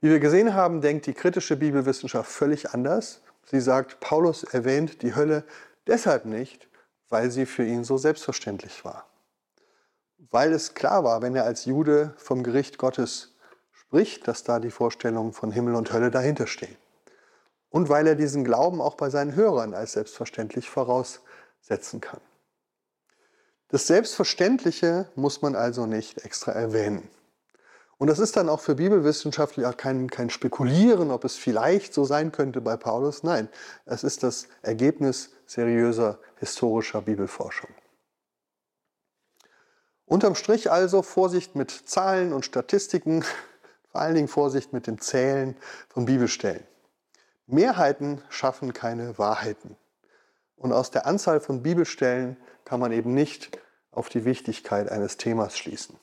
Wie 0.00 0.10
wir 0.10 0.20
gesehen 0.20 0.54
haben, 0.54 0.80
denkt 0.80 1.06
die 1.06 1.12
kritische 1.12 1.56
Bibelwissenschaft 1.56 2.30
völlig 2.30 2.70
anders. 2.70 3.20
Sie 3.46 3.60
sagt, 3.60 3.98
Paulus 3.98 4.44
erwähnt 4.44 5.02
die 5.02 5.16
Hölle 5.16 5.42
deshalb 5.88 6.24
nicht, 6.24 6.68
weil 7.08 7.32
sie 7.32 7.46
für 7.46 7.64
ihn 7.64 7.82
so 7.82 7.98
selbstverständlich 7.98 8.84
war. 8.84 9.08
Weil 10.30 10.52
es 10.52 10.74
klar 10.74 11.02
war, 11.02 11.20
wenn 11.20 11.34
er 11.34 11.46
als 11.46 11.64
Jude 11.64 12.14
vom 12.16 12.44
Gericht 12.44 12.78
Gottes 12.78 13.34
spricht, 13.72 14.28
dass 14.28 14.44
da 14.44 14.60
die 14.60 14.70
Vorstellungen 14.70 15.32
von 15.32 15.50
Himmel 15.50 15.74
und 15.74 15.92
Hölle 15.92 16.12
dahinter 16.12 16.46
stehen 16.46 16.76
und 17.72 17.88
weil 17.88 18.06
er 18.06 18.14
diesen 18.14 18.44
Glauben 18.44 18.80
auch 18.80 18.94
bei 18.94 19.10
seinen 19.10 19.34
Hörern 19.34 19.74
als 19.74 19.94
selbstverständlich 19.94 20.68
voraussetzen 20.68 22.00
kann. 22.00 22.20
Das 23.68 23.86
Selbstverständliche 23.86 25.08
muss 25.16 25.40
man 25.40 25.56
also 25.56 25.86
nicht 25.86 26.24
extra 26.24 26.52
erwähnen. 26.52 27.08
Und 27.96 28.08
das 28.08 28.18
ist 28.18 28.36
dann 28.36 28.50
auch 28.50 28.60
für 28.60 28.74
Bibelwissenschaftler 28.74 29.72
kein, 29.72 30.10
kein 30.10 30.28
Spekulieren, 30.28 31.10
ob 31.10 31.24
es 31.24 31.36
vielleicht 31.36 31.94
so 31.94 32.04
sein 32.04 32.30
könnte 32.30 32.60
bei 32.60 32.76
Paulus. 32.76 33.22
Nein, 33.22 33.48
es 33.86 34.04
ist 34.04 34.22
das 34.22 34.48
Ergebnis 34.60 35.30
seriöser 35.46 36.18
historischer 36.40 37.00
Bibelforschung. 37.00 37.70
Unterm 40.04 40.34
Strich 40.34 40.70
also 40.70 41.00
Vorsicht 41.00 41.56
mit 41.56 41.70
Zahlen 41.70 42.34
und 42.34 42.44
Statistiken, 42.44 43.22
vor 43.92 44.00
allen 44.02 44.14
Dingen 44.14 44.28
Vorsicht 44.28 44.74
mit 44.74 44.86
dem 44.86 45.00
Zählen 45.00 45.56
von 45.88 46.04
Bibelstellen. 46.04 46.66
Mehrheiten 47.46 48.22
schaffen 48.28 48.72
keine 48.72 49.18
Wahrheiten. 49.18 49.76
Und 50.56 50.72
aus 50.72 50.90
der 50.90 51.06
Anzahl 51.06 51.40
von 51.40 51.62
Bibelstellen 51.62 52.36
kann 52.64 52.80
man 52.80 52.92
eben 52.92 53.14
nicht 53.14 53.58
auf 53.90 54.08
die 54.08 54.24
Wichtigkeit 54.24 54.90
eines 54.90 55.16
Themas 55.16 55.58
schließen. 55.58 55.98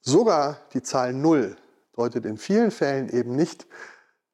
Sogar 0.00 0.58
die 0.72 0.82
Zahl 0.82 1.12
0 1.12 1.56
deutet 1.94 2.24
in 2.24 2.38
vielen 2.38 2.70
Fällen 2.70 3.08
eben 3.08 3.36
nicht 3.36 3.66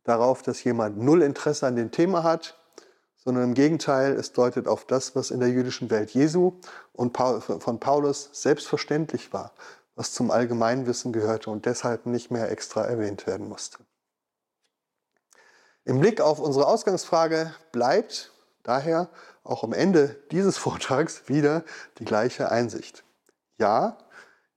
darauf, 0.04 0.42
dass 0.42 0.62
jemand 0.64 0.98
null 0.98 1.22
Interesse 1.22 1.66
an 1.66 1.76
dem 1.76 1.90
Thema 1.90 2.22
hat, 2.22 2.58
sondern 3.16 3.44
im 3.44 3.54
Gegenteil, 3.54 4.14
es 4.14 4.32
deutet 4.32 4.66
auf 4.66 4.84
das, 4.84 5.14
was 5.14 5.30
in 5.30 5.40
der 5.40 5.48
jüdischen 5.48 5.90
Welt 5.90 6.10
Jesu 6.10 6.60
und 6.92 7.16
von 7.16 7.78
Paulus 7.78 8.30
selbstverständlich 8.32 9.32
war, 9.32 9.52
was 9.94 10.12
zum 10.12 10.30
Allgemeinwissen 10.30 11.12
gehörte 11.12 11.50
und 11.50 11.66
deshalb 11.66 12.06
nicht 12.06 12.30
mehr 12.30 12.50
extra 12.50 12.82
erwähnt 12.84 13.26
werden 13.26 13.48
musste. 13.48 13.78
Im 15.84 15.98
Blick 15.98 16.20
auf 16.20 16.38
unsere 16.38 16.66
Ausgangsfrage 16.68 17.54
bleibt 17.72 18.30
daher 18.62 19.08
auch 19.42 19.64
am 19.64 19.72
Ende 19.72 20.16
dieses 20.30 20.56
Vortrags 20.58 21.28
wieder 21.28 21.64
die 21.98 22.04
gleiche 22.04 22.50
Einsicht. 22.50 23.04
Ja, 23.58 23.98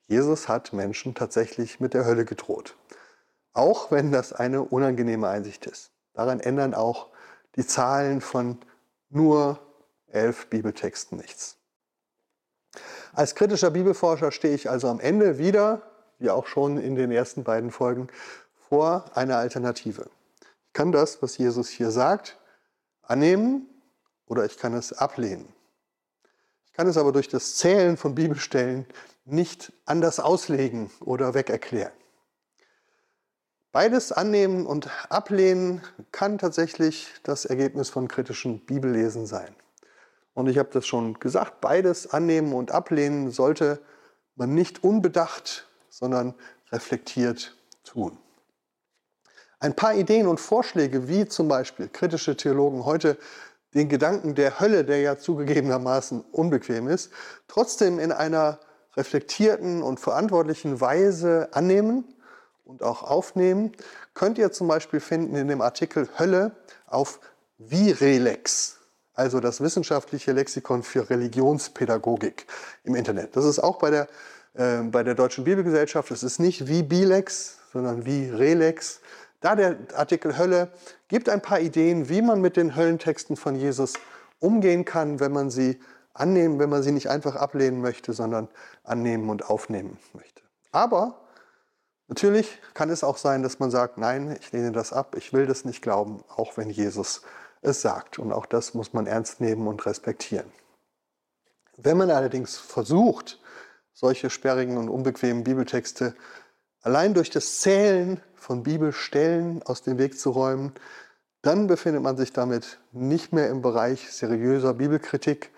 Jesus 0.07 0.47
hat 0.47 0.71
Menschen 0.73 1.15
tatsächlich 1.15 1.80
mit 1.80 1.95
der 1.95 2.05
Hölle 2.05 2.26
gedroht. 2.26 2.76
Auch 3.53 3.89
wenn 3.89 4.11
das 4.11 4.34
eine 4.34 4.61
unangenehme 4.61 5.28
Einsicht 5.28 5.65
ist. 5.65 5.91
Daran 6.13 6.39
ändern 6.39 6.76
auch 6.76 7.07
die 7.55 7.65
Zahlen 7.65 8.21
von 8.21 8.59
nur 9.09 9.59
elf 10.07 10.47
Bibeltexten 10.47 11.17
nichts. 11.17 11.57
Als 13.13 13.34
kritischer 13.34 13.71
Bibelforscher 13.71 14.32
stehe 14.32 14.53
ich 14.53 14.69
also 14.69 14.89
am 14.89 14.99
Ende 14.99 15.38
wieder, 15.38 15.82
wie 16.19 16.30
auch 16.30 16.45
schon 16.47 16.78
in 16.78 16.95
den 16.95 17.11
ersten 17.11 17.43
beiden 17.43 17.71
Folgen, 17.71 18.09
vor 18.69 19.05
einer 19.15 19.38
Alternative. 19.38 20.09
Ich 20.76 20.78
kann 20.78 20.91
das, 20.91 21.21
was 21.21 21.38
Jesus 21.38 21.69
hier 21.69 21.89
sagt, 21.89 22.38
annehmen 23.01 23.65
oder 24.26 24.43
ich 24.43 24.57
kann 24.57 24.73
es 24.73 24.91
ablehnen. 24.91 25.47
Ich 26.65 26.73
kann 26.73 26.86
es 26.86 26.97
aber 26.97 27.13
durch 27.13 27.30
das 27.30 27.55
Zählen 27.55 27.95
von 27.95 28.13
Bibelstellen 28.13 28.86
nicht 29.23 29.71
anders 29.86 30.19
auslegen 30.19 30.91
oder 30.99 31.34
wegerklären. 31.34 31.93
Beides 33.71 34.11
annehmen 34.11 34.65
und 34.65 34.89
ablehnen 35.09 35.82
kann 36.11 36.39
tatsächlich 36.39 37.07
das 37.23 37.45
Ergebnis 37.45 37.89
von 37.89 38.09
kritischen 38.09 38.59
Bibellesen 38.65 39.28
sein. 39.28 39.55
Und 40.34 40.47
ich 40.47 40.57
habe 40.57 40.71
das 40.73 40.86
schon 40.86 41.13
gesagt, 41.21 41.61
beides 41.61 42.11
annehmen 42.11 42.51
und 42.51 42.71
ablehnen 42.71 43.32
sollte 43.32 43.82
man 44.36 44.53
nicht 44.53 44.84
unbedacht, 44.84 45.69
sondern 45.88 46.36
reflektiert 46.69 47.55
tun. 47.86 48.17
Ein 49.60 49.76
paar 49.76 49.95
Ideen 49.95 50.28
und 50.28 50.39
Vorschläge, 50.39 51.08
wie 51.08 51.28
zum 51.28 51.47
Beispiel 51.47 51.88
kritische 51.88 52.36
Theologen 52.36 52.86
heute 52.86 53.18
den 53.74 53.89
Gedanken 53.89 54.36
der 54.36 54.60
Hölle, 54.60 54.86
der 54.86 55.01
ja 55.01 55.18
zugegebenermaßen 55.18 56.22
unbequem 56.32 56.88
ist, 56.88 57.12
trotzdem 57.47 57.99
in 57.99 58.12
einer 58.12 58.60
reflektierten 58.95 59.84
und 59.84 59.99
verantwortlichen 59.99 60.80
Weise 60.80 61.49
annehmen 61.51 62.06
und 62.64 62.84
auch 62.84 63.03
aufnehmen, 63.03 63.74
könnt 64.14 64.38
ihr 64.38 64.51
zum 64.51 64.68
Beispiel 64.68 64.99
finden 64.99 65.36
in 65.36 65.47
dem 65.47 65.62
Artikel 65.62 66.08
Hölle 66.18 66.51
auf 66.88 67.20
Virelex, 67.58 68.78
also 69.14 69.39
das 69.39 69.62
wissenschaftliche 69.62 70.32
Lexikon 70.32 70.84
für 70.84 71.10
Religionspädagogik 71.10 72.47
im 72.84 72.95
Internet. 72.95 73.36
Das 73.36 73.45
ist 73.45 73.60
auch 73.60 73.78
bei 73.80 73.89
der, 73.89 74.08
äh, 74.53 74.82
bei 74.84 75.03
der 75.03 75.16
Deutschen 75.16 75.43
Bibelgesellschaft. 75.43 76.12
Es 76.12 76.24
ist 76.24 76.39
nicht 76.39 76.68
wie 76.68 76.84
Bilex, 76.84 77.58
sondern 77.72 78.06
wie 78.06 78.30
Relex. 78.30 79.01
Da 79.46 79.56
der 79.56 79.78
Artikel 79.93 80.39
Hölle 80.39 80.70
gibt 81.08 81.30
ein 81.30 81.39
paar 81.39 81.60
Ideen, 81.60 82.10
wie 82.10 82.24
man 82.24 82.41
mit 82.41 82.58
den 82.58 82.76
Höllentexten 82.76 83.36
von 83.36 83.54
Jesus 83.54 83.93
umgehen 84.39 84.86
kann, 84.86 85.20
wenn 85.20 85.32
man 85.32 85.52
sie 85.52 85.80
annehmen, 86.16 86.58
wenn 86.58 86.72
man 86.72 86.82
sie 86.82 86.91
nicht 86.91 87.12
einfach 87.12 87.36
ablehnen 87.36 87.80
möchte, 87.80 88.14
sondern 88.14 88.48
annehmen 88.84 89.30
und 89.30 89.48
aufnehmen 89.48 90.00
möchte. 90.14 90.41
Aber 90.72 91.22
Natürlich 92.08 92.60
kann 92.76 92.91
es 92.91 93.04
auch 93.04 93.18
sein, 93.18 93.41
dass 93.41 93.58
man 93.58 93.72
sagt, 93.72 93.98
nein, 93.98 94.38
ich 94.39 94.52
lehne 94.52 94.72
das 94.72 94.93
ab, 94.93 95.16
ich 95.18 95.34
will 95.34 95.48
das 95.48 95.66
nicht 95.66 95.82
glauben, 95.82 96.24
auch 96.36 96.56
wenn 96.56 96.70
Jesus 96.70 97.24
es 97.64 97.82
sagt. 97.82 98.20
Und 98.20 98.32
auch 98.32 98.46
das 98.46 98.76
muss 98.76 98.93
man 98.93 99.08
ernst 99.08 99.41
nehmen 99.41 99.68
und 99.68 99.84
respektieren. 99.88 100.46
Wenn 101.78 101.98
man 101.98 102.12
allerdings 102.12 102.58
versucht, 102.58 103.39
solche 103.91 104.30
sperrigen 104.30 104.78
und 104.78 104.88
unbequemen 104.88 105.43
Bibeltexte 105.43 106.16
allein 106.84 107.16
durch 107.16 107.32
das 107.32 107.60
Zählen 107.62 108.22
von 108.46 108.62
Bibelstellen 108.62 109.64
aus 109.64 109.82
dem 109.82 109.98
Weg 109.98 110.20
zu 110.20 110.30
räumen, 110.30 110.72
dann 111.41 111.66
befindet 111.66 112.04
man 112.04 112.16
sich 112.16 112.32
damit 112.32 112.78
nicht 112.91 113.34
mehr 113.34 113.50
im 113.50 113.64
Bereich 113.64 114.12
seriöser 114.12 114.76
Bibelkritik 114.76 115.50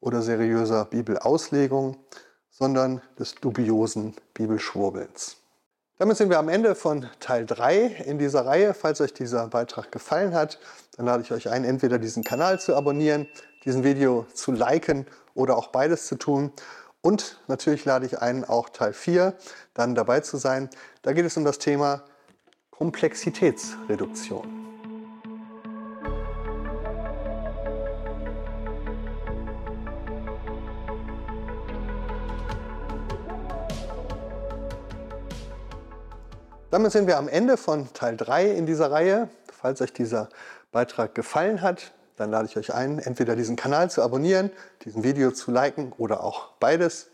oder 0.00 0.22
seriöser 0.22 0.86
Bibelauslegung, 0.86 1.98
sondern 2.48 3.02
des 3.18 3.34
dubiosen 3.34 4.14
Bibelschwurbelns. 4.32 5.36
Damit 5.98 6.16
sind 6.16 6.30
wir 6.30 6.38
am 6.38 6.48
Ende 6.48 6.74
von 6.74 7.06
Teil 7.20 7.44
3 7.44 8.04
in 8.06 8.18
dieser 8.18 8.46
Reihe. 8.46 8.72
Falls 8.72 9.02
euch 9.02 9.12
dieser 9.12 9.48
Beitrag 9.48 9.92
gefallen 9.92 10.34
hat, 10.34 10.58
dann 10.96 11.04
lade 11.04 11.22
ich 11.22 11.32
euch 11.32 11.50
ein, 11.50 11.64
entweder 11.64 11.98
diesen 11.98 12.24
Kanal 12.24 12.58
zu 12.58 12.74
abonnieren, 12.74 13.28
diesen 13.66 13.84
Video 13.84 14.26
zu 14.32 14.52
liken 14.52 15.06
oder 15.34 15.58
auch 15.58 15.66
beides 15.66 16.06
zu 16.06 16.16
tun. 16.16 16.54
Und 17.02 17.38
natürlich 17.48 17.84
lade 17.84 18.06
ich 18.06 18.18
ein, 18.18 18.46
auch 18.46 18.70
Teil 18.70 18.94
4 18.94 19.34
dann 19.74 19.94
dabei 19.94 20.20
zu 20.20 20.38
sein. 20.38 20.70
Da 21.02 21.12
geht 21.12 21.26
es 21.26 21.36
um 21.36 21.44
das 21.44 21.58
Thema 21.58 22.02
Komplexitätsreduktion. 22.80 24.48
Damit 36.70 36.92
sind 36.92 37.06
wir 37.06 37.18
am 37.18 37.28
Ende 37.28 37.58
von 37.58 37.92
Teil 37.92 38.16
3 38.16 38.52
in 38.52 38.64
dieser 38.64 38.90
Reihe. 38.90 39.28
Falls 39.52 39.82
euch 39.82 39.92
dieser 39.92 40.30
Beitrag 40.72 41.14
gefallen 41.14 41.60
hat, 41.60 41.92
dann 42.16 42.30
lade 42.30 42.46
ich 42.46 42.56
euch 42.56 42.72
ein, 42.72 42.98
entweder 42.98 43.36
diesen 43.36 43.56
Kanal 43.56 43.90
zu 43.90 44.00
abonnieren, 44.02 44.50
diesen 44.86 45.04
Video 45.04 45.32
zu 45.32 45.50
liken 45.50 45.92
oder 45.98 46.24
auch 46.24 46.52
beides. 46.60 47.10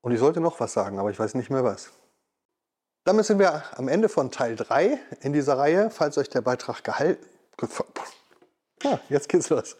Und 0.00 0.12
ich 0.12 0.20
sollte 0.20 0.38
noch 0.38 0.60
was 0.60 0.72
sagen, 0.72 1.00
aber 1.00 1.10
ich 1.10 1.18
weiß 1.18 1.34
nicht 1.34 1.50
mehr 1.50 1.64
was. 1.64 1.90
Damit 3.04 3.26
sind 3.26 3.38
wir 3.38 3.62
am 3.76 3.88
Ende 3.88 4.08
von 4.08 4.30
Teil 4.30 4.56
3 4.56 4.98
in 5.20 5.34
dieser 5.34 5.58
Reihe. 5.58 5.90
Falls 5.90 6.16
euch 6.16 6.30
der 6.30 6.40
Beitrag 6.40 6.82
gehalten... 6.82 7.22
Ja, 8.82 8.98
jetzt 9.10 9.28
geht's 9.28 9.50
los. 9.50 9.76